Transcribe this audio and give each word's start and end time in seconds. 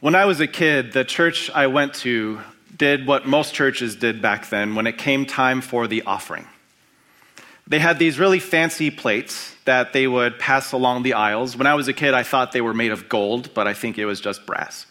When 0.00 0.14
I 0.14 0.24
was 0.24 0.40
a 0.40 0.46
kid, 0.46 0.94
the 0.94 1.04
church 1.04 1.50
I 1.50 1.66
went 1.66 1.92
to 1.96 2.40
did 2.74 3.06
what 3.06 3.26
most 3.26 3.52
churches 3.52 3.96
did 3.96 4.22
back 4.22 4.48
then 4.48 4.74
when 4.74 4.86
it 4.86 4.96
came 4.96 5.26
time 5.26 5.60
for 5.60 5.86
the 5.86 6.04
offering. 6.04 6.46
They 7.66 7.80
had 7.80 7.98
these 7.98 8.18
really 8.18 8.38
fancy 8.38 8.90
plates 8.90 9.54
that 9.66 9.92
they 9.92 10.06
would 10.06 10.38
pass 10.38 10.72
along 10.72 11.02
the 11.02 11.12
aisles. 11.12 11.54
When 11.54 11.66
I 11.66 11.74
was 11.74 11.86
a 11.86 11.92
kid, 11.92 12.14
I 12.14 12.22
thought 12.22 12.52
they 12.52 12.62
were 12.62 12.72
made 12.72 12.92
of 12.92 13.10
gold, 13.10 13.52
but 13.52 13.66
I 13.66 13.74
think 13.74 13.98
it 13.98 14.06
was 14.06 14.22
just 14.22 14.46
brass. 14.46 14.86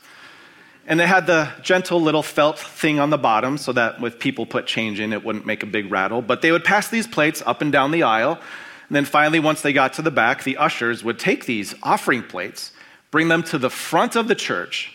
And 0.86 1.00
they 1.00 1.08
had 1.08 1.26
the 1.26 1.50
gentle 1.64 2.00
little 2.00 2.21
felt 2.21 2.60
thing 2.60 3.00
on 3.00 3.10
the 3.10 3.18
bottom 3.18 3.57
so 3.57 3.73
that 3.73 4.04
if 4.04 4.20
people 4.20 4.46
put 4.46 4.68
change 4.68 5.00
in, 5.00 5.12
it 5.12 5.26
wouldn't 5.26 5.48
make 5.48 5.64
a 5.64 5.66
big 5.66 5.89
rattle. 5.89 6.21
But 6.21 6.44
they 6.44 6.52
would 6.52 6.64
pass 6.64 6.88
these 6.88 7.07
plates 7.07 7.41
up 7.48 7.64
and 7.64 7.71
down 7.71 7.89
the 7.89 8.04
aisle. 8.04 8.34
And 8.34 8.96
then 8.96 9.05
finally, 9.05 9.39
once 9.39 9.64
they 9.64 9.73
got 9.73 9.94
to 9.94 10.04
the 10.04 10.12
back, 10.12 10.44
the 10.44 10.57
ushers 10.57 11.04
would 11.04 11.18
take 11.18 11.48
these 11.48 11.73
offering 11.82 12.21
plates, 12.21 12.73
bring 13.10 13.28
them 13.28 13.41
to 13.46 13.57
the 13.57 13.71
front 13.71 14.16
of 14.16 14.28
the 14.28 14.36
church, 14.36 14.94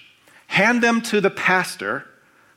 hand 0.54 0.82
them 0.82 1.00
to 1.00 1.20
the 1.20 1.30
pastor, 1.30 2.06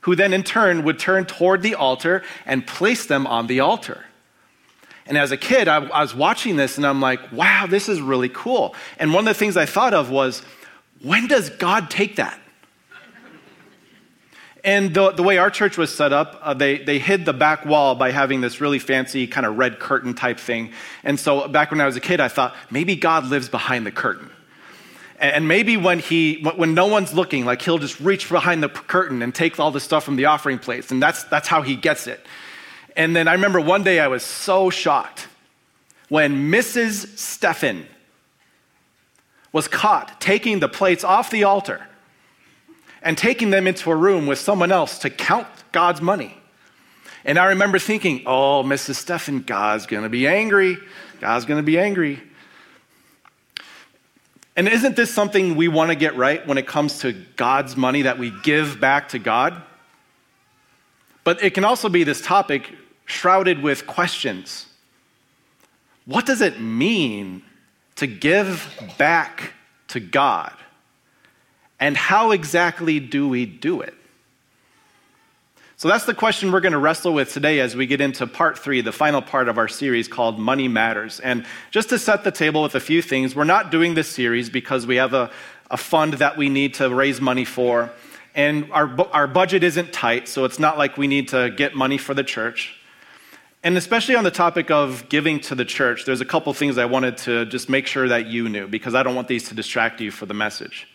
who 0.02 0.14
then 0.14 0.32
in 0.32 0.44
turn 0.44 0.84
would 0.84 1.00
turn 1.00 1.26
toward 1.26 1.62
the 1.62 1.74
altar 1.74 2.22
and 2.46 2.64
place 2.64 3.06
them 3.06 3.26
on 3.26 3.48
the 3.48 3.58
altar. 3.58 4.04
And 5.06 5.18
as 5.18 5.32
a 5.32 5.36
kid, 5.36 5.66
I, 5.66 5.84
I, 5.84 6.02
was 6.02 6.14
watching 6.14 6.54
this 6.54 6.76
and 6.76 6.86
I'm 6.86 7.00
like, 7.00 7.32
wow, 7.32 7.66
this 7.68 7.88
is 7.88 8.00
really 8.00 8.28
cool. 8.28 8.76
And 8.98 9.12
one 9.12 9.26
of 9.26 9.34
the 9.34 9.38
things 9.38 9.56
I 9.56 9.66
thought 9.66 9.94
of 9.94 10.10
was, 10.10 10.42
when 11.02 11.26
does 11.26 11.50
God 11.50 11.90
take 11.90 12.16
that? 12.16 12.38
And 14.62 14.94
the, 14.94 15.10
the 15.10 15.22
way 15.24 15.38
our 15.38 15.50
church 15.50 15.76
was 15.76 15.92
set 15.92 16.12
up, 16.12 16.38
uh, 16.42 16.54
they, 16.54 16.78
they 16.78 17.00
hid 17.00 17.24
the 17.24 17.32
back 17.32 17.64
wall 17.64 17.96
by 17.96 18.12
having 18.12 18.40
this 18.40 18.60
really 18.60 18.78
fancy 18.78 19.26
kind 19.26 19.46
of 19.46 19.58
red 19.58 19.80
curtain 19.80 20.14
type 20.14 20.38
thing. 20.38 20.72
And 21.02 21.18
so 21.18 21.48
back 21.48 21.72
when 21.72 21.80
I 21.80 21.86
was 21.86 21.96
a 21.96 22.00
kid, 22.00 22.20
I 22.20 22.28
thought 22.28 22.54
maybe 22.70 22.94
God 22.94 23.26
lives 23.26 23.48
behind 23.48 23.86
the 23.86 23.92
curtain. 23.92 24.30
And 25.20 25.48
maybe 25.48 25.76
when 25.76 25.98
he, 25.98 26.42
when 26.42 26.74
no 26.74 26.86
one's 26.86 27.12
looking, 27.12 27.44
like 27.44 27.60
he'll 27.62 27.78
just 27.78 27.98
reach 27.98 28.28
behind 28.28 28.62
the 28.62 28.68
curtain 28.68 29.20
and 29.22 29.34
take 29.34 29.58
all 29.58 29.70
the 29.70 29.80
stuff 29.80 30.04
from 30.04 30.16
the 30.16 30.26
offering 30.26 30.58
plates. 30.58 30.90
And 30.90 31.02
that's, 31.02 31.24
that's 31.24 31.48
how 31.48 31.62
he 31.62 31.74
gets 31.74 32.06
it. 32.06 32.24
And 32.96 33.16
then 33.16 33.26
I 33.26 33.32
remember 33.32 33.60
one 33.60 33.82
day 33.82 34.00
I 34.00 34.08
was 34.08 34.22
so 34.22 34.70
shocked 34.70 35.26
when 36.08 36.50
Mrs. 36.50 37.06
Steffen 37.16 37.84
was 39.52 39.66
caught 39.66 40.20
taking 40.20 40.60
the 40.60 40.68
plates 40.68 41.04
off 41.04 41.30
the 41.30 41.44
altar 41.44 41.80
and 43.02 43.16
taking 43.16 43.50
them 43.50 43.66
into 43.66 43.90
a 43.90 43.96
room 43.96 44.26
with 44.26 44.38
someone 44.38 44.72
else 44.72 44.98
to 44.98 45.10
count 45.10 45.46
God's 45.72 46.00
money. 46.00 46.36
And 47.24 47.38
I 47.38 47.46
remember 47.46 47.78
thinking, 47.78 48.22
oh, 48.26 48.62
Mrs. 48.64 49.04
Steffen, 49.04 49.44
God's 49.44 49.86
gonna 49.86 50.08
be 50.08 50.26
angry. 50.26 50.78
God's 51.20 51.44
gonna 51.44 51.62
be 51.62 51.78
angry. 51.78 52.22
And 54.58 54.66
isn't 54.66 54.96
this 54.96 55.14
something 55.14 55.54
we 55.54 55.68
want 55.68 55.92
to 55.92 55.94
get 55.94 56.16
right 56.16 56.44
when 56.44 56.58
it 56.58 56.66
comes 56.66 56.98
to 57.02 57.12
God's 57.36 57.76
money 57.76 58.02
that 58.02 58.18
we 58.18 58.32
give 58.42 58.80
back 58.80 59.10
to 59.10 59.20
God? 59.20 59.62
But 61.22 61.44
it 61.44 61.54
can 61.54 61.64
also 61.64 61.88
be 61.88 62.02
this 62.02 62.20
topic 62.20 62.74
shrouded 63.04 63.62
with 63.62 63.86
questions. 63.86 64.66
What 66.06 66.26
does 66.26 66.40
it 66.40 66.60
mean 66.60 67.44
to 67.94 68.08
give 68.08 68.68
back 68.98 69.52
to 69.88 70.00
God? 70.00 70.52
And 71.78 71.96
how 71.96 72.32
exactly 72.32 72.98
do 72.98 73.28
we 73.28 73.46
do 73.46 73.80
it? 73.80 73.94
So 75.78 75.86
that's 75.86 76.06
the 76.06 76.14
question 76.14 76.50
we're 76.50 76.58
going 76.58 76.72
to 76.72 76.78
wrestle 76.78 77.14
with 77.14 77.32
today 77.32 77.60
as 77.60 77.76
we 77.76 77.86
get 77.86 78.00
into 78.00 78.26
part 78.26 78.58
three, 78.58 78.80
the 78.80 78.90
final 78.90 79.22
part 79.22 79.48
of 79.48 79.58
our 79.58 79.68
series 79.68 80.08
called 80.08 80.36
Money 80.36 80.66
Matters. 80.66 81.20
And 81.20 81.46
just 81.70 81.90
to 81.90 82.00
set 82.00 82.24
the 82.24 82.32
table 82.32 82.64
with 82.64 82.74
a 82.74 82.80
few 82.80 83.00
things, 83.00 83.36
we're 83.36 83.44
not 83.44 83.70
doing 83.70 83.94
this 83.94 84.08
series 84.08 84.50
because 84.50 84.88
we 84.88 84.96
have 84.96 85.14
a, 85.14 85.30
a 85.70 85.76
fund 85.76 86.14
that 86.14 86.36
we 86.36 86.48
need 86.48 86.74
to 86.74 86.92
raise 86.92 87.20
money 87.20 87.44
for. 87.44 87.92
And 88.34 88.68
our, 88.72 88.92
our 89.12 89.28
budget 89.28 89.62
isn't 89.62 89.92
tight, 89.92 90.26
so 90.26 90.44
it's 90.44 90.58
not 90.58 90.78
like 90.78 90.96
we 90.96 91.06
need 91.06 91.28
to 91.28 91.50
get 91.50 91.76
money 91.76 91.96
for 91.96 92.12
the 92.12 92.24
church. 92.24 92.74
And 93.62 93.76
especially 93.76 94.16
on 94.16 94.24
the 94.24 94.32
topic 94.32 94.72
of 94.72 95.08
giving 95.08 95.38
to 95.42 95.54
the 95.54 95.64
church, 95.64 96.06
there's 96.06 96.20
a 96.20 96.24
couple 96.24 96.52
things 96.54 96.76
I 96.76 96.86
wanted 96.86 97.18
to 97.18 97.46
just 97.46 97.68
make 97.68 97.86
sure 97.86 98.08
that 98.08 98.26
you 98.26 98.48
knew 98.48 98.66
because 98.66 98.96
I 98.96 99.04
don't 99.04 99.14
want 99.14 99.28
these 99.28 99.48
to 99.50 99.54
distract 99.54 100.00
you 100.00 100.10
for 100.10 100.26
the 100.26 100.34
message. 100.34 100.88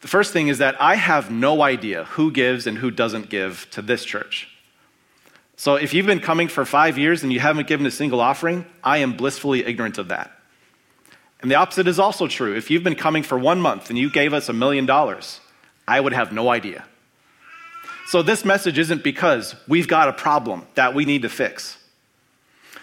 The 0.00 0.08
first 0.08 0.32
thing 0.32 0.48
is 0.48 0.58
that 0.58 0.80
I 0.80 0.94
have 0.94 1.30
no 1.30 1.62
idea 1.62 2.04
who 2.04 2.30
gives 2.30 2.66
and 2.66 2.78
who 2.78 2.90
doesn't 2.90 3.28
give 3.28 3.66
to 3.70 3.82
this 3.82 4.04
church. 4.04 4.48
So 5.56 5.76
if 5.76 5.94
you've 5.94 6.06
been 6.06 6.20
coming 6.20 6.48
for 6.48 6.64
five 6.66 6.98
years 6.98 7.22
and 7.22 7.32
you 7.32 7.40
haven't 7.40 7.66
given 7.66 7.86
a 7.86 7.90
single 7.90 8.20
offering, 8.20 8.66
I 8.84 8.98
am 8.98 9.16
blissfully 9.16 9.64
ignorant 9.64 9.96
of 9.96 10.08
that. 10.08 10.30
And 11.40 11.50
the 11.50 11.54
opposite 11.54 11.88
is 11.88 11.98
also 11.98 12.26
true. 12.28 12.54
If 12.54 12.70
you've 12.70 12.84
been 12.84 12.94
coming 12.94 13.22
for 13.22 13.38
one 13.38 13.60
month 13.60 13.88
and 13.88 13.98
you 13.98 14.10
gave 14.10 14.34
us 14.34 14.48
a 14.48 14.52
million 14.52 14.84
dollars, 14.84 15.40
I 15.88 16.00
would 16.00 16.12
have 16.12 16.32
no 16.32 16.50
idea. 16.50 16.84
So 18.06 18.22
this 18.22 18.44
message 18.44 18.78
isn't 18.78 19.02
because 19.02 19.56
we've 19.66 19.88
got 19.88 20.08
a 20.08 20.12
problem 20.12 20.66
that 20.74 20.94
we 20.94 21.04
need 21.04 21.22
to 21.22 21.28
fix. 21.28 21.78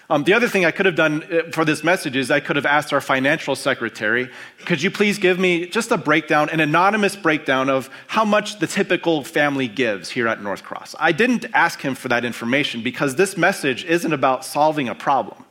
Um, 0.09 0.25
the 0.25 0.33
other 0.33 0.49
thing 0.49 0.65
I 0.65 0.71
could 0.71 0.85
have 0.85 0.95
done 0.95 1.23
uh, 1.23 1.51
for 1.51 1.63
this 1.63 1.83
message 1.83 2.17
is 2.17 2.29
I 2.29 2.41
could 2.41 2.57
have 2.57 2.65
asked 2.65 2.91
our 2.91 2.99
financial 2.99 3.55
secretary, 3.55 4.29
could 4.65 4.81
you 4.81 4.91
please 4.91 5.17
give 5.17 5.39
me 5.39 5.65
just 5.65 5.91
a 5.91 5.97
breakdown, 5.97 6.49
an 6.49 6.59
anonymous 6.59 7.15
breakdown 7.15 7.69
of 7.69 7.89
how 8.07 8.25
much 8.25 8.59
the 8.59 8.67
typical 8.67 9.23
family 9.23 9.67
gives 9.67 10.09
here 10.09 10.27
at 10.27 10.43
North 10.43 10.63
Cross? 10.63 10.95
I 10.99 11.13
didn't 11.13 11.45
ask 11.53 11.79
him 11.81 11.95
for 11.95 12.09
that 12.09 12.25
information 12.25 12.83
because 12.83 13.15
this 13.15 13.37
message 13.37 13.85
isn't 13.85 14.11
about 14.11 14.43
solving 14.43 14.89
a 14.89 14.95
problem. 14.95 15.45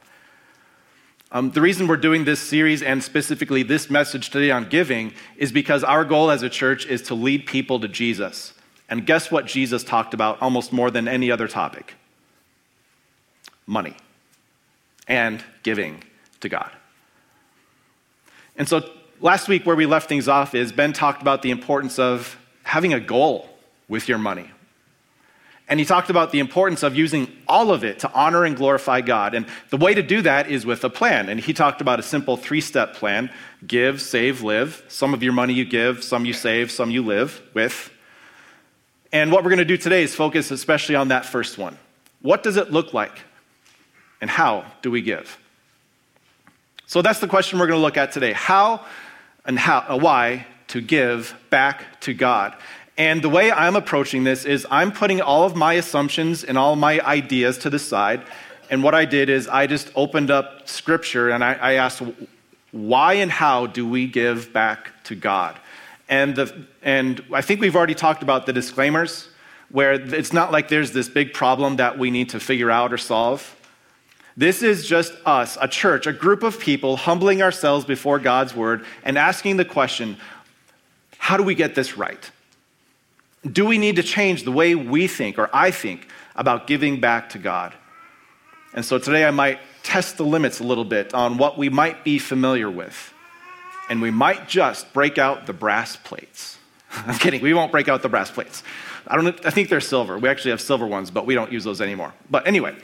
Um, 1.35 1.51
the 1.53 1.63
reason 1.63 1.87
we're 1.87 1.97
doing 1.97 2.27
this 2.27 2.41
series 2.41 2.83
and 2.83 3.03
specifically 3.03 3.63
this 3.63 3.89
message 3.89 4.29
today 4.29 4.51
on 4.51 4.69
giving 4.69 5.15
is 5.39 5.51
because 5.51 5.83
our 5.83 6.05
goal 6.05 6.31
as 6.31 6.43
a 6.43 6.51
church 6.51 6.85
is 6.85 7.01
to 7.03 7.15
lead 7.15 7.47
people 7.47 7.81
to 7.81 7.89
Jesus. 7.89 8.53
And 8.91 9.07
guess 9.07 9.31
what 9.31 9.47
Jesus 9.47 9.83
talked 9.83 10.13
about 10.13 10.43
almost 10.43 10.75
more 10.75 10.91
than 10.91 11.09
any 11.09 11.31
other 11.31 11.49
topic? 11.49 11.95
Money 13.67 13.97
and 15.09 15.43
giving 15.63 16.03
to 16.41 16.49
God. 16.49 16.71
And 18.57 18.69
so 18.69 18.89
last 19.21 19.49
week, 19.49 19.65
where 19.65 19.77
we 19.77 19.87
left 19.87 20.09
things 20.09 20.29
off, 20.29 20.55
is 20.55 20.73
Ben 20.73 20.93
talked 20.93 21.23
about 21.23 21.43
the 21.43 21.51
importance 21.51 21.99
of 21.99 22.37
having 22.65 22.93
a 22.93 23.01
goal 23.01 23.49
with 23.89 24.09
your 24.09 24.19
money. 24.19 24.51
And 25.69 25.81
he 25.81 25.87
talked 25.87 26.11
about 26.11 26.33
the 26.33 26.39
importance 26.39 26.83
of 26.83 26.97
using 26.97 27.33
all 27.49 27.71
of 27.71 27.83
it 27.83 28.01
to 28.01 28.13
honor 28.13 28.45
and 28.45 28.57
glorify 28.57 29.01
God. 29.01 29.35
And 29.35 29.47
the 29.71 29.77
way 29.77 29.95
to 29.95 30.03
do 30.03 30.21
that 30.23 30.51
is 30.51 30.67
with 30.67 30.85
a 30.85 30.91
plan. 30.91 31.29
And 31.29 31.41
he 31.41 31.55
talked 31.55 31.81
about 31.81 31.99
a 31.99 32.03
simple 32.03 32.37
three 32.37 32.61
step 32.61 32.95
plan 32.95 33.31
give, 33.67 34.03
save, 34.03 34.43
live. 34.43 34.85
Some 34.89 35.15
of 35.15 35.23
your 35.23 35.33
money 35.33 35.55
you 35.55 35.65
give, 35.65 36.05
some 36.05 36.27
you 36.27 36.33
save, 36.33 36.71
some 36.71 36.91
you 36.91 37.03
live 37.03 37.41
with. 37.55 37.91
And 39.13 39.31
what 39.31 39.45
we're 39.45 39.51
going 39.51 39.59
to 39.59 39.65
do 39.65 39.77
today 39.77 40.03
is 40.03 40.15
focus 40.15 40.51
especially 40.51 40.95
on 40.95 41.09
that 41.09 41.25
first 41.25 41.59
one. 41.59 41.79
What 42.21 42.43
does 42.43 42.57
it 42.57 42.71
look 42.71 42.93
like 42.93 43.21
and 44.23 44.31
how 44.31 44.65
do 44.81 44.91
we 44.91 45.03
give? 45.03 45.39
So 46.87 47.03
that's 47.03 47.19
the 47.19 47.29
question 47.29 47.59
we're 47.59 47.67
going 47.67 47.79
to 47.79 47.83
look 47.83 47.99
at 47.99 48.13
today. 48.13 48.33
How 48.33 48.87
and 49.45 49.59
how, 49.59 49.85
uh, 49.89 49.99
why 49.99 50.47
to 50.69 50.81
give 50.81 51.35
back 51.51 52.01
to 52.03 52.15
God. 52.15 52.55
And 52.97 53.21
the 53.21 53.29
way 53.29 53.51
I'm 53.51 53.77
approaching 53.77 54.25
this 54.25 54.45
is 54.45 54.67
I'm 54.71 54.93
putting 54.93 55.21
all 55.21 55.45
of 55.45 55.57
my 55.57 55.75
assumptions 55.75 56.45
and 56.45 56.57
all 56.57 56.77
my 56.77 57.01
ideas 57.01 57.59
to 57.59 57.71
the 57.71 57.79
side. 57.79 58.23
And 58.71 58.83
what 58.83 58.95
I 58.95 59.05
did 59.05 59.29
is 59.29 59.49
I 59.49 59.67
just 59.67 59.91
opened 59.97 60.31
up 60.31 60.69
scripture 60.69 61.31
and 61.31 61.43
I, 61.43 61.55
I 61.55 61.73
asked, 61.75 62.03
why 62.71 63.15
and 63.15 63.31
how 63.31 63.67
do 63.67 63.87
we 63.87 64.07
give 64.07 64.53
back 64.53 65.05
to 65.05 65.15
God? 65.15 65.59
And, 66.09 66.37
the, 66.37 66.67
and 66.83 67.25
I 67.33 67.43
think 67.43 67.61
we've 67.61 67.77
already 67.77 67.95
talked 67.95 68.23
about 68.23 68.47
the 68.47 68.53
disclaimers, 68.53 69.29
where 69.71 69.95
it's 69.95 70.33
not 70.33 70.53
like 70.53 70.69
there's 70.69 70.93
this 70.93 71.09
big 71.09 71.33
problem 71.33 71.77
that 71.77 71.99
we 71.99 72.11
need 72.11 72.29
to 72.31 72.41
figure 72.41 72.71
out 72.71 72.93
or 72.93 72.99
solve. 72.99 73.57
This 74.37 74.63
is 74.63 74.87
just 74.87 75.13
us, 75.27 75.59
a 75.61 75.69
church, 75.69 76.07
a 76.07 76.13
group 76.13 76.43
of 76.43 76.59
people 76.59 76.97
humbling 76.97 77.43
ourselves 77.43 77.85
before 77.85 78.19
God's 78.19 78.55
word 78.55 78.85
and 79.05 79.19
asking 79.19 79.57
the 79.57 79.65
question 79.65 80.17
how 81.19 81.37
do 81.37 81.45
we 81.45 81.55
get 81.55 81.77
this 81.77 81.97
right? 81.97 82.31
Do 83.45 83.65
we 83.65 83.79
need 83.79 83.97
to 83.97 84.03
change 84.03 84.43
the 84.43 84.51
way 84.51 84.75
we 84.75 85.07
think 85.07 85.39
or 85.39 85.49
I 85.53 85.71
think 85.71 86.09
about 86.35 86.67
giving 86.67 86.99
back 87.01 87.31
to 87.31 87.39
God? 87.39 87.75
And 88.75 88.85
so 88.85 88.99
today 88.99 89.25
I 89.25 89.31
might 89.31 89.61
test 89.83 90.17
the 90.17 90.25
limits 90.25 90.59
a 90.61 90.65
little 90.65 90.85
bit 90.85 91.15
on 91.15 91.39
what 91.39 91.59
we 91.59 91.69
might 91.69 92.03
be 92.03 92.19
familiar 92.19 92.71
with. 92.71 93.13
And 93.89 94.01
we 94.01 94.11
might 94.11 94.49
just 94.49 94.93
break 94.93 95.19
out 95.19 95.47
the 95.47 95.53
brass 95.53 95.97
plates. 95.97 96.59
I'm 96.93 97.19
kidding, 97.19 97.43
we 97.43 97.55
won't 97.55 97.71
break 97.71 97.89
out 97.89 98.03
the 98.03 98.09
brass 98.09 98.31
plates. 98.31 98.63
I, 99.07 99.17
don't, 99.17 99.47
I 99.47 99.51
think 99.51 99.69
they're 99.69 99.81
silver. 99.81 100.19
We 100.19 100.29
actually 100.29 100.53
have 100.53 100.61
silver 100.61 100.87
ones, 100.87 101.11
but 101.11 101.27
we 101.27 101.35
don't 101.35 101.53
use 101.53 101.65
those 101.65 101.81
anymore. 101.81 102.15
But 102.31 102.47
anyway, 102.47 102.77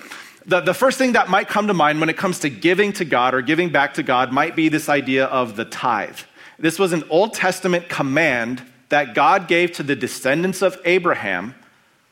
the, 0.49 0.61
the 0.61 0.75
first 0.75 0.97
thing 0.97 1.13
that 1.13 1.29
might 1.29 1.47
come 1.47 1.67
to 1.67 1.75
mind 1.75 2.01
when 2.01 2.09
it 2.09 2.17
comes 2.17 2.41
to 2.41 2.49
giving 2.49 2.93
to 2.95 3.05
God 3.05 3.35
or 3.35 3.43
giving 3.43 3.69
back 3.69 3.95
to 3.95 4.03
God 4.03 4.33
might 4.33 4.57
be 4.57 4.71
this 4.71 4.89
idea 4.89 5.27
of 5.27 5.57
the 5.57 5.67
tithe. 5.67 6.19
This 6.59 6.79
was 6.79 6.93
an 6.93 7.05
Old 7.11 7.35
Testament 7.35 7.89
command 7.89 8.63
that 8.89 9.15
God 9.15 9.47
gave 9.47 9.73
to 9.73 9.83
the 9.83 9.95
descendants 9.95 10.63
of 10.63 10.79
Abraham 10.87 11.55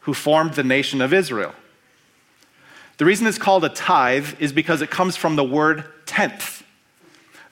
who 0.01 0.13
formed 0.13 0.55
the 0.55 0.63
nation 0.63 1.01
of 1.01 1.15
Israel. 1.15 1.55
The 2.99 3.07
reason 3.07 3.27
it's 3.27 3.39
called 3.39 3.65
a 3.65 3.71
tithe 3.71 4.35
is 4.39 4.53
because 4.53 4.83
it 4.83 4.91
comes 4.91 5.17
from 5.17 5.37
the 5.37 5.45
word 5.45 5.85
tenth. 6.05 6.63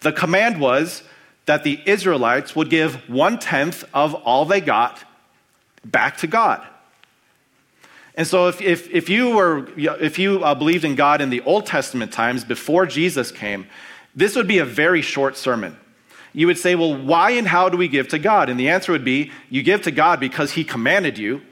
The 0.01 0.13
command 0.13 0.61
was 0.61 1.03
that 1.47 1.65
the 1.65 1.81
Israelites 1.87 2.55
would 2.55 2.69
give 2.69 3.09
one 3.09 3.39
tenth 3.39 3.85
of 3.95 4.15
all 4.15 4.45
they 4.45 4.61
got 4.61 5.03
back 5.85 6.19
to 6.19 6.27
God. 6.27 6.65
And 8.17 8.27
so, 8.27 8.49
if, 8.49 8.61
if, 8.61 8.91
if 8.91 9.09
you, 9.09 9.35
were, 9.35 9.67
if 9.77 10.19
you 10.19 10.45
uh, 10.45 10.55
believed 10.55 10.85
in 10.85 10.95
God 10.95 11.21
in 11.21 11.31
the 11.31 11.41
Old 11.41 11.67
Testament 11.67 12.13
times 12.13 12.45
before 12.45 12.87
Jesus 12.87 13.33
came, 13.33 13.67
this 14.15 14.37
would 14.37 14.47
be 14.47 14.59
a 14.59 14.65
very 14.65 15.03
short 15.03 15.37
sermon. 15.37 15.77
You 16.33 16.47
would 16.47 16.59
say, 16.59 16.75
Well, 16.75 16.97
why 16.97 17.31
and 17.31 17.47
how 17.47 17.69
do 17.69 17.77
we 17.77 17.89
give 17.89 18.09
to 18.09 18.19
God? 18.19 18.49
And 18.49 18.59
the 18.59 18.69
answer 18.69 18.93
would 18.93 19.05
be, 19.05 19.33
You 19.51 19.63
give 19.63 19.83
to 19.83 19.91
God 19.91 20.21
because 20.21 20.53
He 20.53 20.65
commanded 20.65 21.19
you. 21.19 21.43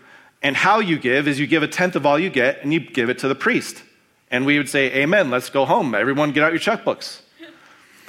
And 0.43 0.57
how 0.57 0.81
you 0.81 0.99
give 0.99 1.29
is 1.29 1.39
you 1.39 1.47
give 1.47 1.63
a 1.63 1.69
tenth 1.69 1.95
of 1.95 2.05
all 2.05 2.19
you 2.19 2.29
get 2.29 2.63
and 2.63 2.73
you 2.73 2.81
give 2.81 3.09
it 3.09 3.19
to 3.21 3.29
the 3.29 3.35
priest. 3.35 3.83
And 4.31 4.45
we 4.45 4.59
would 4.59 4.69
say, 4.69 4.93
Amen, 4.93 5.31
let's 5.31 5.51
go 5.51 5.65
home. 5.65 5.95
Everyone 5.95 6.33
get 6.33 6.45
out 6.45 6.53
your 6.53 6.61
checkbooks. 6.61 7.23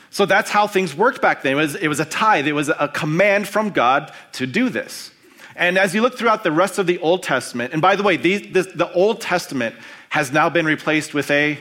So 0.10 0.28
that's 0.28 0.52
how 0.52 0.68
things 0.68 0.96
worked 0.96 1.24
back 1.24 1.42
then. 1.42 1.54
It 1.54 1.56
was, 1.56 1.76
it 1.76 1.88
was 1.88 2.00
a 2.00 2.06
tithe, 2.06 2.46
it 2.46 2.54
was 2.54 2.70
a 2.70 2.88
command 2.88 3.48
from 3.48 3.72
God 3.72 4.14
to 4.34 4.46
do 4.46 4.70
this. 4.70 5.10
And 5.56 5.78
as 5.78 5.94
you 5.94 6.02
look 6.02 6.18
throughout 6.18 6.44
the 6.44 6.52
rest 6.52 6.80
of 6.80 6.88
the 6.88 7.00
Old 7.00 7.24
Testament, 7.24 7.74
and 7.74 7.82
by 7.82 7.96
the 7.96 8.04
way, 8.04 8.18
these, 8.18 8.52
this, 8.52 8.68
the 8.68 8.92
Old 8.94 9.22
Testament 9.22 9.76
has 10.10 10.32
now 10.32 10.50
been 10.50 10.66
replaced 10.66 11.14
with 11.14 11.30
a 11.32 11.60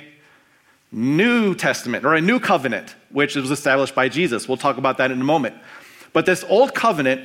New 0.90 1.54
Testament 1.54 2.04
or 2.04 2.14
a 2.14 2.20
new 2.20 2.38
covenant, 2.38 2.94
which 3.10 3.34
was 3.34 3.50
established 3.50 3.94
by 3.94 4.08
Jesus. 4.08 4.46
We'll 4.46 4.58
talk 4.58 4.76
about 4.76 4.98
that 4.98 5.10
in 5.10 5.20
a 5.20 5.24
moment. 5.24 5.56
But 6.12 6.26
this 6.26 6.44
Old 6.44 6.74
Covenant, 6.74 7.24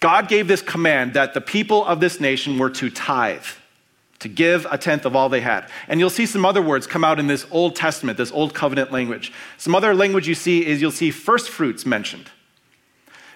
God 0.00 0.28
gave 0.28 0.48
this 0.48 0.62
command 0.62 1.14
that 1.14 1.34
the 1.34 1.40
people 1.40 1.84
of 1.84 2.00
this 2.00 2.18
nation 2.18 2.58
were 2.58 2.70
to 2.70 2.90
tithe, 2.90 3.44
to 4.18 4.28
give 4.28 4.66
a 4.70 4.76
tenth 4.76 5.04
of 5.04 5.14
all 5.14 5.28
they 5.28 5.40
had. 5.40 5.68
And 5.86 6.00
you'll 6.00 6.10
see 6.10 6.26
some 6.26 6.44
other 6.44 6.62
words 6.62 6.86
come 6.88 7.04
out 7.04 7.20
in 7.20 7.28
this 7.28 7.46
Old 7.52 7.76
Testament, 7.76 8.18
this 8.18 8.32
Old 8.32 8.54
Covenant 8.54 8.90
language. 8.90 9.32
Some 9.58 9.74
other 9.76 9.94
language 9.94 10.26
you 10.26 10.34
see 10.34 10.66
is 10.66 10.80
you'll 10.80 10.90
see 10.90 11.12
first 11.12 11.48
fruits 11.48 11.86
mentioned. 11.86 12.30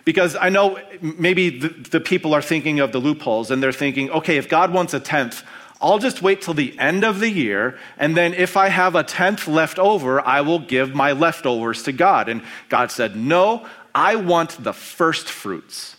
Because 0.07 0.37
I 0.37 0.51
know 0.51 0.79
maybe 1.03 1.59
the, 1.59 1.69
the, 1.69 2.01
people 2.01 2.33
are 2.33 2.41
thinking 2.41 2.79
of 2.79 2.93
the 2.93 3.01
loopholes 3.01 3.51
and 3.51 3.61
they're 3.61 3.73
thinking, 3.73 4.09
okay, 4.11 4.37
if 4.37 4.49
God 4.49 4.73
wants 4.73 4.95
a 4.95 5.01
tenth, 5.01 5.43
I'll 5.81 5.99
just 5.99 6.23
wait 6.23 6.41
till 6.41 6.55
the 6.55 6.79
end 6.79 7.05
of 7.05 7.21
the 7.21 7.29
year, 7.29 7.79
and 7.99 8.17
then 8.17 8.33
if 8.33 8.57
I 8.57 8.69
have 8.69 8.95
a 8.95 9.03
tenth 9.03 9.47
left 9.47 9.79
over, 9.79 10.27
I 10.27 10.41
will 10.41 10.61
give 10.61 10.95
my 10.95 11.13
leftovers 11.13 11.83
to 11.83 11.93
God. 11.93 12.31
And 12.31 12.43
God 12.69 12.91
said, 12.91 13.15
No, 13.15 13.67
I 13.95 14.17
want 14.17 14.63
the 14.63 14.73
first 14.73 15.29
fruits. 15.29 15.97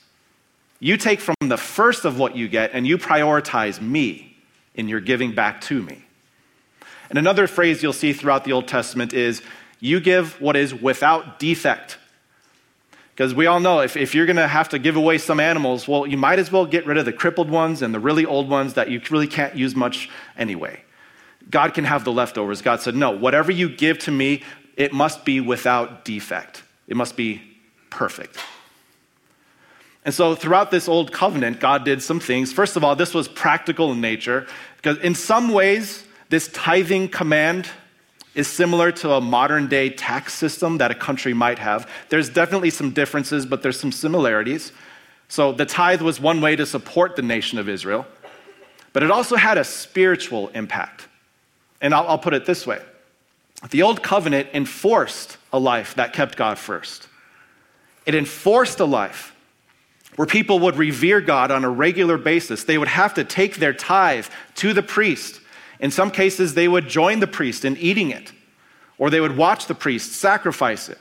You 0.80 0.98
take 0.98 1.20
from 1.20 1.36
the 1.42 1.58
first 1.58 2.06
of 2.06 2.18
what 2.18 2.36
you 2.36 2.48
get 2.48 2.72
and 2.74 2.88
you 2.88 2.98
prioritize 2.98 3.82
me 3.82 4.38
in 4.74 4.88
your 4.88 5.00
giving 5.00 5.36
back 5.36 5.62
to 5.62 5.82
me. 5.82 6.06
And 7.10 7.20
another 7.20 7.48
phrase 7.48 7.84
you'll 7.84 7.94
see 7.94 8.14
throughout 8.14 8.46
the 8.46 8.54
Old 8.54 8.68
Testament 8.68 9.14
is, 9.14 9.42
You 9.80 10.00
give 10.00 10.40
what 10.42 10.56
is 10.56 10.74
without 10.74 11.40
defect. 11.40 11.98
Because 13.18 13.34
we 13.34 13.48
all 13.48 13.60
know 13.60 13.80
if, 13.80 13.98
if 13.98 14.14
you're 14.14 14.28
going 14.28 14.36
to 14.36 14.48
have 14.48 14.70
to 14.70 14.78
give 14.78 14.96
away 14.96 15.18
some 15.18 15.40
animals, 15.40 15.88
well, 15.88 16.06
you 16.06 16.18
might 16.18 16.38
as 16.38 16.52
well 16.52 16.68
get 16.68 16.86
rid 16.86 17.00
of 17.00 17.06
the 17.06 17.12
crippled 17.12 17.50
ones 17.50 17.82
and 17.82 17.92
the 17.92 18.00
really 18.00 18.28
old 18.28 18.48
ones 18.48 18.76
that 18.76 18.92
you 18.92 19.02
really 19.10 19.26
can't 19.26 19.56
use 19.56 19.76
much 19.76 20.08
anyway. 20.38 20.80
God 21.50 21.74
can 21.74 21.84
have 21.84 22.04
the 22.04 22.12
leftovers. 22.12 22.62
God 22.62 22.80
said, 22.80 22.96
no, 22.96 23.10
whatever 23.10 23.52
you 23.52 23.70
give 23.70 23.98
to 24.00 24.12
me, 24.12 24.44
it 24.76 24.94
must 24.94 25.26
be 25.26 25.42
without 25.42 26.06
defect, 26.06 26.62
it 26.88 26.96
must 26.96 27.18
be 27.18 27.42
perfect. 27.90 28.38
And 30.06 30.14
so, 30.14 30.36
throughout 30.36 30.70
this 30.70 30.88
old 30.88 31.12
covenant, 31.12 31.60
God 31.60 31.84
did 31.84 32.04
some 32.04 32.20
things. 32.20 32.54
First 32.54 32.78
of 32.78 32.84
all, 32.84 32.96
this 32.96 33.16
was 33.16 33.28
practical 33.28 33.92
in 33.94 34.00
nature, 34.00 34.46
because 34.76 35.00
in 35.00 35.16
some 35.16 35.50
ways, 35.50 36.04
this 36.30 36.50
tithing 36.50 37.10
command 37.10 37.68
is 38.38 38.48
similar 38.48 38.92
to 38.92 39.14
a 39.14 39.20
modern 39.20 39.68
day 39.68 39.90
tax 39.90 40.36
system 40.36 40.78
that 40.78 40.92
a 40.92 40.96
country 40.96 41.34
might 41.34 41.58
have. 41.58 41.90
There's 42.10 42.30
definitely 42.30 42.70
some 42.70 42.92
differences, 42.92 43.48
but 43.48 43.64
there's 43.64 43.80
some 43.80 43.92
similarities. 43.92 44.72
So 45.28 45.52
the 45.52 45.66
tithe 45.66 46.02
was 46.02 46.22
one 46.22 46.40
way 46.40 46.56
to 46.56 46.66
support 46.66 47.16
the 47.16 47.24
nation 47.24 47.58
of 47.58 47.68
Israel, 47.68 48.06
but 48.94 49.02
it 49.02 49.10
also 49.10 49.36
had 49.36 49.58
a 49.58 49.64
spiritual 49.64 50.50
impact. 50.50 51.08
And 51.82 51.96
I'll, 51.96 52.08
I'll 52.08 52.18
put 52.20 52.36
it 52.36 52.46
this 52.46 52.66
way 52.66 52.80
the 53.72 53.82
old 53.82 54.04
covenant 54.04 54.50
enforced 54.54 55.38
a 55.52 55.58
life 55.58 55.96
that 55.96 56.14
kept 56.14 56.38
God 56.38 56.60
first, 56.60 57.08
it 58.06 58.14
enforced 58.14 58.80
a 58.80 58.86
life 58.86 59.34
where 60.16 60.28
people 60.28 60.60
would 60.60 60.76
revere 60.76 61.22
God 61.22 61.50
on 61.50 61.64
a 61.64 61.70
regular 61.70 62.18
basis. 62.18 62.64
They 62.64 62.78
would 62.78 62.88
have 62.88 63.16
to 63.16 63.24
take 63.24 63.58
their 63.58 63.74
tithe 63.74 64.28
to 64.56 64.74
the 64.74 64.84
priest 64.84 65.42
in 65.80 65.92
some 65.92 66.12
cases, 66.12 66.54
they 66.54 66.68
would 66.68 66.88
join 66.88 67.20
the 67.20 67.28
priest 67.28 67.66
in 67.66 67.78
eating 67.78 68.10
it, 68.10 68.32
or 68.98 69.10
they 69.10 69.22
would 69.22 69.38
watch 69.38 69.68
the 69.68 69.76
priest 69.76 70.14
sacrifice 70.14 70.90
it. 70.90 70.98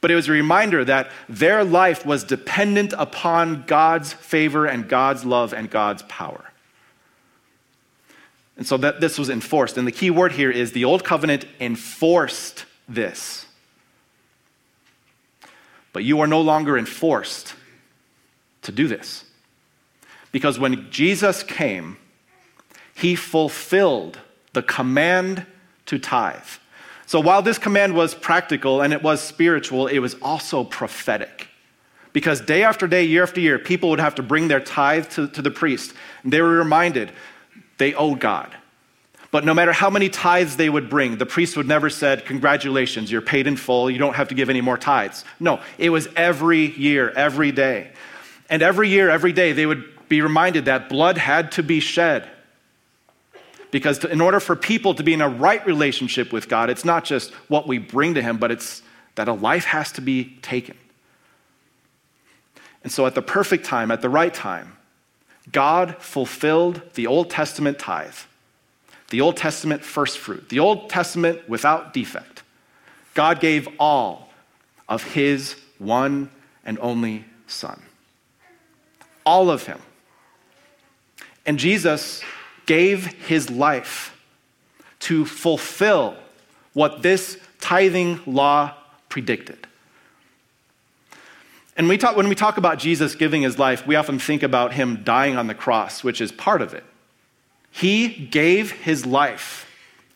But 0.00 0.10
it 0.10 0.14
was 0.14 0.28
a 0.28 0.32
reminder 0.32 0.84
that 0.84 1.10
their 1.28 1.64
life 1.64 2.06
was 2.06 2.24
dependent 2.24 2.94
upon 2.96 3.64
God's 3.66 4.12
favor 4.12 4.66
and 4.66 4.88
God's 4.88 5.24
love 5.24 5.52
and 5.52 5.68
God's 5.68 6.02
power. 6.02 6.44
And 8.56 8.66
so 8.66 8.76
that 8.78 9.00
this 9.00 9.18
was 9.18 9.28
enforced. 9.28 9.76
And 9.76 9.86
the 9.86 9.92
key 9.92 10.10
word 10.10 10.32
here 10.32 10.50
is 10.50 10.72
the 10.72 10.84
old 10.84 11.04
covenant 11.04 11.46
enforced 11.60 12.64
this. 12.88 13.46
But 15.92 16.04
you 16.04 16.20
are 16.20 16.26
no 16.26 16.40
longer 16.40 16.78
enforced 16.78 17.54
to 18.62 18.72
do 18.72 18.88
this. 18.88 19.24
Because 20.32 20.58
when 20.58 20.90
Jesus 20.90 21.42
came, 21.42 21.96
he 22.98 23.14
fulfilled 23.14 24.18
the 24.52 24.62
command 24.62 25.46
to 25.86 25.98
tithe. 25.98 26.42
So 27.06 27.20
while 27.20 27.42
this 27.42 27.56
command 27.56 27.94
was 27.94 28.14
practical 28.14 28.82
and 28.82 28.92
it 28.92 29.02
was 29.02 29.20
spiritual, 29.22 29.86
it 29.86 30.00
was 30.00 30.14
also 30.20 30.64
prophetic. 30.64 31.48
Because 32.12 32.40
day 32.40 32.64
after 32.64 32.88
day, 32.88 33.04
year 33.04 33.22
after 33.22 33.40
year, 33.40 33.58
people 33.58 33.90
would 33.90 34.00
have 34.00 34.16
to 34.16 34.22
bring 34.22 34.48
their 34.48 34.60
tithe 34.60 35.08
to, 35.10 35.28
to 35.28 35.40
the 35.40 35.50
priest. 35.50 35.94
And 36.22 36.32
they 36.32 36.42
were 36.42 36.58
reminded 36.58 37.12
they 37.78 37.94
owed 37.94 38.18
God. 38.18 38.54
But 39.30 39.44
no 39.44 39.54
matter 39.54 39.72
how 39.72 39.90
many 39.90 40.08
tithes 40.08 40.56
they 40.56 40.68
would 40.68 40.90
bring, 40.90 41.18
the 41.18 41.26
priest 41.26 41.56
would 41.56 41.68
never 41.68 41.90
said, 41.90 42.24
"Congratulations, 42.24 43.12
you're 43.12 43.20
paid 43.20 43.46
in 43.46 43.56
full. 43.56 43.90
You 43.90 43.98
don't 43.98 44.16
have 44.16 44.28
to 44.28 44.34
give 44.34 44.50
any 44.50 44.62
more 44.62 44.78
tithes." 44.78 45.24
No, 45.38 45.60
it 45.76 45.90
was 45.90 46.08
every 46.16 46.72
year, 46.76 47.10
every 47.10 47.52
day. 47.52 47.92
And 48.50 48.62
every 48.62 48.88
year, 48.88 49.10
every 49.10 49.32
day 49.32 49.52
they 49.52 49.66
would 49.66 49.84
be 50.08 50.22
reminded 50.22 50.64
that 50.64 50.88
blood 50.88 51.18
had 51.18 51.52
to 51.52 51.62
be 51.62 51.78
shed. 51.78 52.28
Because 53.70 54.02
in 54.04 54.20
order 54.20 54.40
for 54.40 54.56
people 54.56 54.94
to 54.94 55.02
be 55.02 55.12
in 55.12 55.20
a 55.20 55.28
right 55.28 55.64
relationship 55.66 56.32
with 56.32 56.48
God, 56.48 56.70
it's 56.70 56.84
not 56.84 57.04
just 57.04 57.32
what 57.48 57.66
we 57.66 57.78
bring 57.78 58.14
to 58.14 58.22
Him, 58.22 58.38
but 58.38 58.50
it's 58.50 58.82
that 59.14 59.28
a 59.28 59.32
life 59.32 59.64
has 59.64 59.92
to 59.92 60.00
be 60.00 60.36
taken. 60.42 60.76
And 62.82 62.92
so, 62.92 63.04
at 63.06 63.14
the 63.14 63.22
perfect 63.22 63.64
time, 63.64 63.90
at 63.90 64.00
the 64.00 64.08
right 64.08 64.32
time, 64.32 64.76
God 65.50 65.96
fulfilled 65.98 66.82
the 66.94 67.06
Old 67.06 67.28
Testament 67.28 67.78
tithe, 67.78 68.14
the 69.10 69.20
Old 69.20 69.36
Testament 69.36 69.84
first 69.84 70.18
fruit, 70.18 70.48
the 70.48 70.60
Old 70.60 70.88
Testament 70.88 71.48
without 71.48 71.92
defect. 71.92 72.42
God 73.14 73.40
gave 73.40 73.68
all 73.80 74.30
of 74.88 75.02
His 75.02 75.56
one 75.78 76.30
and 76.64 76.78
only 76.78 77.24
Son. 77.46 77.82
All 79.26 79.50
of 79.50 79.64
Him. 79.66 79.80
And 81.44 81.58
Jesus 81.58 82.22
gave 82.68 83.06
his 83.06 83.48
life 83.48 84.14
to 85.00 85.24
fulfill 85.24 86.14
what 86.74 87.00
this 87.02 87.38
tithing 87.60 88.20
law 88.26 88.74
predicted. 89.08 89.66
And 91.78 91.88
we 91.88 91.96
talk, 91.96 92.14
when 92.14 92.28
we 92.28 92.34
talk 92.34 92.58
about 92.58 92.78
Jesus 92.78 93.14
giving 93.14 93.40
his 93.40 93.58
life, 93.58 93.86
we 93.86 93.96
often 93.96 94.18
think 94.18 94.42
about 94.42 94.74
him 94.74 95.02
dying 95.02 95.38
on 95.38 95.46
the 95.46 95.54
cross, 95.54 96.04
which 96.04 96.20
is 96.20 96.30
part 96.30 96.60
of 96.60 96.74
it. 96.74 96.84
He 97.70 98.08
gave 98.08 98.70
his 98.70 99.06
life 99.06 99.64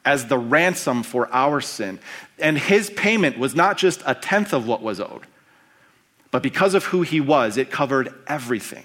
as 0.04 0.26
the 0.26 0.38
ransom 0.38 1.04
for 1.04 1.32
our 1.32 1.62
sin. 1.62 2.00
And 2.38 2.58
his 2.58 2.90
payment 2.90 3.38
was 3.38 3.54
not 3.54 3.78
just 3.78 4.02
a 4.04 4.14
tenth 4.14 4.52
of 4.52 4.66
what 4.66 4.82
was 4.82 5.00
owed, 5.00 5.22
but 6.30 6.42
because 6.42 6.74
of 6.74 6.84
who 6.84 7.00
he 7.00 7.20
was, 7.20 7.56
it 7.56 7.70
covered 7.70 8.12
everything. 8.26 8.84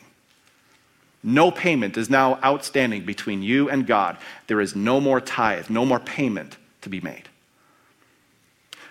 No 1.23 1.51
payment 1.51 1.97
is 1.97 2.09
now 2.09 2.39
outstanding 2.43 3.05
between 3.05 3.41
you 3.41 3.69
and 3.69 3.87
God. 3.87 4.17
There 4.47 4.61
is 4.61 4.75
no 4.75 5.01
more 5.01 5.19
tithe, 5.19 5.69
no 5.69 5.85
more 5.85 5.99
payment 5.99 6.57
to 6.81 6.89
be 6.89 7.01
made. 7.01 7.27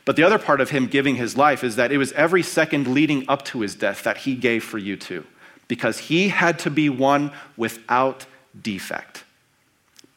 But 0.04 0.16
the 0.16 0.23
other 0.23 0.38
part 0.38 0.61
of 0.61 0.71
him 0.71 0.87
giving 0.87 1.16
his 1.16 1.37
life 1.37 1.64
is 1.64 1.76
that 1.76 1.90
it 1.92 1.99
was 1.99 2.12
every 2.12 2.42
second 2.42 2.87
leading 2.88 3.28
up 3.28 3.45
to 3.47 3.61
his 3.61 3.75
death 3.75 4.04
that 4.04 4.18
he 4.18 4.35
gave 4.35 4.62
for 4.62 4.78
you 4.78 4.97
too, 4.97 5.25
because 5.66 5.99
he 5.99 6.28
had 6.28 6.59
to 6.61 6.71
be 6.71 6.88
one 6.88 7.33
without 7.56 8.26
defect, 8.61 9.25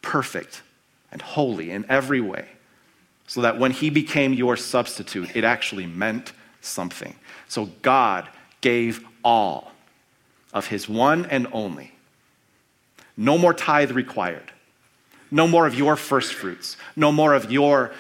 perfect 0.02 0.62
and 1.12 1.22
holy 1.22 1.72
in 1.72 1.86
every 1.90 2.22
way, 2.22 2.48
so 3.26 3.42
that 3.42 3.58
when 3.58 3.72
he 3.72 3.90
became 3.90 4.34
your 4.34 4.56
substitute, 4.58 5.36
it 5.36 5.44
actually 5.44 5.88
meant 5.88 6.34
something. 6.62 7.16
So 7.48 7.70
God 7.82 8.28
gave 8.62 9.04
all 9.24 9.72
of 10.54 10.68
his 10.68 10.88
one 10.90 11.26
and 11.28 11.48
only 11.52 11.94
no 13.20 13.38
more 13.38 13.54
tithe 13.54 13.92
required. 13.92 14.50
No 15.30 15.46
more 15.46 15.68
of 15.68 15.76
your 15.76 15.98
first 15.98 16.34
fruits. 16.34 16.78
No 16.96 17.12
more 17.12 17.34
of 17.34 17.52
your 17.52 17.92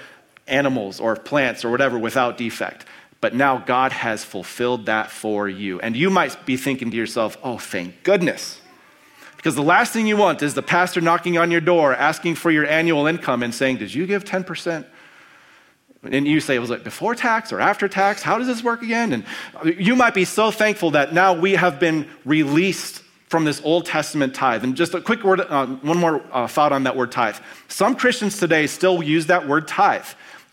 animals 0.47 1.01
or 1.01 1.15
plants 1.17 1.65
or 1.65 1.69
whatever 1.69 1.99
without 1.99 2.37
defect. 2.37 2.85
but 3.21 3.35
now 3.35 3.57
God 3.57 3.91
has 3.91 4.23
fulfilled 4.23 4.85
that 4.85 5.11
for 5.11 5.49
you. 5.49 5.81
And 5.81 5.93
you 5.93 6.09
might 6.09 6.45
be 6.45 6.55
thinking 6.55 6.89
to 6.91 6.95
yourself, 6.95 7.37
oh, 7.43 7.57
thank 7.57 8.01
goodness. 8.03 8.61
Because 9.35 9.55
the 9.55 9.61
last 9.61 9.91
thing 9.91 10.07
you 10.07 10.15
want 10.15 10.41
is 10.41 10.53
the 10.53 10.61
pastor 10.61 11.01
knocking 11.01 11.37
on 11.37 11.51
your 11.51 11.59
door 11.59 11.93
asking 11.93 12.35
for 12.35 12.49
your 12.49 12.65
annual 12.65 13.07
income 13.07 13.43
and 13.43 13.53
saying, 13.53 13.77
Did 13.77 13.93
you 13.93 14.07
give 14.07 14.23
10%? 14.23 14.85
And 16.03 16.25
you 16.25 16.39
say, 16.39 16.59
Was 16.59 16.71
it 16.71 16.85
before 16.85 17.13
tax 17.13 17.51
or 17.51 17.59
after 17.59 17.89
tax? 17.89 18.21
How 18.21 18.37
does 18.37 18.47
this 18.47 18.63
work 18.63 18.83
again? 18.83 19.11
And 19.11 19.25
you 19.77 19.97
might 19.97 20.13
be 20.13 20.25
so 20.25 20.51
thankful 20.51 20.91
that 20.91 21.13
now 21.13 21.33
we 21.33 21.53
have 21.53 21.77
been 21.77 22.07
released 22.23 23.03
from 23.29 23.45
this 23.45 23.61
Old 23.63 23.85
Testament 23.85 24.33
tithe. 24.33 24.63
And 24.63 24.75
just 24.75 24.93
a 24.95 25.01
quick 25.01 25.23
word, 25.23 25.39
uh, 25.39 25.67
one 25.67 25.97
more 25.97 26.21
uh, 26.31 26.47
thought 26.47 26.73
on 26.73 26.83
that 26.83 26.97
word 26.97 27.11
tithe. 27.11 27.37
Some 27.67 27.95
Christians 27.95 28.37
today 28.37 28.67
still 28.67 29.01
use 29.01 29.27
that 29.27 29.47
word 29.47 29.67
tithe. 29.67 30.05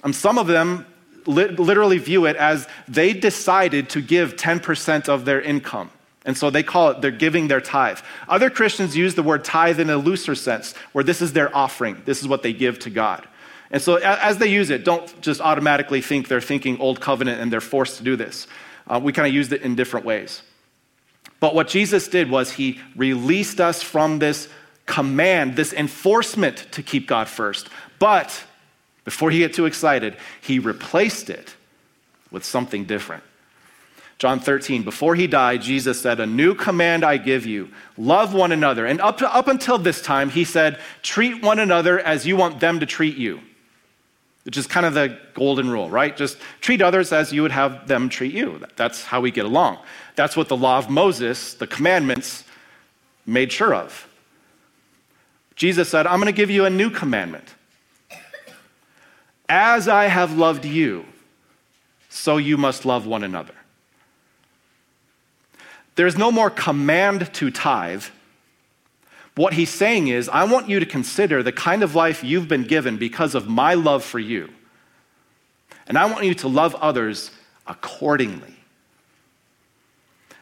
Um, 0.04 0.12
some 0.12 0.38
of 0.38 0.46
them 0.46 0.86
li- 1.24 1.48
literally 1.48 1.98
view 1.98 2.26
it 2.26 2.36
as 2.36 2.68
they 2.86 3.14
decided 3.14 3.88
to 3.90 4.02
give 4.02 4.36
10% 4.36 5.08
of 5.08 5.24
their 5.24 5.40
income. 5.40 5.90
And 6.26 6.36
so 6.36 6.50
they 6.50 6.62
call 6.62 6.90
it, 6.90 7.00
they're 7.00 7.10
giving 7.10 7.48
their 7.48 7.60
tithe. 7.60 7.98
Other 8.28 8.50
Christians 8.50 8.96
use 8.96 9.14
the 9.14 9.22
word 9.22 9.44
tithe 9.44 9.80
in 9.80 9.88
a 9.88 9.96
looser 9.96 10.34
sense, 10.34 10.74
where 10.92 11.04
this 11.04 11.22
is 11.22 11.32
their 11.32 11.54
offering, 11.56 12.02
this 12.04 12.20
is 12.20 12.28
what 12.28 12.42
they 12.42 12.52
give 12.52 12.78
to 12.80 12.90
God. 12.90 13.26
And 13.70 13.80
so 13.80 13.96
as 13.96 14.38
they 14.38 14.48
use 14.48 14.70
it, 14.70 14.84
don't 14.84 15.20
just 15.20 15.40
automatically 15.40 16.00
think 16.00 16.28
they're 16.28 16.40
thinking 16.40 16.78
Old 16.78 17.00
Covenant 17.00 17.40
and 17.40 17.52
they're 17.52 17.60
forced 17.60 17.98
to 17.98 18.04
do 18.04 18.16
this. 18.16 18.46
Uh, 18.86 19.00
we 19.02 19.12
kind 19.12 19.26
of 19.26 19.34
used 19.34 19.52
it 19.52 19.62
in 19.62 19.74
different 19.74 20.04
ways. 20.04 20.42
But 21.46 21.54
what 21.54 21.68
Jesus 21.68 22.08
did 22.08 22.28
was 22.28 22.50
he 22.50 22.80
released 22.96 23.60
us 23.60 23.80
from 23.80 24.18
this 24.18 24.48
command, 24.84 25.54
this 25.54 25.72
enforcement 25.72 26.66
to 26.72 26.82
keep 26.82 27.06
God 27.06 27.28
first. 27.28 27.68
But 28.00 28.42
before 29.04 29.30
you 29.30 29.38
get 29.46 29.54
too 29.54 29.66
excited, 29.66 30.16
he 30.40 30.58
replaced 30.58 31.30
it 31.30 31.54
with 32.32 32.44
something 32.44 32.84
different. 32.84 33.22
John 34.18 34.40
13, 34.40 34.82
before 34.82 35.14
he 35.14 35.28
died, 35.28 35.62
Jesus 35.62 36.00
said, 36.00 36.18
A 36.18 36.26
new 36.26 36.52
command 36.52 37.04
I 37.04 37.16
give 37.16 37.46
you 37.46 37.68
love 37.96 38.34
one 38.34 38.50
another. 38.50 38.84
And 38.84 39.00
up, 39.00 39.18
to, 39.18 39.32
up 39.32 39.46
until 39.46 39.78
this 39.78 40.02
time, 40.02 40.30
he 40.30 40.42
said, 40.42 40.80
Treat 41.02 41.44
one 41.44 41.60
another 41.60 42.00
as 42.00 42.26
you 42.26 42.34
want 42.34 42.58
them 42.58 42.80
to 42.80 42.86
treat 42.86 43.16
you, 43.16 43.40
which 44.46 44.56
is 44.56 44.68
kind 44.68 44.86
of 44.86 44.94
the 44.94 45.18
golden 45.34 45.68
rule, 45.68 45.90
right? 45.90 46.16
Just 46.16 46.38
treat 46.60 46.80
others 46.80 47.12
as 47.12 47.32
you 47.32 47.42
would 47.42 47.50
have 47.50 47.88
them 47.88 48.08
treat 48.08 48.32
you. 48.32 48.64
That's 48.76 49.02
how 49.02 49.20
we 49.20 49.32
get 49.32 49.44
along. 49.44 49.78
That's 50.14 50.36
what 50.36 50.46
the 50.46 50.56
law 50.56 50.78
of 50.78 50.88
Moses, 50.88 51.54
the 51.54 51.66
commandments, 51.66 52.44
made 53.26 53.50
sure 53.50 53.74
of. 53.74 54.06
Jesus 55.56 55.88
said, 55.88 56.06
I'm 56.06 56.20
going 56.20 56.32
to 56.32 56.36
give 56.36 56.48
you 56.48 56.64
a 56.64 56.70
new 56.70 56.90
commandment. 56.90 57.56
As 59.48 59.88
I 59.88 60.06
have 60.06 60.38
loved 60.38 60.64
you, 60.64 61.04
so 62.08 62.36
you 62.36 62.56
must 62.56 62.84
love 62.84 63.04
one 63.04 63.24
another. 63.24 63.54
There's 65.96 66.16
no 66.16 66.30
more 66.30 66.50
command 66.50 67.34
to 67.34 67.50
tithe. 67.50 68.04
What 69.36 69.52
he's 69.52 69.70
saying 69.70 70.08
is, 70.08 70.28
I 70.30 70.44
want 70.44 70.68
you 70.68 70.80
to 70.80 70.86
consider 70.86 71.42
the 71.42 71.52
kind 71.52 71.82
of 71.82 71.94
life 71.94 72.24
you've 72.24 72.48
been 72.48 72.64
given 72.64 72.96
because 72.96 73.34
of 73.34 73.48
my 73.48 73.74
love 73.74 74.02
for 74.02 74.18
you. 74.18 74.48
And 75.86 75.96
I 75.96 76.06
want 76.06 76.24
you 76.24 76.34
to 76.34 76.48
love 76.48 76.74
others 76.76 77.30
accordingly. 77.66 78.54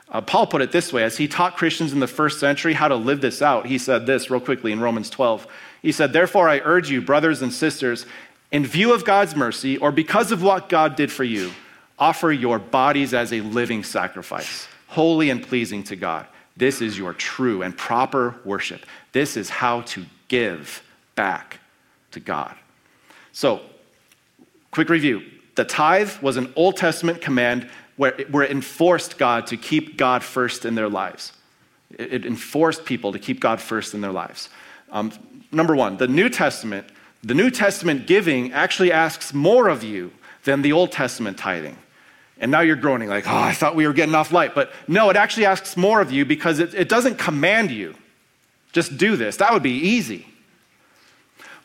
Uh, 0.09 0.21
Paul 0.21 0.47
put 0.47 0.63
it 0.63 0.71
this 0.71 0.93
way 0.93 1.03
as 1.03 1.17
he 1.17 1.27
taught 1.27 1.57
Christians 1.57 1.93
in 1.93 1.99
the 1.99 2.07
first 2.07 2.39
century 2.39 2.73
how 2.73 2.87
to 2.87 2.95
live 2.95 3.21
this 3.21 3.43
out, 3.43 3.67
he 3.67 3.79
said 3.79 4.07
this 4.07 4.31
real 4.31 4.41
quickly 4.41 4.71
in 4.71 4.79
Romans 4.79 5.11
12. 5.11 5.47
He 5.83 5.91
said, 5.91 6.13
Therefore, 6.13 6.49
I 6.49 6.61
urge 6.65 6.89
you, 6.89 7.03
brothers 7.03 7.43
and 7.43 7.53
sisters, 7.53 8.07
in 8.53 8.65
view 8.65 8.95
of 8.95 9.05
God's 9.05 9.35
mercy, 9.35 9.77
or 9.77 9.91
because 9.91 10.31
of 10.31 10.41
what 10.41 10.69
God 10.69 10.95
did 10.95 11.11
for 11.11 11.25
you, 11.25 11.51
offer 11.99 12.31
your 12.31 12.61
bodies 12.61 13.13
as 13.13 13.33
a 13.33 13.41
living 13.41 13.83
sacrifice 13.83 14.69
holy 14.87 15.29
and 15.29 15.43
pleasing 15.43 15.83
to 15.83 15.97
God. 15.97 16.25
This 16.57 16.81
is 16.81 16.97
your 16.97 17.13
true 17.13 17.63
and 17.63 17.77
proper 17.77 18.37
worship. 18.45 18.87
This 19.13 19.37
is 19.37 19.51
how 19.51 19.83
to 19.83 20.05
give 20.29 20.83
back 21.15 21.59
to 22.13 22.21
God. 22.21 22.55
So, 23.33 23.61
quick 24.71 24.89
review 24.89 25.23
the 25.57 25.65
tithe 25.65 26.17
was 26.21 26.37
an 26.37 26.53
Old 26.57 26.77
Testament 26.77 27.21
command 27.21 27.69
where 27.97 28.13
it, 28.21 28.31
where 28.31 28.43
it 28.43 28.51
enforced 28.51 29.19
God 29.19 29.47
to 29.49 29.57
keep 29.57 29.97
God 29.97 30.23
first 30.23 30.65
in 30.65 30.75
their 30.75 30.89
lives. 30.89 31.33
It, 31.91 32.13
it 32.13 32.27
enforced 32.27 32.85
people 32.85 33.13
to 33.13 33.19
keep 33.19 33.41
God 33.41 33.61
first 33.61 33.95
in 33.95 34.01
their 34.01 34.13
lives. 34.13 34.49
Um, 34.91 35.13
number 35.53 35.77
one, 35.77 35.97
the 35.97 36.09
New 36.09 36.29
Testament, 36.29 36.87
the 37.23 37.35
New 37.35 37.51
Testament 37.51 38.07
giving 38.07 38.53
actually 38.53 38.93
asks 38.93 39.33
more 39.33 39.69
of 39.69 39.85
you 39.85 40.13
than 40.45 40.63
the 40.63 40.73
Old 40.73 40.93
Testament 40.93 41.39
tithing. 41.39 41.77
And 42.41 42.51
now 42.51 42.61
you're 42.61 42.77
groaning, 42.77 43.09
like, 43.09 43.29
oh, 43.29 43.37
I 43.37 43.53
thought 43.53 43.77
we 43.77 43.87
were 43.87 43.93
getting 43.93 44.15
off 44.15 44.33
light. 44.33 44.55
But 44.55 44.73
no, 44.89 45.09
it 45.11 45.17
actually 45.17 45.47
asks 45.47 45.77
more 45.77 46.01
of 46.01 46.11
you 46.11 46.25
because 46.25 46.59
it, 46.59 46.75
it 46.75 46.89
doesn't 46.89 47.17
command 47.17 47.71
you. 47.71 47.95
Just 48.73 48.99
do 48.99 49.17
this. 49.17 49.37
That 49.37 49.53
would 49.53 49.63
be 49.63 49.71
easy. 49.71 50.27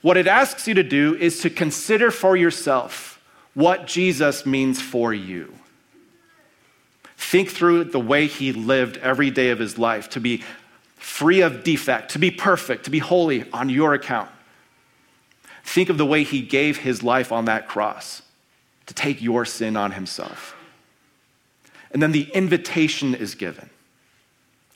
What 0.01 0.15
it 0.15 0.27
asks 0.27 0.67
you 0.67 0.75
to 0.75 0.83
do 0.83 1.15
is 1.15 1.41
to 1.41 1.49
consider 1.49 2.11
for 2.11 2.38
yourself 2.38 3.19
what 3.53 3.88
Jesus 3.88 4.45
means 4.45 4.81
for 4.81 5.13
you. 5.13 5.53
Think 7.17 7.49
through 7.49 7.85
the 7.85 7.99
way 7.99 8.27
he 8.27 8.53
lived 8.53 8.97
every 8.97 9.29
day 9.29 9.49
of 9.49 9.59
his 9.59 9.77
life 9.77 10.09
to 10.11 10.19
be 10.19 10.43
free 10.95 11.41
of 11.41 11.63
defect, 11.63 12.11
to 12.11 12.19
be 12.19 12.31
perfect, 12.31 12.85
to 12.85 12.89
be 12.89 12.99
holy 12.99 13.49
on 13.51 13.69
your 13.69 13.93
account. 13.93 14.29
Think 15.63 15.89
of 15.89 15.97
the 15.97 16.05
way 16.05 16.23
he 16.23 16.41
gave 16.41 16.77
his 16.77 17.03
life 17.03 17.31
on 17.31 17.45
that 17.45 17.67
cross 17.67 18.21
to 18.85 18.93
take 18.93 19.21
your 19.21 19.45
sin 19.45 19.75
on 19.75 19.91
himself. 19.91 20.55
And 21.91 22.01
then 22.01 22.12
the 22.12 22.29
invitation 22.34 23.15
is 23.15 23.36
given. 23.36 23.69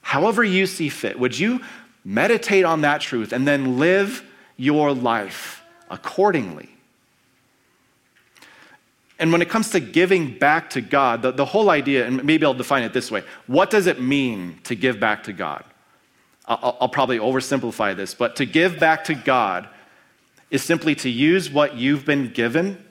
However, 0.01 0.43
you 0.43 0.65
see 0.65 0.89
fit, 0.89 1.19
would 1.19 1.37
you 1.37 1.61
meditate 2.03 2.65
on 2.65 2.81
that 2.81 3.01
truth 3.01 3.31
and 3.31 3.47
then 3.47 3.79
live 3.79 4.23
your 4.57 4.93
life 4.93 5.61
accordingly? 5.89 6.69
And 9.19 9.31
when 9.31 9.41
it 9.41 9.49
comes 9.49 9.69
to 9.69 9.79
giving 9.79 10.37
back 10.37 10.71
to 10.71 10.81
God, 10.81 11.21
the, 11.21 11.31
the 11.31 11.45
whole 11.45 11.69
idea, 11.69 12.05
and 12.05 12.23
maybe 12.23 12.45
I'll 12.45 12.53
define 12.53 12.83
it 12.83 12.93
this 12.93 13.09
way 13.09 13.23
what 13.47 13.69
does 13.69 13.87
it 13.87 14.01
mean 14.01 14.59
to 14.63 14.75
give 14.75 14.99
back 14.99 15.23
to 15.23 15.33
God? 15.33 15.63
I'll, 16.45 16.77
I'll 16.81 16.89
probably 16.89 17.19
oversimplify 17.19 17.95
this, 17.95 18.13
but 18.13 18.35
to 18.37 18.45
give 18.45 18.79
back 18.79 19.05
to 19.05 19.15
God 19.15 19.69
is 20.51 20.61
simply 20.61 20.93
to 20.95 21.09
use 21.09 21.49
what 21.49 21.75
you've 21.75 22.05
been 22.05 22.33
given 22.33 22.83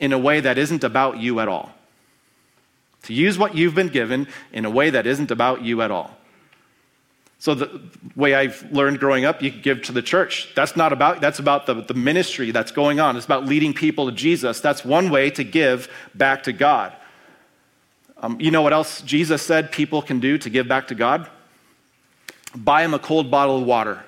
in 0.00 0.12
a 0.12 0.18
way 0.18 0.40
that 0.40 0.58
isn't 0.58 0.82
about 0.82 1.18
you 1.18 1.38
at 1.38 1.46
all 1.46 1.72
to 3.02 3.14
use 3.14 3.38
what 3.38 3.54
you've 3.54 3.74
been 3.74 3.88
given 3.88 4.28
in 4.52 4.64
a 4.64 4.70
way 4.70 4.90
that 4.90 5.06
isn't 5.06 5.30
about 5.30 5.62
you 5.62 5.82
at 5.82 5.90
all. 5.90 6.16
So 7.38 7.56
the 7.56 7.80
way 8.14 8.36
I've 8.36 8.70
learned 8.70 9.00
growing 9.00 9.24
up, 9.24 9.42
you 9.42 9.50
give 9.50 9.82
to 9.82 9.92
the 9.92 10.02
church. 10.02 10.52
That's 10.54 10.76
not 10.76 10.92
about, 10.92 11.20
that's 11.20 11.40
about 11.40 11.66
the, 11.66 11.74
the 11.74 11.94
ministry 11.94 12.52
that's 12.52 12.70
going 12.70 13.00
on. 13.00 13.16
It's 13.16 13.26
about 13.26 13.46
leading 13.46 13.74
people 13.74 14.06
to 14.06 14.12
Jesus. 14.12 14.60
That's 14.60 14.84
one 14.84 15.10
way 15.10 15.28
to 15.30 15.42
give 15.42 15.88
back 16.14 16.44
to 16.44 16.52
God. 16.52 16.94
Um, 18.18 18.36
you 18.40 18.52
know 18.52 18.62
what 18.62 18.72
else 18.72 19.02
Jesus 19.02 19.42
said 19.42 19.72
people 19.72 20.02
can 20.02 20.20
do 20.20 20.38
to 20.38 20.48
give 20.48 20.68
back 20.68 20.86
to 20.88 20.94
God? 20.94 21.28
Buy 22.54 22.82
them 22.82 22.94
a 22.94 23.00
cold 23.00 23.28
bottle 23.28 23.58
of 23.58 23.64
water. 23.64 24.04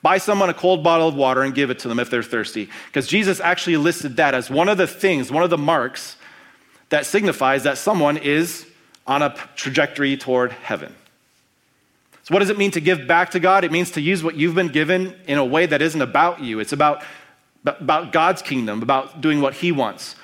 Buy 0.00 0.18
someone 0.18 0.48
a 0.48 0.54
cold 0.54 0.84
bottle 0.84 1.08
of 1.08 1.16
water 1.16 1.42
and 1.42 1.52
give 1.52 1.70
it 1.70 1.80
to 1.80 1.88
them 1.88 1.98
if 1.98 2.08
they're 2.08 2.22
thirsty. 2.22 2.68
Because 2.86 3.08
Jesus 3.08 3.40
actually 3.40 3.78
listed 3.78 4.16
that 4.18 4.32
as 4.34 4.48
one 4.48 4.68
of 4.68 4.78
the 4.78 4.86
things, 4.86 5.32
one 5.32 5.42
of 5.42 5.50
the 5.50 5.58
marks 5.58 6.16
that 6.92 7.06
signifies 7.06 7.62
that 7.62 7.78
someone 7.78 8.18
is 8.18 8.66
on 9.06 9.22
a 9.22 9.34
trajectory 9.56 10.14
toward 10.14 10.52
heaven. 10.52 10.94
So, 12.22 12.34
what 12.34 12.40
does 12.40 12.50
it 12.50 12.58
mean 12.58 12.70
to 12.72 12.82
give 12.82 13.08
back 13.08 13.30
to 13.30 13.40
God? 13.40 13.64
It 13.64 13.72
means 13.72 13.92
to 13.92 14.00
use 14.02 14.22
what 14.22 14.36
you've 14.36 14.54
been 14.54 14.68
given 14.68 15.16
in 15.26 15.38
a 15.38 15.44
way 15.44 15.64
that 15.64 15.80
isn't 15.80 16.02
about 16.02 16.42
you. 16.42 16.60
It's 16.60 16.74
about, 16.74 17.02
about 17.64 18.12
God's 18.12 18.42
kingdom, 18.42 18.82
about 18.82 19.22
doing 19.22 19.40
what 19.40 19.54
He 19.54 19.72
wants. 19.72 20.16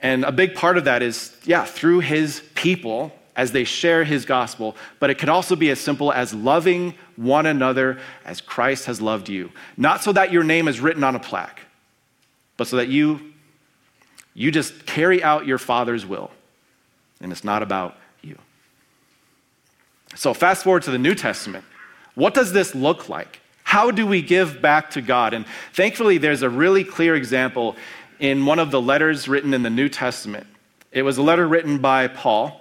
And 0.00 0.24
a 0.24 0.32
big 0.32 0.54
part 0.54 0.78
of 0.78 0.86
that 0.86 1.02
is, 1.02 1.36
yeah, 1.44 1.66
through 1.66 2.00
His 2.00 2.42
people 2.54 3.14
as 3.36 3.52
they 3.52 3.64
share 3.64 4.02
His 4.02 4.24
gospel. 4.24 4.76
But 5.00 5.10
it 5.10 5.18
can 5.18 5.28
also 5.28 5.54
be 5.54 5.68
as 5.68 5.78
simple 5.78 6.10
as 6.10 6.32
loving 6.32 6.94
one 7.16 7.44
another 7.44 7.98
as 8.24 8.40
Christ 8.40 8.86
has 8.86 9.02
loved 9.02 9.28
you. 9.28 9.52
Not 9.76 10.02
so 10.02 10.10
that 10.12 10.32
your 10.32 10.42
name 10.42 10.68
is 10.68 10.80
written 10.80 11.04
on 11.04 11.16
a 11.16 11.20
plaque, 11.20 11.60
but 12.56 12.66
so 12.66 12.76
that 12.76 12.88
you 12.88 13.33
you 14.34 14.50
just 14.50 14.84
carry 14.84 15.22
out 15.22 15.46
your 15.46 15.58
Father's 15.58 16.04
will, 16.04 16.30
and 17.20 17.32
it's 17.32 17.44
not 17.44 17.62
about 17.62 17.96
you. 18.20 18.36
So, 20.16 20.34
fast 20.34 20.64
forward 20.64 20.82
to 20.82 20.90
the 20.90 20.98
New 20.98 21.14
Testament. 21.14 21.64
What 22.14 22.34
does 22.34 22.52
this 22.52 22.74
look 22.74 23.08
like? 23.08 23.40
How 23.62 23.90
do 23.90 24.06
we 24.06 24.22
give 24.22 24.60
back 24.60 24.90
to 24.90 25.02
God? 25.02 25.34
And 25.34 25.46
thankfully, 25.72 26.18
there's 26.18 26.42
a 26.42 26.50
really 26.50 26.84
clear 26.84 27.14
example 27.16 27.76
in 28.20 28.46
one 28.46 28.58
of 28.58 28.70
the 28.70 28.80
letters 28.80 29.26
written 29.26 29.54
in 29.54 29.62
the 29.62 29.70
New 29.70 29.88
Testament. 29.88 30.46
It 30.92 31.02
was 31.02 31.18
a 31.18 31.22
letter 31.22 31.46
written 31.46 31.78
by 31.78 32.06
Paul, 32.06 32.60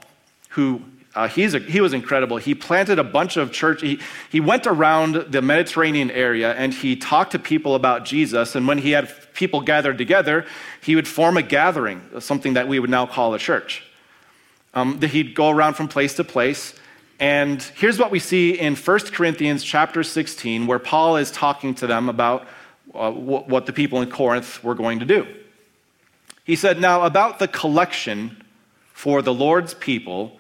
who 0.50 0.82
uh, 1.16 1.28
he's 1.28 1.54
a, 1.54 1.60
he 1.60 1.82
was 1.82 1.94
incredible. 1.94 2.38
He 2.38 2.56
planted 2.56 2.98
a 2.98 3.04
bunch 3.04 3.38
of 3.38 3.52
church. 3.52 3.82
He, 3.82 4.00
he 4.32 4.40
went 4.40 4.66
around 4.66 5.32
the 5.32 5.42
Mediterranean 5.42 6.10
area 6.10 6.54
and 6.54 6.74
he 6.74 6.96
talked 6.96 7.34
to 7.34 7.40
people 7.40 7.76
about 7.76 8.06
Jesus. 8.06 8.56
And 8.56 8.68
when 8.68 8.80
he 8.80 8.92
had 8.92 9.10
people 9.34 9.62
gathered 9.62 9.98
together, 9.98 10.46
he 10.82 10.96
would 10.96 11.08
form 11.08 11.38
a 11.38 11.42
gathering, 11.42 12.02
something 12.20 12.54
that 12.54 12.68
we 12.68 12.80
would 12.80 12.90
now 12.90 13.06
call 13.06 13.34
a 13.34 13.40
church. 13.40 13.84
Um, 14.74 15.00
he'd 15.02 15.36
go 15.36 15.50
around 15.50 15.76
from 15.76 15.88
place 15.88 16.16
to 16.16 16.24
place. 16.24 16.74
And 17.20 17.62
here's 17.62 18.00
what 18.00 18.12
we 18.12 18.20
see 18.20 18.60
in 18.60 18.76
1 18.76 19.00
Corinthians 19.12 19.64
chapter 19.64 20.04
16, 20.04 20.68
where 20.68 20.80
Paul 20.80 21.18
is 21.18 21.32
talking 21.32 21.76
to 21.76 21.88
them 21.88 22.10
about 22.10 22.48
uh, 22.94 23.12
what 23.12 23.66
the 23.66 23.74
people 23.74 24.02
in 24.02 24.10
Corinth 24.10 24.64
were 24.64 24.76
going 24.76 25.00
to 25.00 25.06
do. 25.06 25.28
He 26.44 26.56
said, 26.56 26.80
Now, 26.80 27.04
about 27.04 27.40
the 27.40 27.48
collection 27.48 28.44
for 28.94 29.22
the 29.22 29.34
Lord's 29.34 29.74
people, 29.74 30.40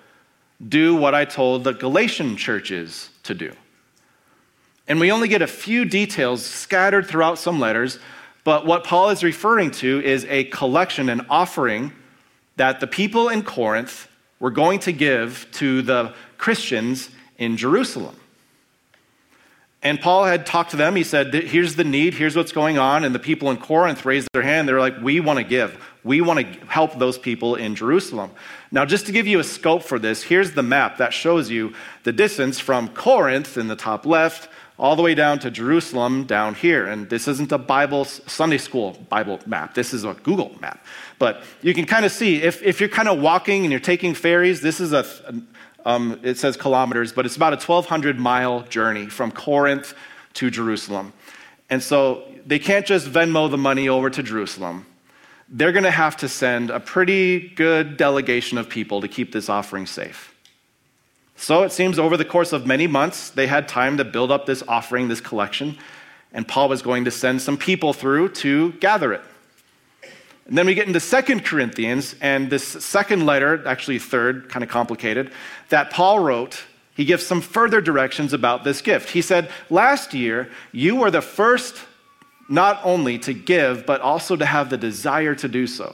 do 0.67 0.95
what 0.95 1.15
I 1.15 1.25
told 1.25 1.63
the 1.63 1.73
Galatian 1.73 2.37
churches 2.37 3.09
to 3.23 3.33
do. 3.33 3.53
And 4.87 4.99
we 4.99 5.11
only 5.11 5.27
get 5.27 5.41
a 5.41 5.47
few 5.47 5.85
details 5.85 6.45
scattered 6.45 7.07
throughout 7.07 7.39
some 7.39 7.59
letters, 7.59 7.99
but 8.43 8.65
what 8.65 8.83
Paul 8.83 9.09
is 9.09 9.23
referring 9.23 9.71
to 9.71 10.03
is 10.03 10.25
a 10.29 10.45
collection, 10.45 11.09
an 11.09 11.25
offering 11.29 11.93
that 12.57 12.79
the 12.79 12.87
people 12.87 13.29
in 13.29 13.43
Corinth 13.43 14.07
were 14.39 14.51
going 14.51 14.79
to 14.79 14.91
give 14.91 15.47
to 15.53 15.81
the 15.81 16.13
Christians 16.37 17.09
in 17.37 17.55
Jerusalem. 17.57 18.15
And 19.81 19.99
Paul 19.99 20.23
had 20.23 20.45
talked 20.45 20.71
to 20.71 20.77
them. 20.77 20.95
He 20.95 21.03
said, 21.03 21.33
Here's 21.33 21.75
the 21.75 21.83
need, 21.83 22.13
here's 22.13 22.35
what's 22.35 22.53
going 22.53 22.77
on. 22.77 23.03
And 23.03 23.13
the 23.13 23.19
people 23.19 23.51
in 23.51 23.57
Corinth 23.57 24.05
raised 24.05 24.29
their 24.33 24.41
hand. 24.41 24.67
They're 24.67 24.79
like, 24.79 25.01
We 25.01 25.19
want 25.19 25.39
to 25.39 25.43
give. 25.43 25.77
We 26.05 26.21
want 26.21 26.39
to 26.39 26.45
help 26.67 26.97
those 26.97 27.17
people 27.17 27.55
in 27.55 27.75
Jerusalem. 27.75 28.31
Now, 28.71 28.85
just 28.85 29.05
to 29.05 29.11
give 29.11 29.27
you 29.27 29.39
a 29.39 29.43
scope 29.43 29.83
for 29.83 29.99
this, 29.99 30.23
here's 30.23 30.53
the 30.53 30.63
map 30.63 30.97
that 30.97 31.13
shows 31.13 31.49
you 31.49 31.73
the 32.03 32.11
distance 32.11 32.59
from 32.59 32.89
Corinth 32.89 33.57
in 33.57 33.67
the 33.67 33.75
top 33.75 34.05
left 34.05 34.49
all 34.83 34.97
the 34.97 35.01
way 35.01 35.15
down 35.15 35.39
to 35.39 35.49
Jerusalem 35.49 36.25
down 36.25 36.55
here. 36.55 36.85
And 36.85 37.09
this 37.09 37.29
isn't 37.29 37.53
a 37.53 37.57
Bible, 37.57 38.03
Sunday 38.03 38.57
school 38.57 38.97
Bible 39.07 39.39
map. 39.45 39.75
This 39.75 39.93
is 39.93 40.03
a 40.03 40.13
Google 40.13 40.57
map. 40.59 40.85
But 41.19 41.41
you 41.61 41.73
can 41.73 41.85
kind 41.85 42.03
of 42.03 42.11
see 42.11 42.43
if, 42.43 42.61
if 42.61 42.81
you're 42.81 42.89
kind 42.89 43.07
of 43.07 43.21
walking 43.21 43.63
and 43.63 43.71
you're 43.71 43.79
taking 43.79 44.13
ferries, 44.13 44.59
this 44.59 44.81
is 44.81 44.91
a, 44.91 45.05
um, 45.85 46.19
it 46.21 46.37
says 46.37 46.57
kilometers, 46.57 47.13
but 47.13 47.25
it's 47.25 47.37
about 47.37 47.53
a 47.53 47.65
1,200 47.65 48.19
mile 48.19 48.63
journey 48.63 49.05
from 49.05 49.31
Corinth 49.31 49.93
to 50.33 50.51
Jerusalem. 50.51 51.13
And 51.69 51.81
so 51.81 52.25
they 52.45 52.59
can't 52.59 52.85
just 52.85 53.07
Venmo 53.07 53.49
the 53.49 53.57
money 53.57 53.87
over 53.87 54.09
to 54.09 54.21
Jerusalem. 54.21 54.85
They're 55.47 55.71
going 55.71 55.85
to 55.85 55.91
have 55.91 56.17
to 56.17 56.27
send 56.27 56.71
a 56.71 56.81
pretty 56.81 57.47
good 57.55 57.95
delegation 57.95 58.57
of 58.57 58.67
people 58.67 58.99
to 58.99 59.07
keep 59.07 59.31
this 59.31 59.47
offering 59.47 59.85
safe. 59.85 60.32
So 61.43 61.63
it 61.63 61.73
seems 61.73 61.99
over 61.99 62.15
the 62.15 62.23
course 62.23 62.53
of 62.53 62.65
many 62.65 62.87
months, 62.87 63.29
they 63.29 63.47
had 63.47 63.67
time 63.67 63.97
to 63.97 64.05
build 64.05 64.31
up 64.31 64.45
this 64.45 64.63
offering, 64.65 65.09
this 65.09 65.19
collection, 65.19 65.77
and 66.31 66.47
Paul 66.47 66.69
was 66.69 66.81
going 66.81 67.03
to 67.03 67.11
send 67.11 67.41
some 67.41 67.57
people 67.57 67.91
through 67.91 68.29
to 68.29 68.71
gather 68.71 69.11
it. 69.11 69.19
And 70.47 70.57
then 70.57 70.65
we 70.65 70.73
get 70.73 70.87
into 70.87 71.01
Second 71.01 71.43
Corinthians, 71.43 72.15
and 72.21 72.49
this 72.49 72.65
second 72.65 73.25
letter, 73.25 73.61
actually 73.67 73.99
third, 73.99 74.47
kind 74.47 74.63
of 74.63 74.69
complicated, 74.69 75.33
that 75.67 75.89
Paul 75.89 76.19
wrote, 76.19 76.63
he 76.95 77.03
gives 77.03 77.25
some 77.25 77.41
further 77.41 77.81
directions 77.81 78.31
about 78.31 78.63
this 78.63 78.81
gift. 78.81 79.09
He 79.09 79.21
said, 79.21 79.51
Last 79.69 80.13
year, 80.13 80.49
you 80.71 80.95
were 80.95 81.11
the 81.11 81.21
first 81.21 81.75
not 82.47 82.79
only 82.85 83.19
to 83.19 83.33
give, 83.33 83.85
but 83.85 83.99
also 83.99 84.37
to 84.37 84.45
have 84.45 84.69
the 84.69 84.77
desire 84.77 85.35
to 85.35 85.49
do 85.49 85.67
so. 85.67 85.93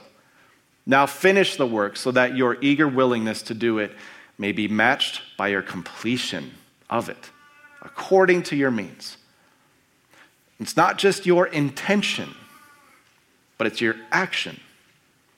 Now 0.86 1.06
finish 1.06 1.56
the 1.56 1.66
work 1.66 1.96
so 1.96 2.12
that 2.12 2.36
your 2.36 2.56
eager 2.60 2.86
willingness 2.86 3.42
to 3.42 3.54
do 3.54 3.80
it 3.80 3.90
may 4.40 4.52
be 4.52 4.66
matched 4.66 5.20
by 5.36 5.48
your 5.48 5.60
completion 5.60 6.50
of 6.88 7.10
it, 7.10 7.30
according 7.82 8.42
to 8.42 8.56
your 8.56 8.70
means. 8.70 9.18
It's 10.58 10.78
not 10.78 10.96
just 10.96 11.26
your 11.26 11.46
intention, 11.46 12.34
but 13.58 13.66
it's 13.66 13.82
your 13.82 13.96
action 14.10 14.58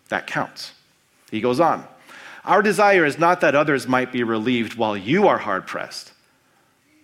that 0.08 0.28
counts. 0.28 0.72
He 1.32 1.40
goes 1.40 1.58
on. 1.58 1.84
Our 2.44 2.62
desire 2.62 3.04
is 3.04 3.18
not 3.18 3.40
that 3.40 3.56
others 3.56 3.88
might 3.88 4.12
be 4.12 4.22
relieved 4.22 4.76
while 4.76 4.96
you 4.96 5.26
are 5.26 5.38
hard 5.38 5.66
pressed, 5.66 6.12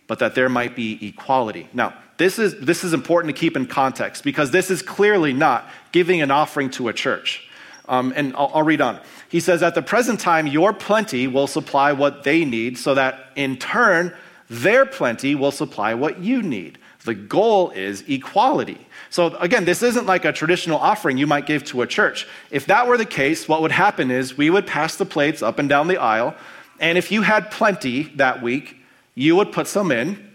but 0.07 0.21
that 0.21 0.37
there 0.37 0.49
might 0.49 0.77
be 0.77 1.05
equality. 1.07 1.69
Now, 1.73 1.95
this 2.17 2.39
is, 2.39 2.61
this 2.61 2.85
is 2.85 2.93
important 2.93 3.35
to 3.35 3.41
keep 3.41 3.57
in 3.57 3.67
context 3.67 4.23
because 4.23 4.53
this 4.53 4.71
is 4.71 4.83
clearly 4.83 5.33
not 5.33 5.69
giving 5.91 6.21
an 6.23 6.31
offering 6.31 6.71
to 6.71 6.89
a 6.89 6.93
church. 6.93 7.48
Um, 7.89 8.13
and 8.15 8.35
I'll, 8.37 8.51
I'll 8.55 8.63
read 8.63 8.81
on. 8.81 9.01
He 9.29 9.41
says, 9.41 9.63
At 9.63 9.75
the 9.75 9.83
present 9.83 10.21
time, 10.21 10.47
your 10.47 10.73
plenty 10.73 11.27
will 11.27 11.47
supply 11.47 11.93
what 11.93 12.23
they 12.23 12.45
need, 12.45 12.79
so 12.79 12.95
that 12.95 13.31
in 13.35 13.57
turn, 13.57 14.15
their 14.51 14.87
plenty 14.87 15.35
will 15.35 15.51
supply 15.51 15.95
what 15.95 16.21
you 16.21 16.43
need. 16.43 16.79
The 17.05 17.15
goal 17.15 17.71
is 17.71 18.03
equality. 18.09 18.87
So, 19.11 19.35
again, 19.37 19.65
this 19.65 19.83
isn't 19.83 20.07
like 20.07 20.25
a 20.25 20.33
traditional 20.33 20.79
offering 20.79 21.17
you 21.17 21.27
might 21.27 21.47
give 21.47 21.65
to 21.65 21.83
a 21.83 21.87
church. 21.87 22.27
If 22.51 22.67
that 22.67 22.87
were 22.87 22.99
the 22.99 23.07
case, 23.07 23.49
what 23.49 23.63
would 23.63 23.73
happen 23.73 24.11
is 24.11 24.37
we 24.37 24.51
would 24.51 24.67
pass 24.67 24.97
the 24.97 25.07
plates 25.07 25.43
up 25.43 25.59
and 25.59 25.69
down 25.69 25.89
the 25.89 25.97
aisle, 25.97 26.35
and 26.81 26.99
if 26.99 27.11
you 27.11 27.23
had 27.23 27.51
plenty 27.51 28.05
that 28.17 28.43
week, 28.43 28.77
you 29.15 29.37
would 29.37 29.53
put 29.53 29.67
some 29.67 29.91
in. 29.91 30.33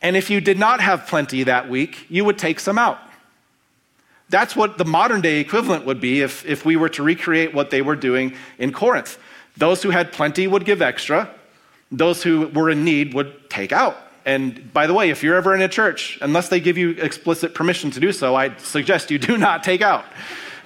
And 0.00 0.16
if 0.16 0.30
you 0.30 0.40
did 0.40 0.58
not 0.58 0.80
have 0.80 1.06
plenty 1.06 1.42
that 1.42 1.68
week, 1.68 2.06
you 2.08 2.24
would 2.24 2.38
take 2.38 2.60
some 2.60 2.78
out. 2.78 2.98
That's 4.30 4.54
what 4.54 4.76
the 4.76 4.84
modern 4.84 5.20
day 5.20 5.40
equivalent 5.40 5.86
would 5.86 6.00
be 6.00 6.20
if, 6.20 6.44
if 6.44 6.64
we 6.64 6.76
were 6.76 6.90
to 6.90 7.02
recreate 7.02 7.54
what 7.54 7.70
they 7.70 7.80
were 7.80 7.96
doing 7.96 8.34
in 8.58 8.72
Corinth. 8.72 9.18
Those 9.56 9.82
who 9.82 9.90
had 9.90 10.12
plenty 10.12 10.46
would 10.46 10.64
give 10.64 10.82
extra, 10.82 11.34
those 11.90 12.22
who 12.22 12.48
were 12.48 12.70
in 12.70 12.84
need 12.84 13.14
would 13.14 13.48
take 13.48 13.72
out. 13.72 13.96
And 14.26 14.70
by 14.74 14.86
the 14.86 14.92
way, 14.92 15.08
if 15.08 15.22
you're 15.22 15.36
ever 15.36 15.54
in 15.54 15.62
a 15.62 15.68
church, 15.68 16.18
unless 16.20 16.50
they 16.50 16.60
give 16.60 16.76
you 16.76 16.90
explicit 16.90 17.54
permission 17.54 17.90
to 17.92 18.00
do 18.00 18.12
so, 18.12 18.34
I 18.34 18.54
suggest 18.58 19.10
you 19.10 19.18
do 19.18 19.38
not 19.38 19.62
take 19.62 19.80
out. 19.80 20.04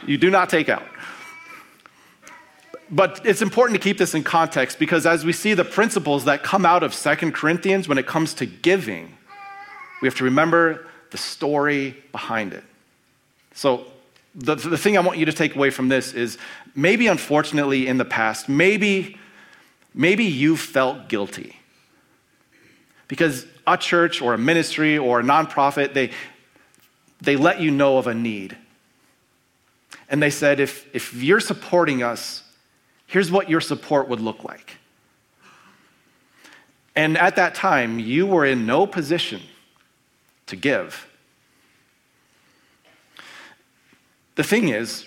You 0.05 0.19
do 0.19 0.31
not 0.31 0.51
take 0.51 0.69
out. 0.69 0.83
But 2.91 3.25
it's 3.25 3.41
important 3.41 3.81
to 3.81 3.83
keep 3.83 3.97
this 3.97 4.15
in 4.15 4.25
context 4.25 4.79
because 4.79 5.07
as 5.07 5.25
we 5.25 5.33
see 5.33 5.55
the 5.55 5.65
principles 5.65 6.25
that 6.25 6.43
come 6.43 6.67
out 6.67 6.83
of 6.83 6.93
Second 6.93 7.33
Corinthians 7.33 7.89
when 7.89 7.99
it 7.99 8.07
comes 8.07 8.35
to 8.35 8.47
giving, 8.47 9.17
we 10.03 10.09
have 10.09 10.17
to 10.17 10.25
remember 10.25 10.87
the 11.11 11.19
story 11.19 11.97
behind 12.11 12.53
it. 12.53 12.65
So, 13.55 13.87
the, 14.35 14.55
the 14.55 14.79
thing 14.79 14.97
I 14.97 15.01
want 15.01 15.19
you 15.19 15.27
to 15.27 15.33
take 15.33 15.55
away 15.55 15.71
from 15.71 15.89
this 15.89 16.15
is 16.15 16.39
maybe, 16.75 17.07
unfortunately, 17.07 17.87
in 17.87 17.99
the 17.99 18.05
past, 18.05 18.49
maybe, 18.49 19.19
maybe 19.95 20.25
you 20.25 20.57
felt 20.57 21.09
guilty. 21.09 21.57
Because 23.09 23.47
a 23.67 23.77
church 23.77 24.23
or 24.23 24.33
a 24.33 24.39
ministry 24.39 24.97
or 24.97 25.21
a 25.21 25.23
nonprofit, 25.23 25.93
they, 25.93 26.13
they 27.21 27.37
let 27.37 27.61
you 27.61 27.71
know 27.71 27.99
of 27.99 28.07
a 28.07 28.15
need. 28.15 28.57
And 30.09 30.23
they 30.23 30.31
said, 30.31 30.61
if, 30.61 30.89
if 30.95 31.15
you're 31.15 31.41
supporting 31.41 32.03
us, 32.03 32.43
here's 33.07 33.31
what 33.31 33.51
your 33.51 33.61
support 33.61 34.09
would 34.09 34.21
look 34.21 34.45
like. 34.45 34.79
And 36.95 37.17
at 37.17 37.37
that 37.37 37.55
time, 37.55 37.99
you 37.99 38.27
were 38.27 38.45
in 38.45 38.67
no 38.67 38.87
position 38.87 39.43
to 40.47 40.57
give. 40.57 41.07
The 44.35 44.45
thing 44.45 44.69
is, 44.69 45.07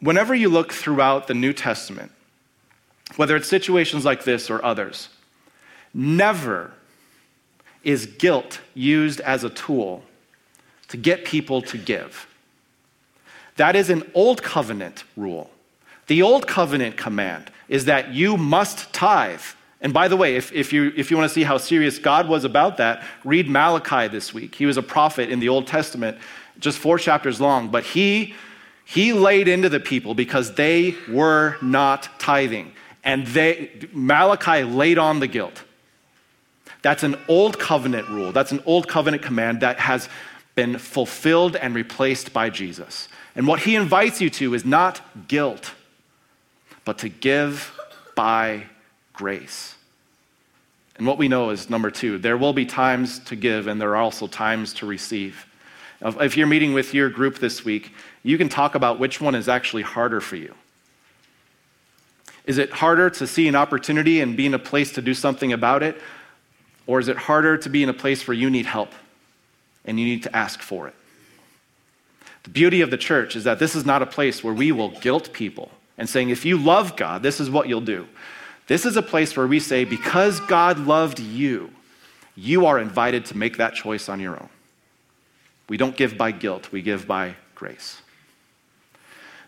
whenever 0.00 0.34
you 0.34 0.48
look 0.48 0.72
throughout 0.72 1.26
the 1.26 1.34
New 1.34 1.52
Testament, 1.52 2.12
whether 3.16 3.36
it's 3.36 3.48
situations 3.48 4.04
like 4.04 4.24
this 4.24 4.50
or 4.50 4.64
others, 4.64 5.08
never 5.92 6.72
is 7.82 8.06
guilt 8.06 8.60
used 8.74 9.20
as 9.20 9.44
a 9.44 9.50
tool 9.50 10.02
to 10.88 10.96
get 10.96 11.24
people 11.24 11.62
to 11.62 11.78
give. 11.78 12.26
That 13.56 13.74
is 13.76 13.90
an 13.90 14.08
old 14.14 14.42
covenant 14.42 15.04
rule. 15.16 15.50
The 16.06 16.22
old 16.22 16.46
covenant 16.46 16.96
command 16.96 17.50
is 17.68 17.84
that 17.86 18.12
you 18.14 18.36
must 18.36 18.92
tithe. 18.92 19.42
And 19.80 19.92
by 19.92 20.08
the 20.08 20.16
way, 20.16 20.36
if, 20.36 20.52
if, 20.52 20.72
you, 20.72 20.92
if 20.96 21.10
you 21.10 21.16
want 21.16 21.28
to 21.28 21.34
see 21.34 21.42
how 21.42 21.58
serious 21.58 21.98
God 21.98 22.28
was 22.28 22.44
about 22.44 22.78
that, 22.78 23.04
read 23.24 23.48
Malachi 23.48 24.08
this 24.08 24.32
week. 24.32 24.54
He 24.54 24.66
was 24.66 24.76
a 24.76 24.82
prophet 24.82 25.28
in 25.28 25.40
the 25.40 25.48
Old 25.48 25.66
Testament 25.66 26.18
just 26.58 26.78
four 26.78 26.98
chapters 26.98 27.40
long, 27.40 27.68
but 27.68 27.84
he, 27.84 28.34
he 28.84 29.12
laid 29.12 29.48
into 29.48 29.68
the 29.68 29.80
people 29.80 30.14
because 30.14 30.54
they 30.54 30.94
were 31.08 31.56
not 31.62 32.08
tithing. 32.18 32.72
And 33.04 33.26
they, 33.28 33.70
Malachi 33.92 34.64
laid 34.64 34.98
on 34.98 35.20
the 35.20 35.26
guilt. 35.26 35.62
That's 36.82 37.02
an 37.02 37.16
old 37.28 37.58
covenant 37.58 38.08
rule. 38.08 38.32
That's 38.32 38.52
an 38.52 38.62
old 38.66 38.88
covenant 38.88 39.22
command 39.22 39.60
that 39.60 39.78
has 39.80 40.08
been 40.54 40.78
fulfilled 40.78 41.56
and 41.56 41.74
replaced 41.74 42.32
by 42.32 42.50
Jesus. 42.50 43.08
And 43.34 43.46
what 43.46 43.60
he 43.60 43.76
invites 43.76 44.20
you 44.20 44.30
to 44.30 44.54
is 44.54 44.64
not 44.64 45.00
guilt, 45.28 45.72
but 46.84 46.98
to 46.98 47.08
give 47.08 47.78
by 48.14 48.64
grace. 49.12 49.76
And 50.96 51.06
what 51.06 51.18
we 51.18 51.28
know 51.28 51.50
is 51.50 51.70
number 51.70 51.90
two, 51.90 52.18
there 52.18 52.36
will 52.36 52.52
be 52.52 52.66
times 52.66 53.20
to 53.20 53.36
give, 53.36 53.68
and 53.68 53.80
there 53.80 53.90
are 53.90 54.02
also 54.02 54.26
times 54.26 54.72
to 54.74 54.86
receive. 54.86 55.46
If 56.00 56.36
you're 56.36 56.46
meeting 56.46 56.74
with 56.74 56.94
your 56.94 57.10
group 57.10 57.38
this 57.38 57.64
week, 57.64 57.92
you 58.22 58.38
can 58.38 58.48
talk 58.48 58.74
about 58.74 58.98
which 58.98 59.20
one 59.20 59.34
is 59.34 59.48
actually 59.48 59.82
harder 59.82 60.20
for 60.20 60.36
you. 60.36 60.54
Is 62.44 62.58
it 62.58 62.70
harder 62.70 63.10
to 63.10 63.26
see 63.26 63.48
an 63.48 63.54
opportunity 63.54 64.20
and 64.20 64.36
be 64.36 64.46
in 64.46 64.54
a 64.54 64.58
place 64.58 64.92
to 64.92 65.02
do 65.02 65.12
something 65.12 65.52
about 65.52 65.82
it? 65.82 66.00
Or 66.86 66.98
is 66.98 67.08
it 67.08 67.16
harder 67.16 67.58
to 67.58 67.68
be 67.68 67.82
in 67.82 67.88
a 67.88 67.94
place 67.94 68.26
where 68.26 68.34
you 68.34 68.48
need 68.48 68.64
help 68.64 68.92
and 69.84 70.00
you 70.00 70.06
need 70.06 70.22
to 70.22 70.34
ask 70.34 70.62
for 70.62 70.88
it? 70.88 70.94
The 72.44 72.50
beauty 72.50 72.80
of 72.80 72.90
the 72.90 72.96
church 72.96 73.36
is 73.36 73.44
that 73.44 73.58
this 73.58 73.74
is 73.74 73.84
not 73.84 74.00
a 74.00 74.06
place 74.06 74.42
where 74.42 74.54
we 74.54 74.72
will 74.72 74.88
guilt 75.00 75.32
people 75.32 75.70
and 75.98 76.08
saying, 76.08 76.30
if 76.30 76.46
you 76.46 76.56
love 76.56 76.96
God, 76.96 77.22
this 77.22 77.40
is 77.40 77.50
what 77.50 77.68
you'll 77.68 77.80
do. 77.82 78.06
This 78.68 78.86
is 78.86 78.96
a 78.96 79.02
place 79.02 79.36
where 79.36 79.46
we 79.46 79.60
say, 79.60 79.84
because 79.84 80.40
God 80.40 80.78
loved 80.78 81.18
you, 81.18 81.70
you 82.36 82.66
are 82.66 82.78
invited 82.78 83.26
to 83.26 83.36
make 83.36 83.56
that 83.58 83.74
choice 83.74 84.08
on 84.08 84.20
your 84.20 84.34
own. 84.34 84.48
We 85.68 85.76
don't 85.76 85.96
give 85.96 86.16
by 86.16 86.32
guilt, 86.32 86.72
we 86.72 86.82
give 86.82 87.06
by 87.06 87.36
grace. 87.54 88.00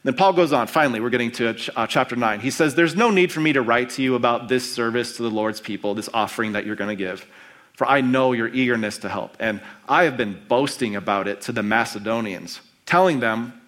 Then 0.02 0.14
Paul 0.14 0.32
goes 0.32 0.52
on. 0.52 0.66
Finally, 0.66 1.00
we're 1.00 1.10
getting 1.10 1.30
to 1.32 1.54
uh, 1.76 1.86
chapter 1.86 2.16
9. 2.16 2.40
He 2.40 2.50
says, 2.50 2.74
There's 2.74 2.96
no 2.96 3.10
need 3.10 3.30
for 3.32 3.40
me 3.40 3.52
to 3.52 3.60
write 3.60 3.90
to 3.90 4.02
you 4.02 4.14
about 4.14 4.48
this 4.48 4.70
service 4.70 5.16
to 5.16 5.22
the 5.22 5.30
Lord's 5.30 5.60
people, 5.60 5.94
this 5.94 6.08
offering 6.14 6.52
that 6.52 6.64
you're 6.64 6.76
going 6.76 6.88
to 6.88 6.96
give, 6.96 7.26
for 7.74 7.86
I 7.86 8.00
know 8.00 8.32
your 8.32 8.48
eagerness 8.48 8.98
to 8.98 9.08
help. 9.08 9.36
And 9.38 9.60
I 9.88 10.04
have 10.04 10.16
been 10.16 10.40
boasting 10.48 10.96
about 10.96 11.28
it 11.28 11.42
to 11.42 11.52
the 11.52 11.62
Macedonians, 11.62 12.60
telling 12.86 13.20
them 13.20 13.60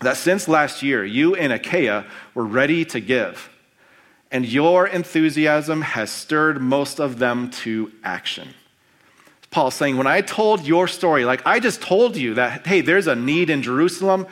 that 0.00 0.16
since 0.16 0.46
last 0.46 0.82
year, 0.82 1.04
you 1.04 1.34
in 1.34 1.50
Achaia 1.50 2.04
were 2.34 2.46
ready 2.46 2.84
to 2.86 3.00
give, 3.00 3.50
and 4.30 4.46
your 4.46 4.86
enthusiasm 4.86 5.82
has 5.82 6.10
stirred 6.10 6.60
most 6.60 7.00
of 7.00 7.18
them 7.18 7.50
to 7.50 7.90
action. 8.04 8.48
Paul 9.54 9.70
saying, 9.70 9.96
When 9.96 10.08
I 10.08 10.20
told 10.20 10.66
your 10.66 10.88
story, 10.88 11.24
like 11.24 11.46
I 11.46 11.60
just 11.60 11.80
told 11.80 12.16
you 12.16 12.34
that, 12.34 12.66
hey, 12.66 12.80
there's 12.80 13.06
a 13.06 13.14
need 13.14 13.50
in 13.50 13.62
Jerusalem, 13.62 14.26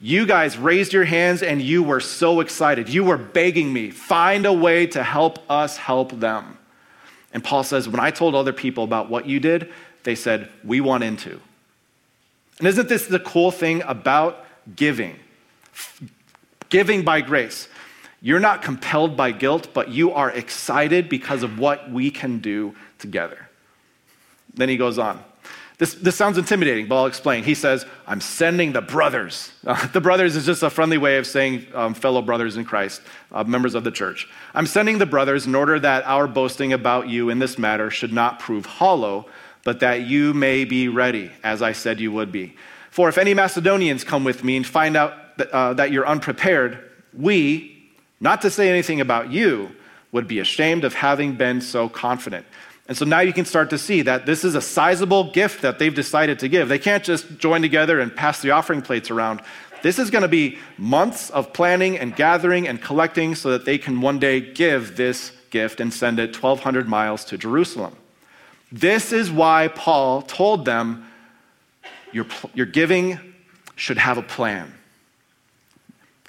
you 0.00 0.24
guys 0.24 0.56
raised 0.56 0.94
your 0.94 1.04
hands 1.04 1.42
and 1.42 1.60
you 1.60 1.82
were 1.82 2.00
so 2.00 2.40
excited. 2.40 2.88
You 2.88 3.04
were 3.04 3.18
begging 3.18 3.70
me, 3.70 3.90
find 3.90 4.46
a 4.46 4.52
way 4.54 4.86
to 4.86 5.02
help 5.02 5.38
us 5.50 5.76
help 5.76 6.18
them. 6.18 6.56
And 7.34 7.44
Paul 7.44 7.62
says, 7.62 7.90
When 7.90 8.00
I 8.00 8.10
told 8.10 8.34
other 8.34 8.54
people 8.54 8.84
about 8.84 9.10
what 9.10 9.26
you 9.26 9.38
did, 9.38 9.70
they 10.04 10.14
said, 10.14 10.48
We 10.64 10.80
want 10.80 11.04
into. 11.04 11.38
And 12.58 12.66
isn't 12.66 12.88
this 12.88 13.06
the 13.06 13.20
cool 13.20 13.50
thing 13.50 13.82
about 13.82 14.46
giving? 14.74 15.16
Giving 16.70 17.02
by 17.02 17.20
grace. 17.20 17.68
You're 18.22 18.40
not 18.40 18.62
compelled 18.62 19.14
by 19.14 19.32
guilt, 19.32 19.68
but 19.74 19.90
you 19.90 20.12
are 20.12 20.30
excited 20.30 21.10
because 21.10 21.42
of 21.42 21.58
what 21.58 21.90
we 21.90 22.10
can 22.10 22.38
do 22.38 22.74
together. 22.98 23.50
Then 24.54 24.68
he 24.68 24.76
goes 24.76 24.98
on. 24.98 25.22
This, 25.76 25.94
this 25.94 26.14
sounds 26.14 26.38
intimidating, 26.38 26.86
but 26.86 26.96
I'll 26.96 27.06
explain. 27.06 27.42
He 27.42 27.54
says, 27.54 27.84
I'm 28.06 28.20
sending 28.20 28.72
the 28.72 28.80
brothers. 28.80 29.52
Uh, 29.66 29.86
the 29.92 30.00
brothers 30.00 30.36
is 30.36 30.46
just 30.46 30.62
a 30.62 30.70
friendly 30.70 30.98
way 30.98 31.18
of 31.18 31.26
saying 31.26 31.66
um, 31.74 31.94
fellow 31.94 32.22
brothers 32.22 32.56
in 32.56 32.64
Christ, 32.64 33.02
uh, 33.32 33.42
members 33.42 33.74
of 33.74 33.82
the 33.82 33.90
church. 33.90 34.28
I'm 34.54 34.66
sending 34.66 34.98
the 34.98 35.06
brothers 35.06 35.46
in 35.46 35.54
order 35.54 35.80
that 35.80 36.06
our 36.06 36.28
boasting 36.28 36.72
about 36.72 37.08
you 37.08 37.28
in 37.28 37.40
this 37.40 37.58
matter 37.58 37.90
should 37.90 38.12
not 38.12 38.38
prove 38.38 38.66
hollow, 38.66 39.26
but 39.64 39.80
that 39.80 40.02
you 40.02 40.32
may 40.32 40.64
be 40.64 40.88
ready, 40.88 41.32
as 41.42 41.60
I 41.60 41.72
said 41.72 41.98
you 41.98 42.12
would 42.12 42.30
be. 42.30 42.54
For 42.90 43.08
if 43.08 43.18
any 43.18 43.34
Macedonians 43.34 44.04
come 44.04 44.22
with 44.22 44.44
me 44.44 44.56
and 44.56 44.64
find 44.64 44.96
out 44.96 45.38
that, 45.38 45.50
uh, 45.50 45.74
that 45.74 45.90
you're 45.90 46.06
unprepared, 46.06 46.78
we, 47.12 47.90
not 48.20 48.42
to 48.42 48.50
say 48.50 48.68
anything 48.68 49.00
about 49.00 49.32
you, 49.32 49.74
would 50.12 50.28
be 50.28 50.38
ashamed 50.38 50.84
of 50.84 50.94
having 50.94 51.34
been 51.34 51.60
so 51.60 51.88
confident. 51.88 52.46
And 52.86 52.96
so 52.96 53.04
now 53.04 53.20
you 53.20 53.32
can 53.32 53.46
start 53.46 53.70
to 53.70 53.78
see 53.78 54.02
that 54.02 54.26
this 54.26 54.44
is 54.44 54.54
a 54.54 54.60
sizable 54.60 55.32
gift 55.32 55.62
that 55.62 55.78
they've 55.78 55.94
decided 55.94 56.38
to 56.40 56.48
give. 56.48 56.68
They 56.68 56.78
can't 56.78 57.02
just 57.02 57.38
join 57.38 57.62
together 57.62 57.98
and 57.98 58.14
pass 58.14 58.42
the 58.42 58.50
offering 58.50 58.82
plates 58.82 59.10
around. 59.10 59.40
This 59.82 59.98
is 59.98 60.10
going 60.10 60.22
to 60.22 60.28
be 60.28 60.58
months 60.76 61.30
of 61.30 61.52
planning 61.52 61.98
and 61.98 62.14
gathering 62.14 62.68
and 62.68 62.80
collecting 62.80 63.34
so 63.34 63.50
that 63.50 63.64
they 63.64 63.78
can 63.78 64.00
one 64.00 64.18
day 64.18 64.40
give 64.40 64.96
this 64.96 65.32
gift 65.50 65.80
and 65.80 65.92
send 65.92 66.18
it 66.18 66.34
1,200 66.42 66.88
miles 66.88 67.24
to 67.26 67.38
Jerusalem. 67.38 67.96
This 68.70 69.12
is 69.12 69.30
why 69.30 69.68
Paul 69.68 70.22
told 70.22 70.64
them 70.64 71.06
your, 72.12 72.26
your 72.54 72.66
giving 72.66 73.18
should 73.76 73.98
have 73.98 74.18
a 74.18 74.22
plan. 74.22 74.72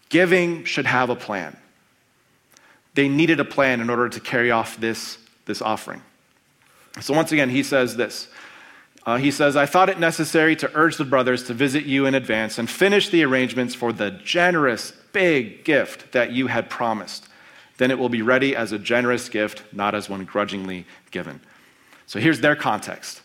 Giving 0.10 0.64
should 0.64 0.86
have 0.86 1.10
a 1.10 1.16
plan. 1.16 1.58
They 2.94 3.10
needed 3.10 3.40
a 3.40 3.46
plan 3.46 3.82
in 3.82 3.90
order 3.90 4.08
to 4.10 4.20
carry 4.20 4.52
off 4.52 4.78
this, 4.80 5.18
this 5.46 5.62
offering. 5.62 6.02
So, 7.02 7.14
once 7.14 7.32
again, 7.32 7.50
he 7.50 7.64
says 7.64 7.96
this. 7.96 8.28
Uh, 9.06 9.18
he 9.18 9.30
says, 9.30 9.56
I 9.56 9.68
thought 9.68 9.90
it 9.90 10.00
necessary 10.00 10.56
to 10.56 10.72
urge 10.74 10.98
the 10.98 11.06
brothers 11.06 11.44
to 11.44 11.54
visit 11.54 11.86
you 11.86 12.08
in 12.08 12.16
advance 12.16 12.58
and 12.58 12.68
finish 12.68 13.10
the 13.10 13.24
arrangements 13.24 13.76
for 13.76 13.94
the 13.94 14.12
generous, 14.12 14.94
big 15.14 15.64
gift 15.64 16.12
that 16.14 16.32
you 16.32 16.48
had 16.48 16.70
promised. 16.70 17.28
Then 17.78 17.92
it 17.92 18.00
will 18.00 18.10
be 18.10 18.24
ready 18.24 18.56
as 18.56 18.72
a 18.72 18.80
generous 18.80 19.30
gift, 19.30 19.62
not 19.72 19.94
as 19.94 20.10
one 20.10 20.26
grudgingly 20.26 20.86
given. 21.12 21.40
So 22.08 22.20
here's 22.20 22.42
their 22.42 22.56
context 22.56 23.22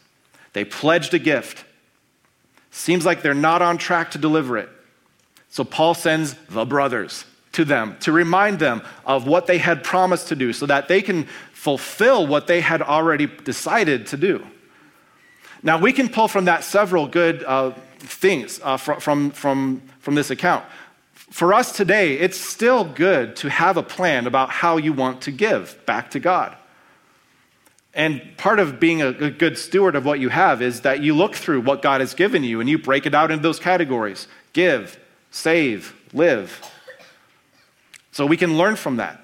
they 0.53 0.65
pledged 0.65 1.15
a 1.15 1.19
gift. 1.19 1.65
Seems 2.73 3.05
like 3.05 3.23
they're 3.23 3.35
not 3.35 3.63
on 3.63 3.79
track 3.79 4.13
to 4.13 4.19
deliver 4.19 4.59
it. 4.59 4.69
So 5.49 5.65
Paul 5.65 5.95
sends 5.95 6.35
the 6.49 6.65
brothers 6.65 7.25
to 7.53 7.65
them 7.65 7.97
to 8.01 8.13
remind 8.13 8.61
them 8.61 8.83
of 9.05 9.27
what 9.27 9.47
they 9.47 9.59
had 9.59 9.83
promised 9.83 10.29
to 10.29 10.37
do 10.37 10.53
so 10.53 10.67
that 10.67 10.87
they 10.87 11.03
can 11.03 11.27
fulfill 11.61 12.27
what 12.27 12.47
they 12.47 12.63
had 12.63 12.81
already 12.81 13.27
decided 13.27 14.07
to 14.07 14.17
do. 14.17 14.43
Now, 15.63 15.79
we 15.79 15.93
can 15.93 16.09
pull 16.09 16.27
from 16.27 16.47
that 16.47 16.65
several 16.65 17.07
good 17.07 17.45
uh, 17.45 17.73
things 17.99 18.59
uh, 18.63 18.79
from, 18.79 19.31
from, 19.31 19.83
from, 19.99 20.15
this 20.15 20.31
account. 20.31 20.65
For 21.13 21.53
us 21.53 21.73
today, 21.73 22.15
it's 22.15 22.41
still 22.41 22.85
good 22.85 23.37
to 23.37 23.51
have 23.51 23.77
a 23.77 23.83
plan 23.83 24.27
about 24.27 24.49
how 24.49 24.79
you 24.79 24.95
want 24.95 25.21
to 25.23 25.31
give 25.31 25.79
back 25.85 26.13
to 26.13 26.19
God. 26.19 26.57
And 27.93 28.23
part 28.39 28.59
of 28.59 28.81
being 28.81 29.03
a, 29.03 29.31
good 29.31 29.59
steward 29.59 29.97
of 29.97 30.07
what 30.07 30.19
you 30.19 30.31
have 30.31 30.63
is 30.63 30.81
that 30.81 31.03
you 31.03 31.15
look 31.15 31.35
through 31.35 31.61
what 31.61 31.83
God 31.83 32.01
has 32.01 32.15
given 32.15 32.43
you 32.43 32.61
and 32.61 32.71
you 32.71 32.79
break 32.79 33.05
it 33.05 33.15
out 33.15 33.31
into 33.31 33.43
those 33.43 33.61
categories 33.61 34.29
give, 34.55 34.99
save, 35.31 35.95
live. 36.15 36.63
So 38.13 38.25
we 38.25 38.39
can 38.39 38.57
learn 38.57 38.77
from 38.77 38.97
that. 38.97 39.23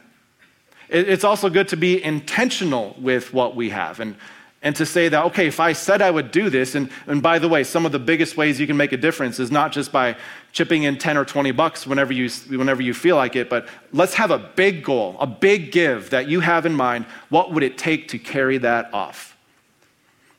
It's 0.89 1.25
also 1.25 1.51
good 1.51 1.69
to 1.69 1.77
be 1.77 2.03
intentional 2.03 2.97
with 2.99 3.35
what 3.35 3.57
we 3.57 3.71
have 3.71 3.99
and, 3.99 4.17
and 4.63 4.75
to 4.77 4.87
say 4.87 5.09
that, 5.09 5.25
okay, 5.27 5.47
if 5.47 5.61
I 5.61 5.73
said 5.73 6.01
I 6.01 6.11
would 6.11 6.31
do 6.31 6.49
this, 6.49 6.75
and, 6.75 6.91
and 7.07 7.23
by 7.23 7.39
the 7.39 7.49
way, 7.49 7.65
some 7.65 7.85
of 7.87 7.93
the 7.93 7.99
biggest 7.99 8.37
ways 8.37 8.59
you 8.59 8.67
can 8.67 8.77
make 8.77 8.93
a 8.93 8.97
difference 8.97 9.39
is 9.39 9.51
not 9.51 9.73
just 9.73 9.93
by 9.93 10.17
chipping 10.53 10.85
in 10.85 10.97
10 10.99 11.17
or 11.17 11.25
20 11.25 11.51
bucks 11.53 11.87
whenever 11.87 12.13
you, 12.13 12.31
whenever 12.49 12.83
you 12.83 12.95
feel 12.95 13.17
like 13.17 13.37
it, 13.37 13.51
but 13.51 13.69
let's 13.93 14.15
have 14.15 14.31
a 14.31 14.39
big 14.39 14.83
goal, 14.83 15.17
a 15.21 15.27
big 15.27 15.73
give 15.73 16.11
that 16.11 16.29
you 16.29 16.41
have 16.41 16.67
in 16.67 16.75
mind. 16.75 17.05
What 17.29 17.53
would 17.53 17.63
it 17.63 17.77
take 17.79 18.09
to 18.09 18.19
carry 18.19 18.59
that 18.59 18.93
off? 18.95 19.37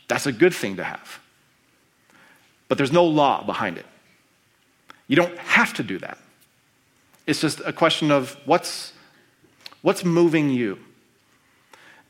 That's 0.08 0.26
a 0.26 0.32
good 0.32 0.54
thing 0.54 0.78
to 0.78 0.84
have. 0.84 1.20
But 2.68 2.78
there's 2.78 2.92
no 2.92 3.06
law 3.06 3.44
behind 3.44 3.78
it. 3.78 3.86
You 5.08 5.16
don't 5.16 5.38
have 5.38 5.74
to 5.76 5.84
do 5.84 6.00
that. 6.00 6.18
It's 7.26 7.42
just 7.42 7.60
a 7.62 7.74
question 7.74 8.12
of 8.12 8.38
what's 8.46 8.94
What's 9.82 10.04
moving 10.04 10.50
you? 10.50 10.80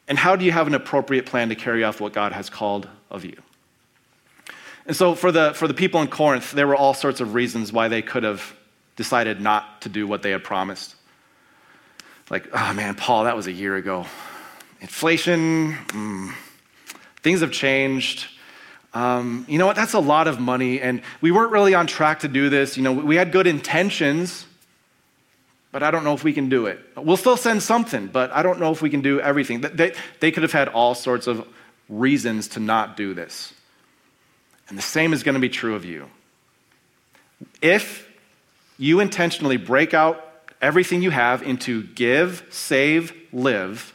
And 0.07 0.17
how 0.17 0.35
do 0.35 0.45
you 0.45 0.51
have 0.51 0.67
an 0.67 0.73
appropriate 0.73 1.25
plan 1.25 1.49
to 1.49 1.55
carry 1.55 1.83
off 1.83 1.99
what 1.99 2.13
God 2.13 2.31
has 2.31 2.49
called 2.49 2.87
of 3.11 3.25
you? 3.25 3.37
And 4.85 4.95
so, 4.95 5.15
for 5.15 5.33
the, 5.33 5.53
for 5.53 5.67
the 5.67 5.73
people 5.73 6.01
in 6.01 6.07
Corinth, 6.07 6.51
there 6.51 6.65
were 6.65 6.75
all 6.75 6.93
sorts 6.93 7.19
of 7.19 7.33
reasons 7.33 7.73
why 7.73 7.89
they 7.89 8.01
could 8.01 8.23
have 8.23 8.55
decided 8.95 9.41
not 9.41 9.81
to 9.81 9.89
do 9.89 10.07
what 10.07 10.23
they 10.23 10.31
had 10.31 10.43
promised. 10.43 10.95
Like, 12.29 12.47
oh 12.53 12.73
man, 12.73 12.95
Paul, 12.95 13.25
that 13.25 13.35
was 13.35 13.47
a 13.47 13.51
year 13.51 13.75
ago. 13.75 14.05
Inflation, 14.79 15.73
mm, 15.73 16.33
things 17.21 17.41
have 17.41 17.51
changed. 17.51 18.27
Um, 18.93 19.45
you 19.47 19.57
know 19.57 19.65
what? 19.65 19.75
That's 19.75 19.93
a 19.93 19.99
lot 19.99 20.27
of 20.27 20.39
money, 20.39 20.81
and 20.81 21.01
we 21.21 21.31
weren't 21.31 21.51
really 21.51 21.73
on 21.73 21.87
track 21.87 22.19
to 22.21 22.27
do 22.27 22.49
this. 22.49 22.77
You 22.77 22.83
know, 22.83 22.93
we 22.93 23.15
had 23.15 23.31
good 23.31 23.47
intentions, 23.47 24.45
but 25.71 25.83
I 25.83 25.91
don't 25.91 26.03
know 26.03 26.13
if 26.13 26.23
we 26.23 26.33
can 26.33 26.49
do 26.49 26.65
it. 26.65 26.79
We'll 26.95 27.17
still 27.17 27.37
send 27.37 27.61
something, 27.61 28.07
but 28.07 28.31
I 28.31 28.41
don't 28.41 28.59
know 28.59 28.71
if 28.71 28.81
we 28.81 28.89
can 28.89 29.01
do 29.01 29.19
everything. 29.19 29.61
They, 29.61 29.93
they 30.19 30.31
could 30.31 30.43
have 30.43 30.53
had 30.53 30.69
all 30.69 30.95
sorts 30.95 31.27
of 31.27 31.47
reasons 31.89 32.47
to 32.49 32.59
not 32.59 32.97
do 32.97 33.13
this. 33.13 33.53
And 34.69 34.77
the 34.77 34.83
same 34.83 35.13
is 35.13 35.23
going 35.23 35.35
to 35.35 35.41
be 35.41 35.49
true 35.49 35.75
of 35.75 35.85
you. 35.85 36.09
If 37.61 38.07
you 38.77 38.99
intentionally 38.99 39.57
break 39.57 39.93
out 39.93 40.23
everything 40.61 41.01
you 41.01 41.11
have 41.11 41.43
into 41.43 41.83
give, 41.83 42.45
save, 42.49 43.13
live, 43.31 43.93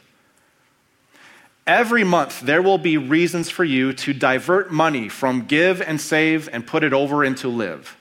every 1.65 2.03
month 2.03 2.41
there 2.41 2.61
will 2.61 2.77
be 2.77 2.97
reasons 2.97 3.49
for 3.49 3.63
you 3.63 3.93
to 3.93 4.13
divert 4.13 4.71
money 4.71 5.09
from 5.09 5.45
give 5.45 5.81
and 5.81 5.99
save 5.99 6.49
and 6.51 6.65
put 6.65 6.83
it 6.83 6.93
over 6.93 7.23
into 7.23 7.47
live. 7.47 7.97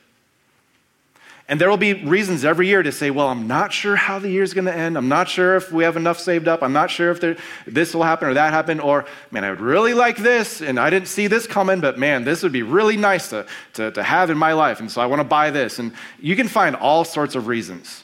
And 1.52 1.60
there 1.60 1.68
will 1.68 1.76
be 1.76 1.92
reasons 1.92 2.46
every 2.46 2.66
year 2.66 2.82
to 2.82 2.90
say, 2.90 3.10
well, 3.10 3.28
I'm 3.28 3.46
not 3.46 3.74
sure 3.74 3.94
how 3.94 4.18
the 4.18 4.30
year's 4.30 4.54
going 4.54 4.64
to 4.64 4.74
end. 4.74 4.96
I'm 4.96 5.10
not 5.10 5.28
sure 5.28 5.54
if 5.54 5.70
we 5.70 5.84
have 5.84 5.98
enough 5.98 6.18
saved 6.18 6.48
up. 6.48 6.62
I'm 6.62 6.72
not 6.72 6.90
sure 6.90 7.10
if 7.10 7.20
there, 7.20 7.36
this 7.66 7.94
will 7.94 8.04
happen 8.04 8.28
or 8.28 8.32
that 8.32 8.54
happen. 8.54 8.80
Or, 8.80 9.04
man, 9.30 9.44
I 9.44 9.50
would 9.50 9.60
really 9.60 9.92
like 9.92 10.16
this, 10.16 10.62
and 10.62 10.80
I 10.80 10.88
didn't 10.88 11.08
see 11.08 11.26
this 11.26 11.46
coming, 11.46 11.82
but 11.82 11.98
man, 11.98 12.24
this 12.24 12.42
would 12.42 12.52
be 12.52 12.62
really 12.62 12.96
nice 12.96 13.28
to, 13.28 13.44
to, 13.74 13.90
to 13.90 14.02
have 14.02 14.30
in 14.30 14.38
my 14.38 14.54
life. 14.54 14.80
And 14.80 14.90
so 14.90 15.02
I 15.02 15.04
want 15.04 15.20
to 15.20 15.24
buy 15.24 15.50
this. 15.50 15.78
And 15.78 15.92
you 16.18 16.36
can 16.36 16.48
find 16.48 16.74
all 16.74 17.04
sorts 17.04 17.34
of 17.34 17.48
reasons 17.48 18.02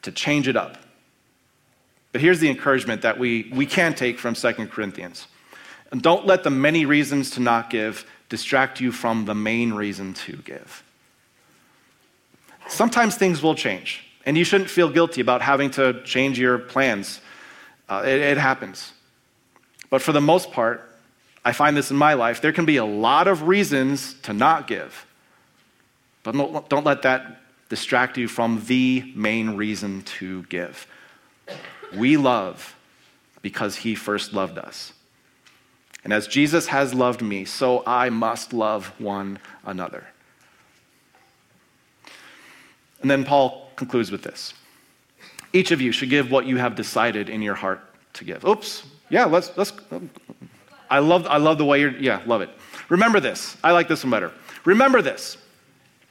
to 0.00 0.10
change 0.10 0.48
it 0.48 0.56
up. 0.56 0.78
But 2.12 2.22
here's 2.22 2.40
the 2.40 2.48
encouragement 2.48 3.02
that 3.02 3.18
we, 3.18 3.50
we 3.52 3.66
can 3.66 3.92
take 3.92 4.18
from 4.18 4.32
2 4.32 4.52
Corinthians. 4.68 5.26
And 5.92 6.00
don't 6.00 6.24
let 6.24 6.44
the 6.44 6.50
many 6.50 6.86
reasons 6.86 7.32
to 7.32 7.40
not 7.40 7.68
give 7.68 8.06
distract 8.30 8.80
you 8.80 8.90
from 8.90 9.26
the 9.26 9.34
main 9.34 9.74
reason 9.74 10.14
to 10.14 10.36
give. 10.36 10.82
Sometimes 12.70 13.16
things 13.16 13.42
will 13.42 13.56
change, 13.56 14.04
and 14.24 14.38
you 14.38 14.44
shouldn't 14.44 14.70
feel 14.70 14.88
guilty 14.88 15.20
about 15.20 15.42
having 15.42 15.70
to 15.72 16.02
change 16.04 16.38
your 16.38 16.58
plans. 16.58 17.20
Uh, 17.88 18.02
it, 18.06 18.20
it 18.20 18.38
happens. 18.38 18.92
But 19.90 20.00
for 20.00 20.12
the 20.12 20.20
most 20.20 20.52
part, 20.52 20.88
I 21.44 21.52
find 21.52 21.76
this 21.76 21.90
in 21.90 21.96
my 21.96 22.14
life, 22.14 22.40
there 22.40 22.52
can 22.52 22.64
be 22.64 22.76
a 22.76 22.84
lot 22.84 23.26
of 23.26 23.42
reasons 23.42 24.14
to 24.22 24.32
not 24.32 24.68
give. 24.68 25.04
But 26.22 26.68
don't 26.68 26.84
let 26.84 27.02
that 27.02 27.40
distract 27.68 28.16
you 28.16 28.28
from 28.28 28.62
the 28.66 29.12
main 29.16 29.56
reason 29.56 30.02
to 30.02 30.44
give. 30.44 30.86
We 31.96 32.16
love 32.16 32.76
because 33.42 33.76
he 33.76 33.96
first 33.96 34.32
loved 34.32 34.58
us. 34.58 34.92
And 36.04 36.12
as 36.12 36.28
Jesus 36.28 36.68
has 36.68 36.94
loved 36.94 37.20
me, 37.20 37.44
so 37.44 37.82
I 37.86 38.10
must 38.10 38.52
love 38.52 38.92
one 38.98 39.38
another. 39.64 40.06
And 43.02 43.10
then 43.10 43.24
Paul 43.24 43.70
concludes 43.76 44.10
with 44.10 44.22
this 44.22 44.54
Each 45.52 45.70
of 45.70 45.80
you 45.80 45.92
should 45.92 46.10
give 46.10 46.30
what 46.30 46.46
you 46.46 46.56
have 46.56 46.74
decided 46.74 47.28
in 47.28 47.42
your 47.42 47.54
heart 47.54 47.80
to 48.14 48.24
give. 48.24 48.44
Oops. 48.44 48.84
Yeah, 49.08 49.24
let's, 49.24 49.56
let's. 49.56 49.72
I 50.88 50.98
love, 50.98 51.26
I 51.26 51.36
love 51.36 51.58
the 51.58 51.64
way 51.64 51.80
you're, 51.80 51.96
yeah, 51.96 52.22
love 52.26 52.42
it. 52.42 52.50
Remember 52.88 53.20
this. 53.20 53.56
I 53.62 53.72
like 53.72 53.88
this 53.88 54.02
one 54.04 54.10
better. 54.10 54.32
Remember 54.64 55.02
this. 55.02 55.36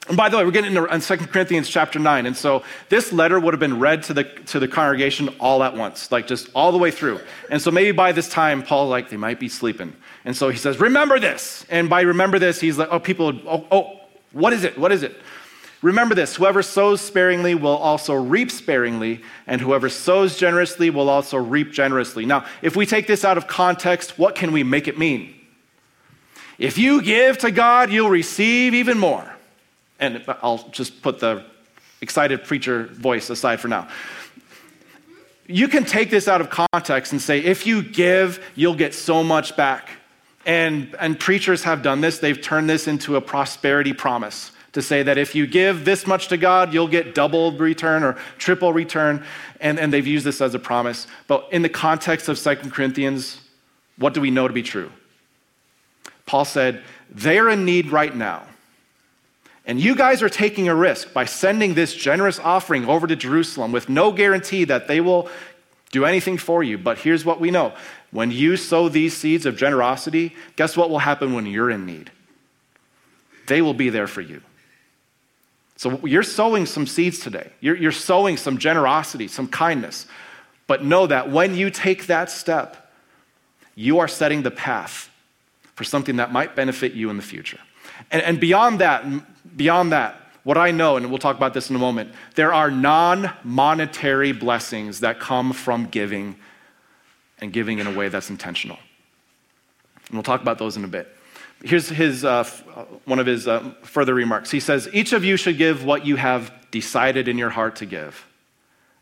And 0.08 0.18
by 0.18 0.28
the 0.28 0.38
way, 0.38 0.44
we're 0.44 0.52
getting 0.52 0.76
into 0.76 1.00
2 1.00 1.28
Corinthians 1.28 1.70
chapter 1.70 2.00
9. 2.00 2.26
And 2.26 2.36
so 2.36 2.64
this 2.88 3.14
letter 3.14 3.40
would 3.40 3.54
have 3.54 3.60
been 3.60 3.80
read 3.80 4.04
to 4.04 4.14
the, 4.14 4.24
to 4.24 4.60
the 4.60 4.68
congregation 4.68 5.30
all 5.40 5.62
at 5.62 5.76
once, 5.76 6.12
like 6.12 6.26
just 6.26 6.50
all 6.56 6.72
the 6.72 6.78
way 6.78 6.90
through. 6.90 7.20
And 7.52 7.62
so 7.62 7.70
maybe 7.70 7.92
by 7.92 8.12
this 8.12 8.28
time, 8.28 8.64
Paul, 8.64 8.88
like, 8.88 9.10
they 9.10 9.18
might 9.18 9.40
be 9.40 9.50
sleeping. 9.50 9.94
And 10.26 10.36
so 10.36 10.50
he 10.50 10.58
says, 10.58 10.80
Remember 10.80 11.20
this. 11.20 11.66
And 11.70 11.90
by 11.90 12.02
remember 12.02 12.40
this, 12.40 12.60
he's 12.60 12.78
like, 12.78 12.90
Oh, 12.92 13.00
people, 13.00 13.40
oh, 13.46 13.66
oh 13.72 14.00
what 14.32 14.54
is 14.54 14.64
it? 14.64 14.78
What 14.78 14.92
is 14.92 15.04
it? 15.04 15.16
Remember 15.82 16.14
this 16.14 16.36
whoever 16.36 16.62
sows 16.62 17.00
sparingly 17.00 17.56
will 17.56 17.78
also 17.78 18.14
reap 18.14 18.52
sparingly, 18.52 19.22
and 19.48 19.62
whoever 19.62 19.90
sows 19.90 20.38
generously 20.38 20.90
will 20.90 21.10
also 21.10 21.38
reap 21.38 21.72
generously. 21.72 22.26
Now, 22.26 22.46
if 22.62 22.76
we 22.76 22.86
take 22.86 23.08
this 23.08 23.24
out 23.24 23.38
of 23.38 23.48
context, 23.48 24.20
what 24.20 24.36
can 24.36 24.52
we 24.52 24.64
make 24.64 24.88
it 24.88 24.98
mean? 24.98 25.36
If 26.58 26.78
you 26.78 27.02
give 27.02 27.38
to 27.40 27.52
God, 27.52 27.92
you'll 27.92 28.10
receive 28.10 28.74
even 28.74 29.00
more 29.00 29.36
and 30.00 30.24
I'll 30.42 30.70
just 30.70 31.02
put 31.02 31.20
the 31.20 31.44
excited 32.02 32.44
preacher 32.46 32.86
voice 32.86 33.30
aside 33.30 33.60
for 33.60 33.68
now. 33.68 33.88
You 35.48 35.68
can 35.68 35.84
take 35.84 36.10
this 36.10 36.28
out 36.28 36.42
of 36.42 36.50
context 36.50 37.12
and 37.12 37.22
say, 37.22 37.40
if 37.40 37.66
you 37.66 37.82
give, 37.84 38.44
you'll 38.56 38.76
get 38.76 38.94
so 38.94 39.24
much 39.24 39.56
back. 39.58 39.90
And, 40.46 40.96
and 41.00 41.20
preachers 41.20 41.64
have 41.64 41.82
done 41.82 42.02
this. 42.02 42.20
They've 42.20 42.40
turned 42.40 42.70
this 42.70 42.88
into 42.88 43.16
a 43.16 43.22
prosperity 43.22 43.94
promise 43.94 44.52
to 44.74 44.82
say 44.82 45.04
that 45.04 45.18
if 45.18 45.34
you 45.36 45.48
give 45.48 45.86
this 45.86 46.06
much 46.06 46.28
to 46.28 46.38
God, 46.38 46.74
you'll 46.74 46.88
get 46.88 47.16
double 47.16 47.52
return 47.52 48.04
or 48.04 48.14
triple 48.38 48.72
return. 48.72 49.26
And, 49.60 49.80
and 49.80 49.92
they've 49.92 50.06
used 50.06 50.26
this 50.26 50.42
as 50.42 50.54
a 50.54 50.60
promise. 50.60 51.08
But 51.28 51.48
in 51.52 51.62
the 51.62 51.70
context 51.70 52.30
of 52.30 52.38
Second 52.38 52.72
Corinthians, 52.72 53.42
what 53.98 54.14
do 54.14 54.22
we 54.22 54.32
know 54.32 54.48
to 54.48 54.54
be 54.54 54.64
true? 54.64 54.92
Paul 56.26 56.46
said, 56.46 56.84
they're 57.10 57.50
in 57.50 57.66
need 57.66 57.92
right 57.92 58.16
now. 58.16 58.44
And 59.66 59.80
you 59.80 59.96
guys 59.96 60.24
are 60.24 60.30
taking 60.30 60.68
a 60.68 60.76
risk 60.76 61.14
by 61.14 61.26
sending 61.26 61.74
this 61.74 61.94
generous 61.94 62.40
offering 62.40 62.86
over 62.86 63.06
to 63.06 63.16
Jerusalem 63.16 63.72
with 63.72 63.90
no 63.90 64.12
guarantee 64.12 64.64
that 64.66 64.88
they 64.88 65.02
will 65.02 65.30
do 65.92 66.06
anything 66.06 66.38
for 66.38 66.64
you. 66.64 66.78
But 66.78 67.00
here's 67.00 67.26
what 67.26 67.40
we 67.40 67.52
know 67.52 67.74
when 68.12 68.32
you 68.32 68.58
sow 68.58 68.90
these 68.90 69.16
seeds 69.16 69.46
of 69.46 69.58
generosity, 69.58 70.36
guess 70.56 70.76
what 70.76 70.90
will 70.90 71.00
happen 71.00 71.34
when 71.34 71.46
you're 71.46 71.70
in 71.70 71.86
need? 71.86 72.12
They 73.48 73.62
will 73.62 73.74
be 73.74 73.90
there 73.90 74.08
for 74.08 74.22
you. 74.22 74.42
So 75.80 76.06
you're 76.06 76.24
sowing 76.24 76.66
some 76.66 76.86
seeds 76.86 77.20
today. 77.20 77.54
You're, 77.62 77.78
you're 77.78 77.94
sowing 77.94 78.36
some 78.36 78.58
generosity, 78.58 79.30
some 79.30 79.48
kindness. 79.48 80.08
But 80.68 80.84
know 80.84 81.08
that 81.08 81.32
when 81.32 81.56
you 81.56 81.70
take 81.70 82.08
that 82.08 82.30
step, 82.30 82.92
you 83.76 84.00
are 84.00 84.08
setting 84.10 84.42
the 84.42 84.52
path 84.52 85.10
for 85.76 85.86
something 85.86 86.18
that 86.18 86.34
might 86.34 86.54
benefit 86.54 86.96
you 86.96 87.10
in 87.10 87.16
the 87.16 87.24
future. 87.24 87.60
And, 88.12 88.22
and 88.24 88.42
beyond 88.42 88.80
that, 88.80 89.06
beyond 89.56 89.94
that, 89.94 90.18
what 90.44 90.58
I 90.58 90.72
know, 90.72 90.98
and 90.98 91.10
we'll 91.10 91.18
talk 91.18 91.38
about 91.38 91.54
this 91.54 91.70
in 91.70 91.78
a 91.78 91.80
moment, 91.80 92.12
there 92.36 92.52
are 92.52 92.70
non 92.70 93.32
monetary 93.46 94.34
blessings 94.34 95.00
that 95.00 95.22
come 95.22 95.54
from 95.54 95.86
giving 95.86 96.36
and 97.40 97.54
giving 97.54 97.80
in 97.80 97.88
a 97.88 97.94
way 97.94 98.10
that's 98.10 98.30
intentional. 98.30 98.80
And 100.10 100.18
we'll 100.18 100.24
talk 100.24 100.42
about 100.42 100.58
those 100.58 100.76
in 100.76 100.84
a 100.84 100.90
bit. 100.90 101.16
Here's 101.64 101.90
his, 101.90 102.24
uh, 102.24 102.48
uh, 102.76 102.86
one 103.06 103.20
of 103.20 103.26
his 103.26 103.48
uh, 103.48 103.74
further 103.84 104.14
remarks. 104.14 104.50
He 104.50 104.60
says, 104.60 104.88
Each 104.94 105.12
of 105.12 105.26
you 105.26 105.36
should 105.36 105.58
give 105.58 105.84
what 105.84 106.06
you 106.06 106.16
have 106.16 106.54
decided 106.72 107.28
in 107.28 107.38
your 107.38 107.50
heart 107.50 107.78
to 107.78 107.86
give. 107.86 108.26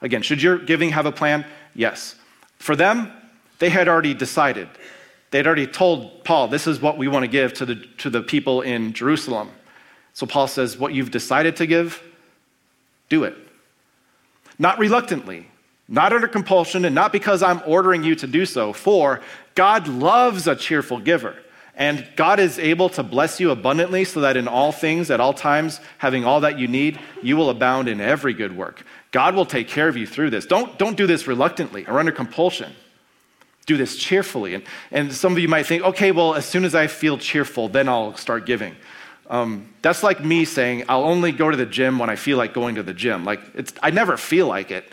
Again, 0.02 0.22
should 0.22 0.42
your 0.42 0.58
giving 0.58 0.90
have 0.90 1.06
a 1.06 1.12
plan? 1.12 1.46
Yes. 1.76 2.16
For 2.58 2.76
them, 2.76 3.12
they 3.60 3.70
had 3.70 3.88
already 3.88 4.14
decided. 4.14 4.70
They'd 5.30 5.46
already 5.46 5.68
told 5.68 6.24
Paul, 6.24 6.48
This 6.48 6.66
is 6.66 6.82
what 6.82 6.98
we 6.98 7.08
want 7.08 7.24
to 7.24 7.28
give 7.28 7.54
to 7.56 7.66
the, 7.66 7.76
to 8.00 8.10
the 8.10 8.22
people 8.22 8.62
in 8.62 8.94
Jerusalem. 8.94 9.52
So 10.14 10.26
Paul 10.26 10.48
says, 10.48 10.78
What 10.78 10.94
you've 10.94 11.12
decided 11.12 11.58
to 11.58 11.68
give, 11.68 12.02
do 13.10 13.24
it. 13.24 13.36
Not 14.58 14.80
reluctantly, 14.80 15.48
not 15.88 16.12
under 16.12 16.28
compulsion, 16.28 16.86
and 16.86 16.96
not 16.96 17.12
because 17.12 17.44
I'm 17.44 17.62
ordering 17.68 18.04
you 18.04 18.16
to 18.16 18.26
do 18.26 18.48
so, 18.48 18.74
for 18.74 19.22
God 19.54 19.88
loves 19.88 20.48
a 20.48 20.56
cheerful 20.56 21.00
giver. 21.00 21.36
And 21.78 22.08
God 22.16 22.40
is 22.40 22.58
able 22.58 22.90
to 22.90 23.04
bless 23.04 23.40
you 23.40 23.52
abundantly 23.52 24.04
so 24.04 24.22
that 24.22 24.36
in 24.36 24.48
all 24.48 24.72
things, 24.72 25.12
at 25.12 25.20
all 25.20 25.34
times, 25.34 25.80
having 26.00 26.26
all 26.26 26.42
that 26.42 26.58
you 26.58 26.68
need, 26.68 27.00
you 27.22 27.38
will 27.38 27.52
abound 27.52 27.88
in 27.88 28.02
every 28.02 28.34
good 28.34 28.58
work. 28.58 28.84
God 29.12 29.36
will 29.36 29.46
take 29.46 29.68
care 29.68 29.88
of 29.88 29.96
you 29.96 30.08
through 30.08 30.32
this. 30.32 30.48
Don't, 30.48 30.80
don't 30.80 30.98
do 30.98 31.06
this 31.06 31.28
reluctantly 31.28 31.86
or 31.86 32.00
under 32.00 32.12
compulsion. 32.12 32.74
Do 33.68 33.78
this 33.78 33.96
cheerfully. 33.96 34.56
And, 34.56 34.64
and 34.92 35.14
some 35.14 35.34
of 35.34 35.40
you 35.40 35.48
might 35.48 35.68
think, 35.68 35.84
okay, 35.84 36.12
well, 36.12 36.34
as 36.34 36.48
soon 36.48 36.66
as 36.66 36.74
I 36.74 36.88
feel 36.88 37.16
cheerful, 37.20 37.70
then 37.70 37.88
I'll 37.88 38.16
start 38.16 38.48
giving. 38.48 38.76
Um, 39.30 39.72
that's 39.84 40.02
like 40.02 40.24
me 40.24 40.46
saying, 40.46 40.86
I'll 40.90 41.04
only 41.04 41.32
go 41.32 41.52
to 41.52 41.58
the 41.58 41.66
gym 41.66 42.00
when 42.00 42.10
I 42.10 42.16
feel 42.16 42.40
like 42.40 42.56
going 42.56 42.76
to 42.76 42.84
the 42.84 42.94
gym. 42.94 43.24
Like, 43.24 43.42
it's, 43.54 43.72
I 43.84 43.92
never 43.92 44.18
feel 44.18 44.48
like 44.48 44.72
it, 44.72 44.92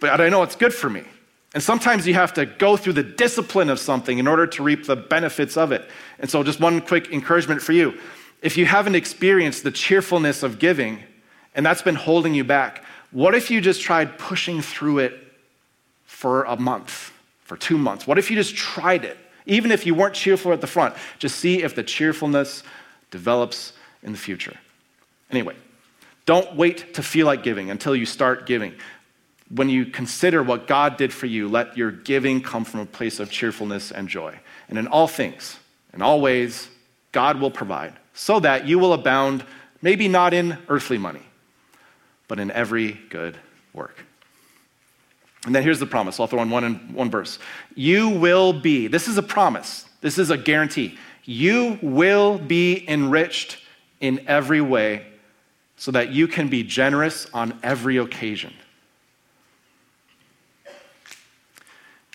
but 0.00 0.20
I 0.20 0.28
know 0.28 0.42
it's 0.42 0.56
good 0.56 0.74
for 0.74 0.90
me. 0.90 1.04
And 1.52 1.62
sometimes 1.62 2.06
you 2.06 2.14
have 2.14 2.32
to 2.34 2.46
go 2.46 2.76
through 2.76 2.92
the 2.92 3.02
discipline 3.02 3.70
of 3.70 3.80
something 3.80 4.18
in 4.18 4.28
order 4.28 4.46
to 4.46 4.62
reap 4.62 4.86
the 4.86 4.96
benefits 4.96 5.56
of 5.56 5.72
it. 5.72 5.88
And 6.18 6.30
so, 6.30 6.42
just 6.42 6.60
one 6.60 6.80
quick 6.80 7.12
encouragement 7.12 7.60
for 7.60 7.72
you. 7.72 7.98
If 8.40 8.56
you 8.56 8.66
haven't 8.66 8.94
experienced 8.94 9.64
the 9.64 9.70
cheerfulness 9.70 10.42
of 10.42 10.58
giving, 10.58 11.00
and 11.54 11.66
that's 11.66 11.82
been 11.82 11.96
holding 11.96 12.34
you 12.34 12.44
back, 12.44 12.84
what 13.10 13.34
if 13.34 13.50
you 13.50 13.60
just 13.60 13.82
tried 13.82 14.18
pushing 14.18 14.62
through 14.62 15.00
it 15.00 15.14
for 16.06 16.44
a 16.44 16.56
month, 16.56 17.12
for 17.42 17.56
two 17.56 17.76
months? 17.76 18.06
What 18.06 18.18
if 18.18 18.30
you 18.30 18.36
just 18.36 18.54
tried 18.54 19.04
it? 19.04 19.18
Even 19.46 19.72
if 19.72 19.84
you 19.84 19.94
weren't 19.94 20.14
cheerful 20.14 20.52
at 20.52 20.60
the 20.60 20.66
front, 20.66 20.94
just 21.18 21.36
see 21.36 21.62
if 21.62 21.74
the 21.74 21.82
cheerfulness 21.82 22.62
develops 23.10 23.72
in 24.02 24.12
the 24.12 24.18
future. 24.18 24.56
Anyway, 25.30 25.56
don't 26.26 26.54
wait 26.54 26.94
to 26.94 27.02
feel 27.02 27.26
like 27.26 27.42
giving 27.42 27.70
until 27.70 27.96
you 27.96 28.06
start 28.06 28.46
giving. 28.46 28.74
When 29.54 29.68
you 29.68 29.86
consider 29.86 30.42
what 30.42 30.66
God 30.66 30.96
did 30.96 31.12
for 31.12 31.26
you, 31.26 31.48
let 31.48 31.76
your 31.76 31.90
giving 31.90 32.40
come 32.40 32.64
from 32.64 32.80
a 32.80 32.86
place 32.86 33.18
of 33.18 33.30
cheerfulness 33.30 33.90
and 33.90 34.08
joy. 34.08 34.38
And 34.68 34.78
in 34.78 34.86
all 34.86 35.08
things, 35.08 35.58
in 35.92 36.02
all 36.02 36.20
ways, 36.20 36.68
God 37.12 37.40
will 37.40 37.50
provide 37.50 37.94
so 38.14 38.38
that 38.40 38.68
you 38.68 38.78
will 38.78 38.92
abound, 38.92 39.44
maybe 39.82 40.06
not 40.06 40.32
in 40.32 40.56
earthly 40.68 40.98
money, 40.98 41.22
but 42.28 42.38
in 42.38 42.50
every 42.50 42.92
good 43.10 43.36
work. 43.72 44.04
And 45.46 45.54
then 45.54 45.62
here's 45.62 45.80
the 45.80 45.86
promise. 45.86 46.20
I'll 46.20 46.26
throw 46.26 46.42
in 46.42 46.50
one, 46.50 46.64
in 46.64 46.74
one 46.94 47.10
verse. 47.10 47.38
You 47.74 48.10
will 48.10 48.52
be, 48.52 48.86
this 48.86 49.08
is 49.08 49.18
a 49.18 49.22
promise, 49.22 49.86
this 50.00 50.18
is 50.18 50.30
a 50.30 50.36
guarantee 50.36 50.98
you 51.24 51.78
will 51.82 52.38
be 52.38 52.84
enriched 52.88 53.58
in 54.00 54.26
every 54.26 54.60
way 54.60 55.06
so 55.76 55.90
that 55.92 56.10
you 56.10 56.26
can 56.26 56.48
be 56.48 56.62
generous 56.62 57.28
on 57.32 57.58
every 57.62 57.98
occasion. 57.98 58.52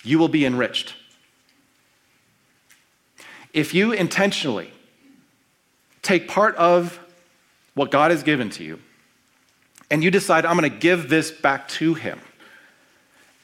You 0.06 0.20
will 0.20 0.30
be 0.30 0.46
enriched. 0.46 0.96
If 3.54 3.74
you 3.74 3.92
intentionally 3.92 4.72
take 6.02 6.28
part 6.28 6.56
of 6.56 7.00
what 7.74 7.90
God 7.90 8.12
has 8.12 8.22
given 8.22 8.50
to 8.52 8.64
you 8.64 8.80
and 9.90 10.04
you 10.04 10.12
decide, 10.12 10.46
I'm 10.46 10.58
going 10.58 10.70
to 10.70 10.78
give 10.78 11.10
this 11.10 11.32
back 11.32 11.68
to 11.70 11.94
Him, 11.94 12.20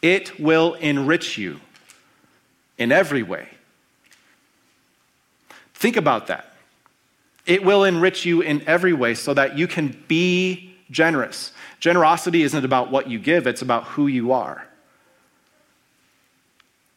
it 0.02 0.40
will 0.40 0.76
enrich 0.76 1.38
you 1.38 1.60
in 2.78 2.92
every 2.92 3.24
way. 3.24 3.48
Think 5.74 5.98
about 5.98 6.28
that. 6.28 6.54
It 7.46 7.64
will 7.64 7.84
enrich 7.84 8.26
you 8.26 8.42
in 8.42 8.68
every 8.68 8.94
way 8.94 9.16
so 9.16 9.34
that 9.34 9.58
you 9.58 9.68
can 9.68 10.04
be 10.08 10.76
generous. 10.92 11.54
Generosity 11.80 12.44
isn't 12.44 12.66
about 12.66 12.92
what 12.92 13.10
you 13.10 13.18
give, 13.18 13.48
it's 13.48 13.62
about 13.62 13.86
who 13.86 14.08
you 14.08 14.32
are. 14.32 14.68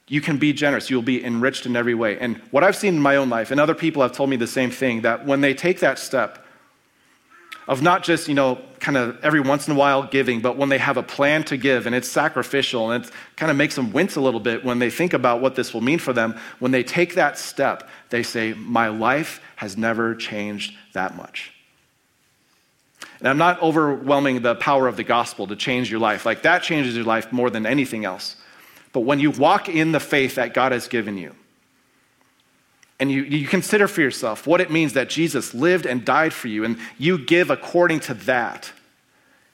You 0.07 0.21
can 0.21 0.37
be 0.37 0.53
generous. 0.53 0.91
You'll 0.91 1.03
be 1.03 1.25
enriched 1.25 1.67
in 1.67 1.77
every 1.77 1.95
way. 1.95 2.19
And 2.19 2.37
what 2.51 2.63
I've 2.63 2.77
seen 2.77 2.95
in 2.95 3.01
my 3.01 3.17
own 3.17 3.31
life, 3.31 3.51
and 3.51 3.59
other 3.59 3.75
people 3.75 4.03
have 4.03 4.13
told 4.13 4.29
me 4.31 4.37
the 4.37 4.47
same 4.47 4.71
thing, 4.71 5.03
that 5.03 5.25
when 5.25 5.41
they 5.41 5.55
take 5.55 5.81
that 5.81 5.99
step, 5.99 6.45
of 7.67 7.81
not 7.81 8.03
just, 8.03 8.29
you 8.29 8.35
know, 8.35 8.61
kind 8.79 8.97
of 8.97 9.19
every 9.25 9.41
once 9.41 9.67
in 9.67 9.75
a 9.75 9.77
while 9.77 10.03
giving, 10.03 10.41
but 10.41 10.57
when 10.57 10.69
they 10.69 10.79
have 10.79 10.99
a 10.99 11.03
plan 11.03 11.43
to 11.45 11.57
give 11.57 11.87
and 11.87 11.95
it's 11.95 12.11
sacrificial 12.11 12.91
and 12.91 13.05
it 13.05 13.11
kind 13.37 13.51
of 13.51 13.57
makes 13.57 13.75
them 13.75 13.91
wince 13.93 14.17
a 14.17 14.21
little 14.21 14.41
bit 14.41 14.65
when 14.65 14.79
they 14.79 14.91
think 14.91 15.15
about 15.15 15.41
what 15.41 15.55
this 15.55 15.73
will 15.73 15.81
mean 15.81 15.99
for 15.99 16.13
them. 16.13 16.39
When 16.59 16.73
they 16.73 16.83
take 16.83 17.15
that 17.15 17.39
step, 17.39 17.89
they 18.11 18.23
say, 18.23 18.53
My 18.53 18.89
life 18.89 19.41
has 19.57 19.79
never 19.79 20.15
changed 20.15 20.77
that 20.93 21.17
much. 21.17 21.53
And 23.21 23.29
I'm 23.29 23.39
not 23.39 23.63
overwhelming 23.63 24.43
the 24.43 24.55
power 24.57 24.87
of 24.87 24.97
the 24.97 25.05
gospel 25.05 25.47
to 25.47 25.57
change 25.57 25.91
your 25.91 26.01
life. 26.01 26.27
Like 26.27 26.43
that 26.43 26.63
changes 26.63 26.95
your 26.95 27.07
life 27.07 27.33
more 27.33 27.49
than 27.49 27.65
anything 27.65 28.05
else. 28.05 28.37
But 28.95 29.01
when 29.01 29.19
you 29.19 29.33
walk 29.33 29.69
in 29.69 29.91
the 29.93 30.01
faith 30.01 30.37
that 30.37 30.55
God 30.55 30.71
has 30.73 30.87
given 30.87 31.19
you, 31.19 31.35
and 33.01 33.11
you, 33.11 33.25
you 33.25 33.47
consider 33.49 33.89
for 33.89 34.01
yourself 34.01 34.47
what 34.47 34.61
it 34.61 34.71
means 34.71 34.93
that 34.93 35.11
Jesus 35.11 35.53
lived 35.53 35.85
and 35.85 36.05
died 36.05 36.33
for 36.33 36.47
you, 36.47 36.65
and 36.65 36.79
you 36.97 37.19
give 37.19 37.51
according 37.51 38.01
to 38.01 38.15
that, 38.15 38.73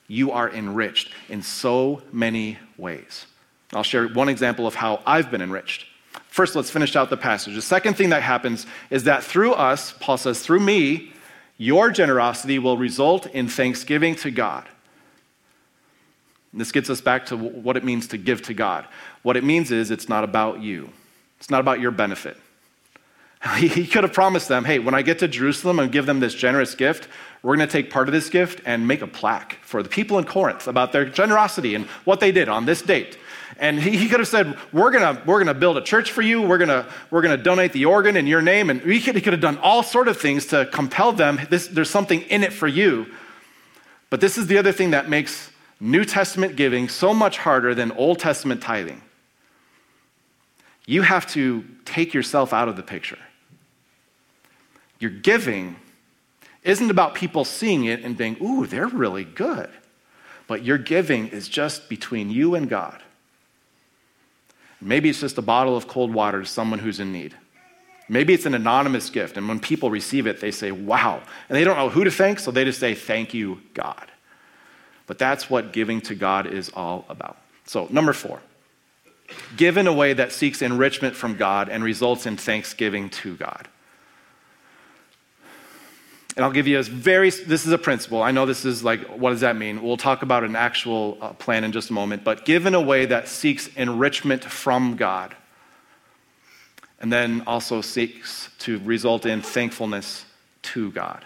you 0.07 0.31
are 0.31 0.51
enriched 0.51 1.11
in 1.31 1.43
so 1.43 2.03
many 2.13 2.59
ways. 2.77 3.25
I'll 3.73 3.83
share 3.83 4.07
one 4.09 4.29
example 4.29 4.67
of 4.67 4.75
how 4.75 5.01
I've 5.07 5.31
been 5.31 5.41
enriched. 5.41 5.87
First, 6.29 6.55
let's 6.55 6.71
finish 6.71 6.95
out 6.95 7.09
the 7.09 7.17
passage. 7.17 7.55
The 7.55 7.63
second 7.63 7.95
thing 7.95 8.11
that 8.11 8.23
happens 8.23 8.67
is 8.91 9.05
that 9.05 9.25
through 9.25 9.55
us, 9.55 9.95
Paul 10.01 10.19
says, 10.19 10.41
through 10.43 10.61
me, 10.61 11.13
your 11.57 11.91
generosity 11.91 12.59
will 12.59 12.77
result 12.77 13.25
in 13.27 13.49
thanksgiving 13.49 14.17
to 14.17 14.31
God. 14.31 14.69
This 16.53 16.73
gets 16.73 16.91
us 16.91 17.01
back 17.01 17.27
to 17.27 17.37
what 17.37 17.77
it 17.77 17.85
means 17.85 18.09
to 18.09 18.19
give 18.19 18.43
to 18.43 18.55
God. 18.55 18.87
What 19.23 19.37
it 19.37 19.45
means 19.45 19.71
is 19.71 19.91
it's 19.91 20.09
not 20.09 20.25
about 20.25 20.61
you, 20.61 20.91
it's 21.39 21.51
not 21.51 21.61
about 21.61 21.81
your 21.81 21.91
benefit. 21.91 22.37
He 23.57 23.87
could 23.87 24.05
have 24.05 24.13
promised 24.13 24.49
them, 24.49 24.65
hey, 24.65 24.79
when 24.79 24.95
I 24.95 25.01
get 25.01 25.21
to 25.21 25.29
Jerusalem 25.29 25.79
and 25.79 25.91
give 25.91 26.05
them 26.05 26.21
this 26.21 26.35
generous 26.35 26.75
gift, 26.75 27.09
we're 27.43 27.57
going 27.57 27.67
to 27.67 27.73
take 27.73 27.91
part 27.91 28.07
of 28.07 28.13
this 28.13 28.29
gift 28.29 28.61
and 28.67 28.87
make 28.87 29.01
a 29.01 29.07
plaque 29.07 29.55
for 29.63 29.83
the 29.83 29.89
people 29.89 30.19
in 30.19 30.25
Corinth 30.25 30.69
about 30.69 30.93
their 30.93 31.07
generosity 31.07 31.75
and 31.75 31.87
what 32.05 32.21
they 32.21 32.33
did 32.33 32.51
on 32.51 32.67
this 32.67 32.83
date. 32.83 33.17
And 33.59 33.81
he, 33.81 33.97
he 33.97 34.09
could 34.09 34.21
have 34.21 34.29
said, 34.29 34.59
we're 34.73 34.91
going 34.91 35.17
to, 35.17 35.23
we're 35.25 35.43
going 35.43 35.47
to 35.47 35.55
build 35.55 35.79
a 35.79 35.83
church 35.83 36.13
for 36.13 36.23
you. 36.23 36.43
We're 36.43 36.59
going 36.59 36.69
to, 36.69 36.87
we're 37.11 37.23
going 37.23 37.37
to 37.37 37.43
donate 37.43 37.73
the 37.73 37.87
organ 37.87 38.17
in 38.17 38.27
your 38.27 38.43
name. 38.43 38.69
And 38.69 38.81
he 38.83 39.01
could, 39.01 39.15
he 39.15 39.21
could 39.21 39.33
have 39.33 39.41
done 39.41 39.59
all 39.59 39.83
sort 39.83 40.09
of 40.09 40.19
things 40.19 40.47
to 40.47 40.67
compel 40.67 41.13
them. 41.13 41.41
This, 41.49 41.67
there's 41.67 41.91
something 41.91 42.21
in 42.23 42.43
it 42.43 42.53
for 42.53 42.69
you. 42.69 43.07
But 44.11 44.21
this 44.21 44.37
is 44.37 44.49
the 44.49 44.59
other 44.59 44.73
thing 44.73 44.91
that 44.91 45.09
makes 45.09 45.50
New 45.81 46.05
Testament 46.05 46.57
giving 46.57 46.89
so 46.89 47.15
much 47.15 47.39
harder 47.39 47.75
than 47.75 47.91
Old 47.93 48.19
Testament 48.19 48.63
tithing. 48.63 49.01
You 50.87 51.03
have 51.03 51.27
to 51.33 51.65
take 51.85 52.13
yourself 52.13 52.53
out 52.53 52.69
of 52.69 52.77
the 52.77 52.83
picture. 52.83 53.19
Your 54.99 55.11
giving 55.11 55.77
isn't 56.63 56.91
about 56.91 57.15
people 57.15 57.45
seeing 57.45 57.87
it 57.87 58.05
and 58.05 58.17
being, 58.17 58.37
ooh, 58.43 58.67
they're 58.67 58.87
really 58.87 59.25
good. 59.25 59.71
But 60.47 60.65
your 60.65 60.77
giving 60.77 61.29
is 61.29 61.49
just 61.49 61.89
between 61.89 62.31
you 62.31 62.55
and 62.55 62.69
God. 62.69 63.03
Maybe 64.81 65.09
it's 65.09 65.21
just 65.21 65.39
a 65.39 65.43
bottle 65.43 65.77
of 65.77 65.89
cold 65.89 66.13
water 66.13 66.41
to 66.41 66.47
someone 66.47 66.79
who's 66.79 67.01
in 67.01 67.13
need. 67.13 67.35
Maybe 68.09 68.35
it's 68.35 68.47
an 68.47 68.55
anonymous 68.55 69.09
gift, 69.09 69.37
and 69.37 69.47
when 69.47 69.61
people 69.61 69.91
receive 69.91 70.27
it, 70.27 70.41
they 70.41 70.51
say, 70.51 70.73
wow. 70.73 71.23
And 71.49 71.57
they 71.57 71.63
don't 71.63 71.77
know 71.77 71.89
who 71.89 72.03
to 72.03 72.11
thank, 72.11 72.41
so 72.41 72.51
they 72.51 72.65
just 72.65 72.81
say, 72.81 72.95
thank 72.95 73.33
you, 73.33 73.61
God. 73.73 74.11
But 75.11 75.19
that's 75.19 75.51
what 75.51 75.73
giving 75.73 76.01
to 76.03 76.15
God 76.15 76.47
is 76.47 76.71
all 76.73 77.05
about. 77.09 77.37
So, 77.65 77.89
number 77.91 78.13
four, 78.13 78.39
give 79.57 79.77
in 79.77 79.89
a 79.89 79.93
way 79.93 80.13
that 80.13 80.31
seeks 80.31 80.63
enrichment 80.63 81.17
from 81.17 81.35
God 81.35 81.69
and 81.69 81.83
results 81.83 82.27
in 82.27 82.37
thanksgiving 82.37 83.11
to 83.11 83.35
God. 83.35 83.67
And 86.37 86.45
I'll 86.45 86.53
give 86.53 86.69
you 86.69 86.79
a 86.79 86.85
very, 86.85 87.31
this 87.31 87.67
is 87.67 87.73
a 87.73 87.77
principle. 87.77 88.23
I 88.23 88.31
know 88.31 88.47
this 88.47 88.65
is 88.65 88.85
like, 88.85 89.01
what 89.09 89.31
does 89.31 89.41
that 89.41 89.57
mean? 89.57 89.83
We'll 89.83 89.97
talk 89.97 90.23
about 90.23 90.45
an 90.45 90.55
actual 90.55 91.19
uh, 91.21 91.33
plan 91.33 91.65
in 91.65 91.73
just 91.73 91.91
a 91.91 91.93
moment, 91.93 92.23
but 92.23 92.45
give 92.45 92.67
in 92.67 92.77
a 92.77 92.81
way 92.81 93.07
that 93.07 93.27
seeks 93.27 93.67
enrichment 93.75 94.45
from 94.45 94.95
God. 94.95 95.35
And 97.01 97.13
then 97.13 97.43
also 97.49 97.81
seeks 97.81 98.49
to 98.61 98.79
result 98.85 99.27
in 99.27 99.43
thankfulness 99.43 100.25
to 100.63 100.93
God. 100.93 101.25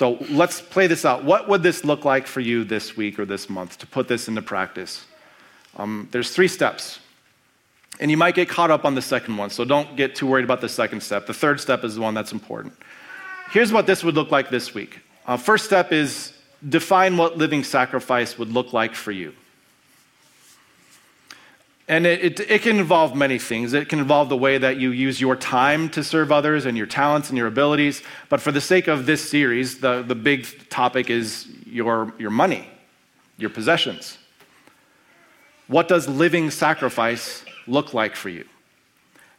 So 0.00 0.16
let's 0.30 0.62
play 0.62 0.86
this 0.86 1.04
out. 1.04 1.24
What 1.24 1.46
would 1.46 1.62
this 1.62 1.84
look 1.84 2.06
like 2.06 2.26
for 2.26 2.40
you 2.40 2.64
this 2.64 2.96
week 2.96 3.18
or 3.18 3.26
this 3.26 3.50
month 3.50 3.76
to 3.80 3.86
put 3.86 4.08
this 4.08 4.28
into 4.28 4.40
practice? 4.40 5.04
Um, 5.76 6.08
there's 6.10 6.30
three 6.30 6.48
steps. 6.48 7.00
And 8.00 8.10
you 8.10 8.16
might 8.16 8.34
get 8.34 8.48
caught 8.48 8.70
up 8.70 8.86
on 8.86 8.94
the 8.94 9.02
second 9.02 9.36
one, 9.36 9.50
so 9.50 9.62
don't 9.62 9.98
get 9.98 10.14
too 10.14 10.26
worried 10.26 10.44
about 10.44 10.62
the 10.62 10.70
second 10.70 11.02
step. 11.02 11.26
The 11.26 11.34
third 11.34 11.60
step 11.60 11.84
is 11.84 11.96
the 11.96 12.00
one 12.00 12.14
that's 12.14 12.32
important. 12.32 12.72
Here's 13.50 13.74
what 13.74 13.86
this 13.86 14.02
would 14.02 14.14
look 14.14 14.30
like 14.30 14.48
this 14.48 14.72
week. 14.72 15.00
Uh, 15.26 15.36
first 15.36 15.66
step 15.66 15.92
is 15.92 16.32
define 16.66 17.18
what 17.18 17.36
living 17.36 17.62
sacrifice 17.62 18.38
would 18.38 18.48
look 18.48 18.72
like 18.72 18.94
for 18.94 19.12
you. 19.12 19.34
And 21.90 22.06
it, 22.06 22.38
it, 22.38 22.40
it, 22.48 22.62
can 22.62 22.78
involve 22.78 23.16
many 23.16 23.36
things. 23.36 23.72
It 23.72 23.88
can 23.88 23.98
involve 23.98 24.28
the 24.28 24.36
way 24.36 24.58
that 24.58 24.76
you 24.76 24.92
use 24.92 25.20
your 25.20 25.34
time 25.34 25.88
to 25.88 26.04
serve 26.04 26.30
others 26.30 26.64
and 26.64 26.78
your 26.78 26.86
talents 26.86 27.30
and 27.30 27.36
your 27.36 27.48
abilities. 27.48 28.04
But 28.28 28.40
for 28.40 28.52
the 28.52 28.60
sake 28.60 28.86
of 28.86 29.06
this 29.06 29.28
series, 29.28 29.80
the, 29.80 30.02
the 30.02 30.14
big 30.14 30.46
topic 30.68 31.10
is 31.10 31.48
your, 31.66 32.14
your 32.16 32.30
money, 32.30 32.70
your 33.38 33.50
possessions. 33.50 34.18
What 35.66 35.88
does 35.88 36.08
living 36.08 36.52
sacrifice 36.52 37.44
look 37.66 37.92
like 37.92 38.14
for 38.14 38.28
you? 38.28 38.44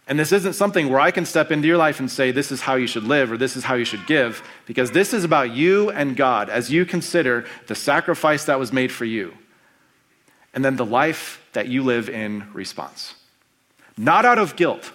And 0.09 0.19
this 0.19 0.33
isn't 0.33 0.51
something 0.51 0.89
where 0.89 0.99
I 0.99 1.11
can 1.11 1.25
step 1.25 1.51
into 1.51 1.69
your 1.69 1.77
life 1.77 2.01
and 2.01 2.11
say, 2.11 2.31
this 2.31 2.51
is 2.51 2.59
how 2.59 2.75
you 2.75 2.85
should 2.85 3.05
live 3.05 3.31
or 3.31 3.37
this 3.37 3.55
is 3.55 3.63
how 3.63 3.75
you 3.75 3.85
should 3.85 4.05
give, 4.07 4.43
because 4.65 4.91
this 4.91 5.13
is 5.13 5.23
about 5.23 5.51
you 5.51 5.89
and 5.91 6.17
God 6.17 6.49
as 6.49 6.69
you 6.69 6.85
consider 6.85 7.45
the 7.67 7.75
sacrifice 7.75 8.43
that 8.43 8.59
was 8.59 8.73
made 8.73 8.91
for 8.91 9.05
you 9.05 9.37
and 10.53 10.63
then 10.63 10.75
the 10.75 10.85
life 10.85 11.41
that 11.53 11.67
you 11.67 11.83
live 11.83 12.09
in 12.09 12.51
response. 12.53 13.15
Not 13.97 14.25
out 14.25 14.37
of 14.37 14.55
guilt, 14.55 14.91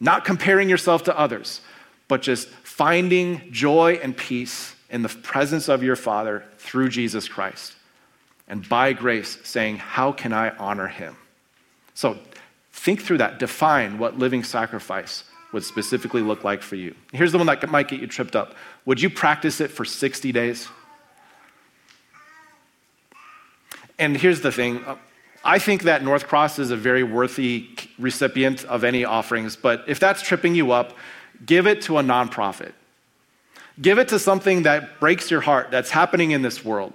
not 0.00 0.24
comparing 0.24 0.68
yourself 0.68 1.04
to 1.04 1.18
others, 1.18 1.60
but 2.06 2.22
just 2.22 2.48
finding 2.48 3.52
joy 3.52 3.98
and 4.02 4.16
peace 4.16 4.74
in 4.90 5.02
the 5.02 5.08
presence 5.08 5.68
of 5.68 5.82
your 5.82 5.96
Father 5.96 6.44
through 6.58 6.88
Jesus 6.88 7.28
Christ. 7.28 7.74
And 8.46 8.66
by 8.66 8.94
grace, 8.94 9.38
saying, 9.44 9.76
How 9.76 10.12
can 10.12 10.32
I 10.32 10.50
honor 10.56 10.88
him? 10.88 11.16
So 11.94 12.18
Think 12.78 13.02
through 13.02 13.18
that. 13.18 13.40
Define 13.40 13.98
what 13.98 14.18
living 14.18 14.44
sacrifice 14.44 15.24
would 15.52 15.64
specifically 15.64 16.22
look 16.22 16.44
like 16.44 16.62
for 16.62 16.76
you. 16.76 16.94
Here's 17.12 17.32
the 17.32 17.38
one 17.38 17.48
that 17.48 17.68
might 17.68 17.88
get 17.88 18.00
you 18.00 18.06
tripped 18.06 18.36
up. 18.36 18.54
Would 18.84 19.00
you 19.00 19.10
practice 19.10 19.60
it 19.60 19.72
for 19.72 19.84
60 19.84 20.30
days? 20.30 20.68
And 23.98 24.16
here's 24.16 24.40
the 24.40 24.52
thing. 24.52 24.84
I 25.44 25.58
think 25.58 25.82
that 25.84 26.02
North 26.02 26.26
Cross 26.26 26.58
is 26.58 26.70
a 26.70 26.76
very 26.76 27.02
worthy 27.02 27.68
recipient 27.98 28.64
of 28.64 28.84
any 28.84 29.04
offerings, 29.04 29.56
but 29.56 29.84
if 29.86 30.00
that's 30.00 30.22
tripping 30.22 30.54
you 30.54 30.72
up, 30.72 30.94
give 31.46 31.66
it 31.66 31.82
to 31.82 31.98
a 31.98 32.02
nonprofit. 32.02 32.72
Give 33.80 33.98
it 33.98 34.08
to 34.08 34.18
something 34.18 34.64
that 34.64 34.98
breaks 34.98 35.30
your 35.30 35.40
heart, 35.40 35.70
that's 35.70 35.90
happening 35.90 36.32
in 36.32 36.42
this 36.42 36.64
world. 36.64 36.92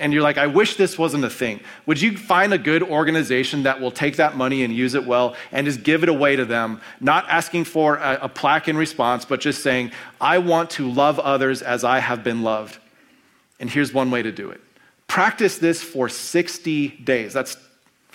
And 0.00 0.12
you're 0.12 0.22
like, 0.22 0.38
I 0.38 0.46
wish 0.46 0.76
this 0.76 0.96
wasn't 0.96 1.24
a 1.24 1.30
thing, 1.30 1.60
would 1.86 2.00
you 2.00 2.16
find 2.16 2.52
a 2.52 2.58
good 2.58 2.82
organization 2.82 3.64
that 3.64 3.80
will 3.80 3.90
take 3.90 4.16
that 4.16 4.36
money 4.36 4.62
and 4.62 4.72
use 4.72 4.94
it 4.94 5.04
well 5.04 5.34
and 5.50 5.66
just 5.66 5.82
give 5.82 6.02
it 6.02 6.08
away 6.08 6.36
to 6.36 6.44
them, 6.44 6.80
not 7.00 7.28
asking 7.28 7.64
for 7.64 7.96
a, 7.96 8.18
a 8.22 8.28
plaque 8.28 8.68
in 8.68 8.76
response, 8.76 9.24
but 9.24 9.40
just 9.40 9.62
saying, 9.62 9.90
I 10.20 10.38
want 10.38 10.70
to 10.70 10.88
love 10.88 11.18
others 11.18 11.62
as 11.62 11.84
I 11.84 11.98
have 11.98 12.22
been 12.22 12.42
loved? 12.42 12.78
And 13.58 13.68
here's 13.68 13.92
one 13.92 14.10
way 14.10 14.22
to 14.22 14.30
do 14.30 14.50
it 14.50 14.60
practice 15.08 15.58
this 15.58 15.82
for 15.82 16.08
60 16.08 16.88
days. 16.88 17.32
That's, 17.32 17.56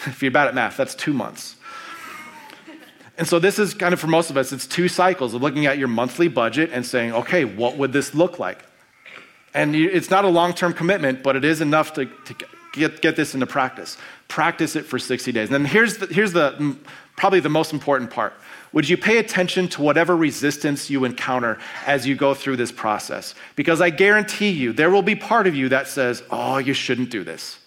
if 0.05 0.21
you're 0.21 0.31
bad 0.31 0.47
at 0.47 0.55
math, 0.55 0.77
that's 0.77 0.95
two 0.95 1.13
months. 1.13 1.57
And 3.17 3.27
so, 3.27 3.37
this 3.37 3.59
is 3.59 3.75
kind 3.75 3.93
of 3.93 3.99
for 3.99 4.07
most 4.07 4.31
of 4.31 4.37
us, 4.37 4.51
it's 4.51 4.65
two 4.65 4.87
cycles 4.87 5.35
of 5.35 5.41
looking 5.41 5.67
at 5.67 5.77
your 5.77 5.87
monthly 5.87 6.27
budget 6.27 6.71
and 6.73 6.83
saying, 6.83 7.13
okay, 7.13 7.45
what 7.45 7.77
would 7.77 7.93
this 7.93 8.15
look 8.15 8.39
like? 8.39 8.65
And 9.53 9.75
it's 9.75 10.09
not 10.09 10.25
a 10.25 10.29
long 10.29 10.53
term 10.53 10.73
commitment, 10.73 11.21
but 11.21 11.35
it 11.35 11.45
is 11.45 11.61
enough 11.61 11.93
to, 11.93 12.05
to 12.05 12.35
get, 12.73 13.01
get 13.01 13.15
this 13.15 13.33
into 13.33 13.47
practice. 13.47 13.97
Practice 14.27 14.75
it 14.75 14.85
for 14.85 14.99
60 14.99 15.31
days. 15.31 15.47
And 15.47 15.53
then 15.53 15.65
here's, 15.65 15.97
the, 15.97 16.07
here's 16.07 16.33
the, 16.33 16.77
probably 17.15 17.39
the 17.39 17.49
most 17.49 17.71
important 17.71 18.11
part. 18.11 18.33
Would 18.73 18.89
you 18.89 18.97
pay 18.97 19.17
attention 19.17 19.67
to 19.69 19.81
whatever 19.81 20.17
resistance 20.17 20.89
you 20.89 21.05
encounter 21.05 21.59
as 21.85 22.05
you 22.07 22.15
go 22.15 22.33
through 22.33 22.57
this 22.57 22.71
process? 22.71 23.35
Because 23.55 23.81
I 23.81 23.91
guarantee 23.91 24.49
you, 24.49 24.73
there 24.73 24.89
will 24.89 25.01
be 25.01 25.15
part 25.15 25.47
of 25.47 25.55
you 25.55 25.69
that 25.69 25.87
says, 25.87 26.23
oh, 26.29 26.57
you 26.57 26.73
shouldn't 26.73 27.09
do 27.09 27.23
this. 27.23 27.59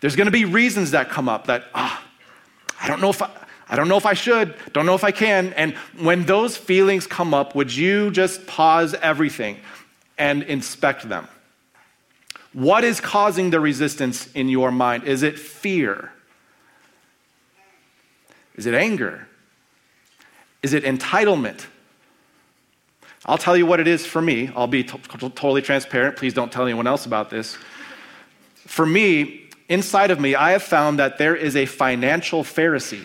There's 0.00 0.16
going 0.16 0.26
to 0.26 0.32
be 0.32 0.44
reasons 0.44 0.92
that 0.92 1.10
come 1.10 1.28
up 1.28 1.46
that, 1.46 1.64
ah, 1.74 2.02
oh, 2.02 2.74
I 2.80 2.88
don't 2.88 3.00
know 3.00 3.10
if 3.10 3.20
I, 3.20 3.30
I 3.68 3.76
don't 3.76 3.88
know 3.88 3.98
if 3.98 4.06
I 4.06 4.14
should, 4.14 4.54
don't 4.72 4.86
know 4.86 4.94
if 4.94 5.04
I 5.04 5.10
can. 5.10 5.52
And 5.52 5.74
when 5.98 6.24
those 6.24 6.56
feelings 6.56 7.06
come 7.06 7.34
up, 7.34 7.54
would 7.54 7.74
you 7.74 8.10
just 8.10 8.46
pause 8.46 8.94
everything? 8.94 9.58
and 10.18 10.42
inspect 10.42 11.08
them. 11.08 11.28
What 12.58 12.82
is 12.82 13.00
causing 13.00 13.50
the 13.50 13.60
resistance 13.60 14.26
in 14.32 14.48
your 14.48 14.72
mind? 14.72 15.04
Is 15.04 15.22
it 15.22 15.38
fear? 15.38 16.10
Is 18.56 18.66
it 18.66 18.74
anger? 18.74 19.28
Is 20.60 20.72
it 20.72 20.82
entitlement? 20.82 21.66
I'll 23.24 23.38
tell 23.38 23.56
you 23.56 23.64
what 23.64 23.78
it 23.78 23.86
is 23.86 24.04
for 24.04 24.20
me. 24.20 24.50
I'll 24.56 24.66
be 24.66 24.82
t- 24.82 24.98
totally 24.98 25.62
transparent. 25.62 26.16
Please 26.16 26.34
don't 26.34 26.50
tell 26.50 26.64
anyone 26.64 26.88
else 26.88 27.06
about 27.06 27.30
this. 27.30 27.56
For 28.66 28.84
me, 28.84 29.48
inside 29.68 30.10
of 30.10 30.18
me, 30.18 30.34
I 30.34 30.50
have 30.50 30.64
found 30.64 30.98
that 30.98 31.16
there 31.16 31.36
is 31.36 31.54
a 31.54 31.64
financial 31.64 32.42
Pharisee. 32.42 33.04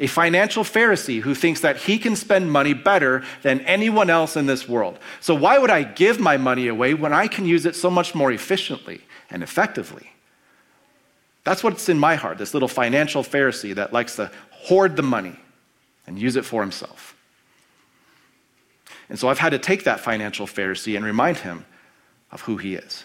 A 0.00 0.06
financial 0.06 0.62
Pharisee 0.62 1.20
who 1.20 1.34
thinks 1.34 1.60
that 1.60 1.76
he 1.76 1.98
can 1.98 2.14
spend 2.14 2.52
money 2.52 2.72
better 2.72 3.24
than 3.42 3.60
anyone 3.62 4.10
else 4.10 4.36
in 4.36 4.46
this 4.46 4.68
world. 4.68 4.98
So, 5.20 5.34
why 5.34 5.58
would 5.58 5.70
I 5.70 5.82
give 5.82 6.20
my 6.20 6.36
money 6.36 6.68
away 6.68 6.94
when 6.94 7.12
I 7.12 7.26
can 7.26 7.46
use 7.46 7.66
it 7.66 7.74
so 7.74 7.90
much 7.90 8.14
more 8.14 8.30
efficiently 8.30 9.00
and 9.30 9.42
effectively? 9.42 10.12
That's 11.42 11.64
what's 11.64 11.88
in 11.88 11.98
my 11.98 12.14
heart, 12.14 12.38
this 12.38 12.54
little 12.54 12.68
financial 12.68 13.22
Pharisee 13.22 13.74
that 13.74 13.92
likes 13.92 14.16
to 14.16 14.30
hoard 14.50 14.96
the 14.96 15.02
money 15.02 15.36
and 16.06 16.18
use 16.18 16.36
it 16.36 16.44
for 16.44 16.60
himself. 16.60 17.16
And 19.08 19.18
so 19.18 19.28
I've 19.28 19.38
had 19.38 19.50
to 19.50 19.58
take 19.58 19.84
that 19.84 20.00
financial 20.00 20.46
Pharisee 20.46 20.96
and 20.96 21.04
remind 21.04 21.38
him 21.38 21.64
of 22.30 22.42
who 22.42 22.56
he 22.56 22.74
is. 22.74 23.04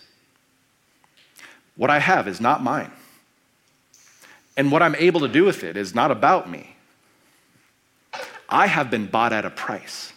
What 1.75 1.89
I 1.89 1.99
have 1.99 2.27
is 2.27 2.41
not 2.41 2.61
mine. 2.61 2.91
And 4.55 4.71
what 4.71 4.83
I'm 4.83 4.95
able 4.95 5.21
to 5.21 5.27
do 5.27 5.43
with 5.43 5.63
it 5.63 5.77
is 5.77 5.95
not 5.95 6.11
about 6.11 6.49
me. 6.49 6.75
I 8.53 8.67
have 8.67 8.91
been 8.91 9.07
bought 9.07 9.33
at 9.33 9.45
a 9.45 9.49
price. 9.49 10.13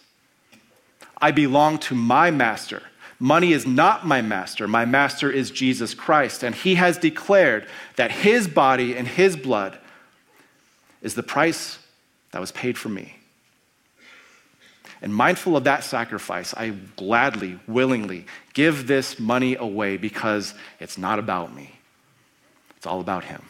I 1.19 1.31
belong 1.31 1.79
to 1.79 1.95
my 1.95 2.29
master. 2.29 2.83
Money 3.19 3.51
is 3.51 3.65
not 3.65 4.05
my 4.05 4.21
master. 4.21 4.67
My 4.67 4.85
master 4.85 5.31
is 5.31 5.49
Jesus 5.49 5.95
Christ. 5.95 6.43
And 6.43 6.53
he 6.53 6.75
has 6.75 6.99
declared 6.99 7.67
that 7.95 8.11
his 8.11 8.47
body 8.47 8.95
and 8.95 9.07
his 9.07 9.35
blood 9.35 9.79
is 11.01 11.15
the 11.15 11.23
price 11.23 11.79
that 12.31 12.39
was 12.39 12.51
paid 12.51 12.77
for 12.77 12.89
me. 12.89 13.15
And 15.01 15.13
mindful 15.13 15.57
of 15.57 15.63
that 15.63 15.83
sacrifice, 15.83 16.53
I 16.55 16.69
gladly, 16.95 17.59
willingly 17.67 18.25
give 18.53 18.87
this 18.87 19.19
money 19.19 19.55
away 19.55 19.97
because 19.97 20.53
it's 20.79 20.97
not 20.97 21.19
about 21.19 21.55
me, 21.55 21.71
it's 22.75 22.85
all 22.85 22.99
about 22.99 23.23
Him. 23.23 23.41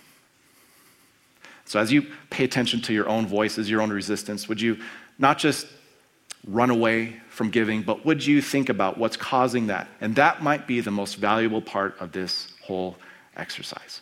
So, 1.68 1.80
as 1.80 1.92
you 1.92 2.08
pay 2.30 2.46
attention 2.46 2.82
to 2.84 2.94
your 2.94 3.08
own 3.10 3.28
voices, 3.28 3.70
your 3.70 3.82
own 3.82 3.92
resistance, 3.92 4.48
would 4.48 4.62
you 4.62 4.78
not 5.20 5.38
just 5.38 5.68
run 6.48 6.70
away 6.70 7.18
from 7.30 7.50
giving, 7.50 7.82
but 7.82 8.06
would 8.06 8.26
you 8.26 8.42
think 8.42 8.70
about 8.70 8.98
what's 8.98 9.18
causing 9.18 9.68
that? 9.68 9.88
And 10.00 10.16
that 10.16 10.42
might 10.42 10.66
be 10.66 10.80
the 10.80 10.92
most 10.92 11.16
valuable 11.16 11.62
part 11.62 11.98
of 12.00 12.14
this 12.14 12.54
whole 12.64 12.96
exercise. 13.36 14.02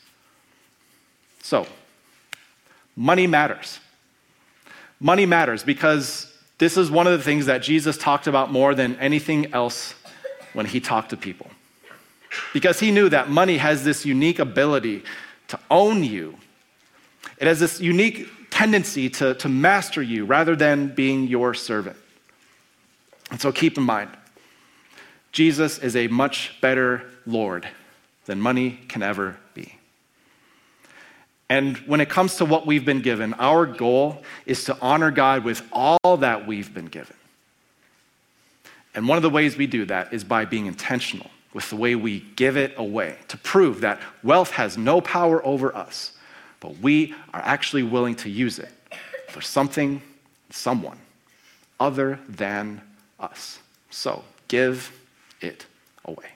So, 1.41 1.65
money 2.95 3.25
matters. 3.27 3.79
Money 4.99 5.25
matters 5.25 5.63
because 5.63 6.31
this 6.59 6.77
is 6.77 6.89
one 6.89 7.07
of 7.07 7.13
the 7.17 7.23
things 7.23 7.47
that 7.47 7.59
Jesus 7.59 7.97
talked 7.97 8.27
about 8.27 8.51
more 8.51 8.75
than 8.75 8.95
anything 8.97 9.53
else 9.53 9.93
when 10.53 10.65
he 10.65 10.79
talked 10.79 11.09
to 11.09 11.17
people. 11.17 11.49
Because 12.53 12.79
he 12.79 12.91
knew 12.91 13.09
that 13.09 13.29
money 13.29 13.57
has 13.57 13.83
this 13.83 14.05
unique 14.05 14.39
ability 14.39 15.03
to 15.47 15.59
own 15.69 16.03
you, 16.03 16.37
it 17.37 17.47
has 17.47 17.59
this 17.59 17.79
unique 17.79 18.27
tendency 18.49 19.09
to, 19.09 19.33
to 19.35 19.49
master 19.49 20.01
you 20.01 20.25
rather 20.25 20.55
than 20.55 20.93
being 20.93 21.27
your 21.27 21.53
servant. 21.53 21.97
And 23.31 23.41
so 23.41 23.51
keep 23.51 23.77
in 23.77 23.83
mind, 23.83 24.09
Jesus 25.31 25.79
is 25.79 25.95
a 25.95 26.07
much 26.07 26.55
better 26.61 27.03
Lord 27.25 27.67
than 28.25 28.39
money 28.39 28.79
can 28.87 29.03
ever 29.03 29.37
be. 29.53 29.75
And 31.49 31.77
when 31.79 32.01
it 32.01 32.09
comes 32.09 32.37
to 32.37 32.45
what 32.45 32.65
we've 32.65 32.85
been 32.85 33.01
given, 33.01 33.33
our 33.35 33.65
goal 33.65 34.23
is 34.45 34.63
to 34.65 34.77
honor 34.81 35.11
God 35.11 35.43
with 35.43 35.61
all 35.71 36.17
that 36.17 36.47
we've 36.47 36.73
been 36.73 36.87
given. 36.87 37.15
And 38.95 39.07
one 39.07 39.17
of 39.17 39.21
the 39.21 39.29
ways 39.29 39.57
we 39.57 39.67
do 39.67 39.85
that 39.85 40.13
is 40.13 40.23
by 40.23 40.45
being 40.45 40.65
intentional 40.65 41.29
with 41.53 41.69
the 41.69 41.75
way 41.75 41.95
we 41.95 42.21
give 42.35 42.57
it 42.57 42.73
away 42.77 43.17
to 43.27 43.37
prove 43.37 43.81
that 43.81 43.99
wealth 44.23 44.51
has 44.51 44.77
no 44.77 45.01
power 45.01 45.45
over 45.45 45.75
us, 45.75 46.13
but 46.59 46.77
we 46.79 47.13
are 47.33 47.41
actually 47.43 47.83
willing 47.83 48.15
to 48.15 48.29
use 48.29 48.59
it 48.59 48.71
for 49.29 49.41
something, 49.41 50.01
someone 50.49 50.97
other 51.79 52.19
than 52.27 52.81
us. 53.19 53.59
So 53.89 54.23
give 54.47 54.91
it 55.41 55.65
away. 56.05 56.29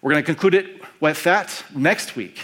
We're 0.00 0.12
going 0.12 0.22
to 0.22 0.26
conclude 0.26 0.54
it 0.54 0.82
with 1.00 1.22
that 1.24 1.64
next 1.74 2.16
week 2.16 2.40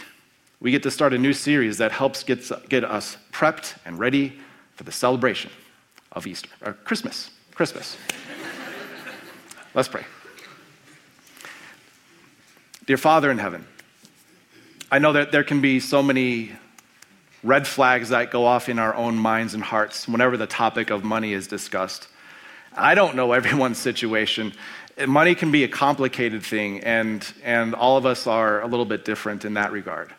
we 0.61 0.71
get 0.71 0.83
to 0.83 0.91
start 0.91 1.15
a 1.15 1.19
new 1.19 1.33
series 1.33 1.79
that 1.79 1.91
helps 1.91 2.23
get, 2.23 2.51
get 2.69 2.85
us 2.85 3.17
prepped 3.33 3.77
and 3.87 3.99
ready 3.99 4.39
for 4.75 4.85
the 4.85 4.93
celebration 4.93 5.51
of 6.13 6.27
Easter, 6.27 6.51
or 6.65 6.75
Christmas. 6.75 7.31
Christmas. 7.55 7.97
Let's 9.75 9.89
pray. 9.89 10.05
Dear 12.87 12.99
Father 12.99 13.31
in 13.31 13.39
heaven, 13.39 13.67
I 14.93 14.99
know 14.99 15.13
that 15.13 15.31
there 15.31 15.45
can 15.45 15.61
be 15.61 15.79
so 15.79 16.03
many 16.03 16.51
red 17.45 17.65
flags 17.69 18.09
that 18.09 18.33
go 18.33 18.45
off 18.45 18.69
in 18.69 18.81
our 18.81 18.93
own 18.93 19.17
minds 19.17 19.55
and 19.55 19.63
hearts 19.63 20.09
whenever 20.09 20.37
the 20.37 20.49
topic 20.49 20.91
of 20.91 21.05
money 21.05 21.33
is 21.33 21.47
discussed. 21.47 22.09
I 22.77 22.97
don't 22.97 23.15
know 23.15 23.31
everyone's 23.41 23.79
situation. 23.79 24.53
Money 25.07 25.37
can 25.37 25.53
be 25.53 25.63
a 25.63 25.69
complicated 25.69 26.43
thing, 26.43 26.81
and, 26.81 27.25
and 27.45 27.73
all 27.73 27.99
of 27.99 28.05
us 28.05 28.27
are 28.27 28.63
a 28.63 28.67
little 28.67 28.85
bit 28.85 29.05
different 29.05 29.45
in 29.45 29.55
that 29.55 29.71
regard. 29.71 30.13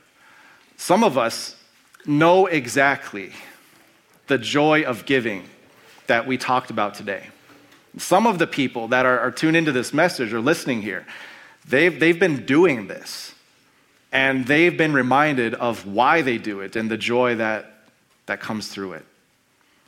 Some 0.78 1.03
of 1.03 1.17
us 1.17 1.57
know 2.05 2.45
exactly 2.45 3.34
the 4.28 4.38
joy 4.38 4.84
of 4.84 5.05
giving 5.05 5.43
that 6.07 6.26
we 6.26 6.38
talked 6.38 6.69
about 6.69 6.93
today. 6.95 7.28
Some 7.97 8.26
of 8.26 8.39
the 8.39 8.47
people 8.47 8.88
that 8.88 9.05
are, 9.05 9.19
are 9.19 9.32
tuned 9.32 9.57
into 9.57 9.74
this 9.74 9.93
message 9.93 10.32
or 10.32 10.39
listening 10.39 10.82
here, 10.82 11.05
they've, 11.67 11.99
they've 11.99 12.17
been 12.17 12.45
doing 12.45 12.88
this 12.88 13.36
and 14.12 14.45
they've 14.45 14.78
been 14.78 14.93
reminded 14.93 15.53
of 15.53 15.86
why 15.86 16.22
they 16.22 16.38
do 16.38 16.59
it 16.59 16.76
and 16.76 16.91
the 16.91 16.97
joy 16.97 17.36
that, 17.36 17.74
that 18.26 18.41
comes 18.41 18.68
through 18.68 18.93
it. 18.93 19.05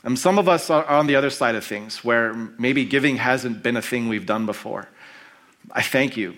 And 0.02 0.18
some 0.18 0.38
of 0.38 0.48
us 0.48 0.70
are 0.70 0.84
on 0.86 1.06
the 1.06 1.16
other 1.16 1.30
side 1.30 1.54
of 1.54 1.64
things 1.64 2.04
where 2.04 2.34
maybe 2.34 2.84
giving 2.84 3.16
hasn't 3.16 3.62
been 3.62 3.76
a 3.76 3.82
thing 3.82 4.08
we've 4.08 4.26
done 4.26 4.46
before. 4.46 4.88
I 5.72 5.82
thank 5.82 6.16
you 6.16 6.34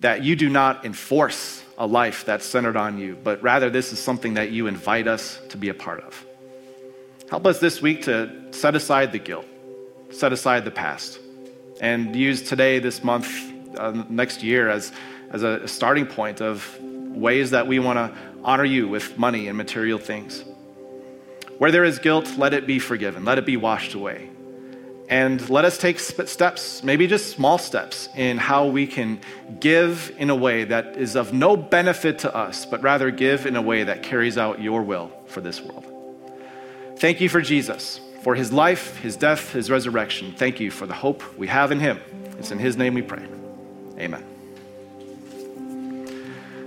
that 0.00 0.22
you 0.22 0.36
do 0.36 0.48
not 0.48 0.84
enforce 0.84 1.64
a 1.78 1.86
life 1.86 2.24
that's 2.24 2.44
centered 2.44 2.76
on 2.76 2.98
you, 2.98 3.16
but 3.22 3.42
rather 3.42 3.70
this 3.70 3.92
is 3.92 3.98
something 3.98 4.34
that 4.34 4.50
you 4.50 4.66
invite 4.66 5.08
us 5.08 5.40
to 5.48 5.56
be 5.56 5.68
a 5.68 5.74
part 5.74 6.00
of. 6.00 6.24
Help 7.28 7.46
us 7.46 7.58
this 7.58 7.82
week 7.82 8.02
to 8.02 8.30
set 8.52 8.76
aside 8.76 9.10
the 9.10 9.18
guilt, 9.18 9.46
set 10.10 10.32
aside 10.32 10.64
the 10.64 10.70
past, 10.70 11.18
and 11.80 12.14
use 12.14 12.42
today, 12.42 12.78
this 12.78 13.02
month, 13.02 13.28
uh, 13.76 14.04
next 14.08 14.42
year 14.42 14.68
as, 14.68 14.92
as 15.30 15.42
a 15.42 15.66
starting 15.66 16.06
point 16.06 16.40
of 16.40 16.78
ways 17.16 17.50
that 17.50 17.66
we 17.66 17.78
want 17.78 17.96
to 17.96 18.18
honor 18.44 18.64
you 18.64 18.86
with 18.86 19.18
money 19.18 19.48
and 19.48 19.56
material 19.56 19.98
things. 19.98 20.44
Where 21.58 21.72
there 21.72 21.84
is 21.84 21.98
guilt, 21.98 22.36
let 22.36 22.52
it 22.54 22.66
be 22.66 22.78
forgiven, 22.78 23.24
let 23.24 23.38
it 23.38 23.46
be 23.46 23.56
washed 23.56 23.94
away. 23.94 24.30
And 25.08 25.48
let 25.48 25.64
us 25.64 25.78
take 25.78 26.00
steps, 26.00 26.82
maybe 26.82 27.06
just 27.06 27.30
small 27.30 27.58
steps, 27.58 28.08
in 28.16 28.38
how 28.38 28.66
we 28.66 28.86
can 28.86 29.20
give 29.60 30.12
in 30.18 30.30
a 30.30 30.34
way 30.34 30.64
that 30.64 30.96
is 30.96 31.14
of 31.14 31.32
no 31.32 31.56
benefit 31.56 32.18
to 32.20 32.34
us, 32.34 32.66
but 32.66 32.82
rather 32.82 33.10
give 33.12 33.46
in 33.46 33.54
a 33.54 33.62
way 33.62 33.84
that 33.84 34.02
carries 34.02 34.36
out 34.36 34.60
your 34.60 34.82
will 34.82 35.12
for 35.26 35.40
this 35.40 35.60
world. 35.60 35.86
Thank 36.98 37.20
you 37.20 37.28
for 37.28 37.40
Jesus, 37.40 38.00
for 38.22 38.34
his 38.34 38.52
life, 38.52 38.96
his 38.96 39.16
death, 39.16 39.52
his 39.52 39.70
resurrection. 39.70 40.34
Thank 40.36 40.58
you 40.58 40.72
for 40.72 40.86
the 40.86 40.94
hope 40.94 41.22
we 41.38 41.46
have 41.46 41.70
in 41.70 41.78
him. 41.78 42.00
It's 42.38 42.50
in 42.50 42.58
his 42.58 42.76
name 42.76 42.94
we 42.94 43.02
pray. 43.02 43.26
Amen. 43.98 44.35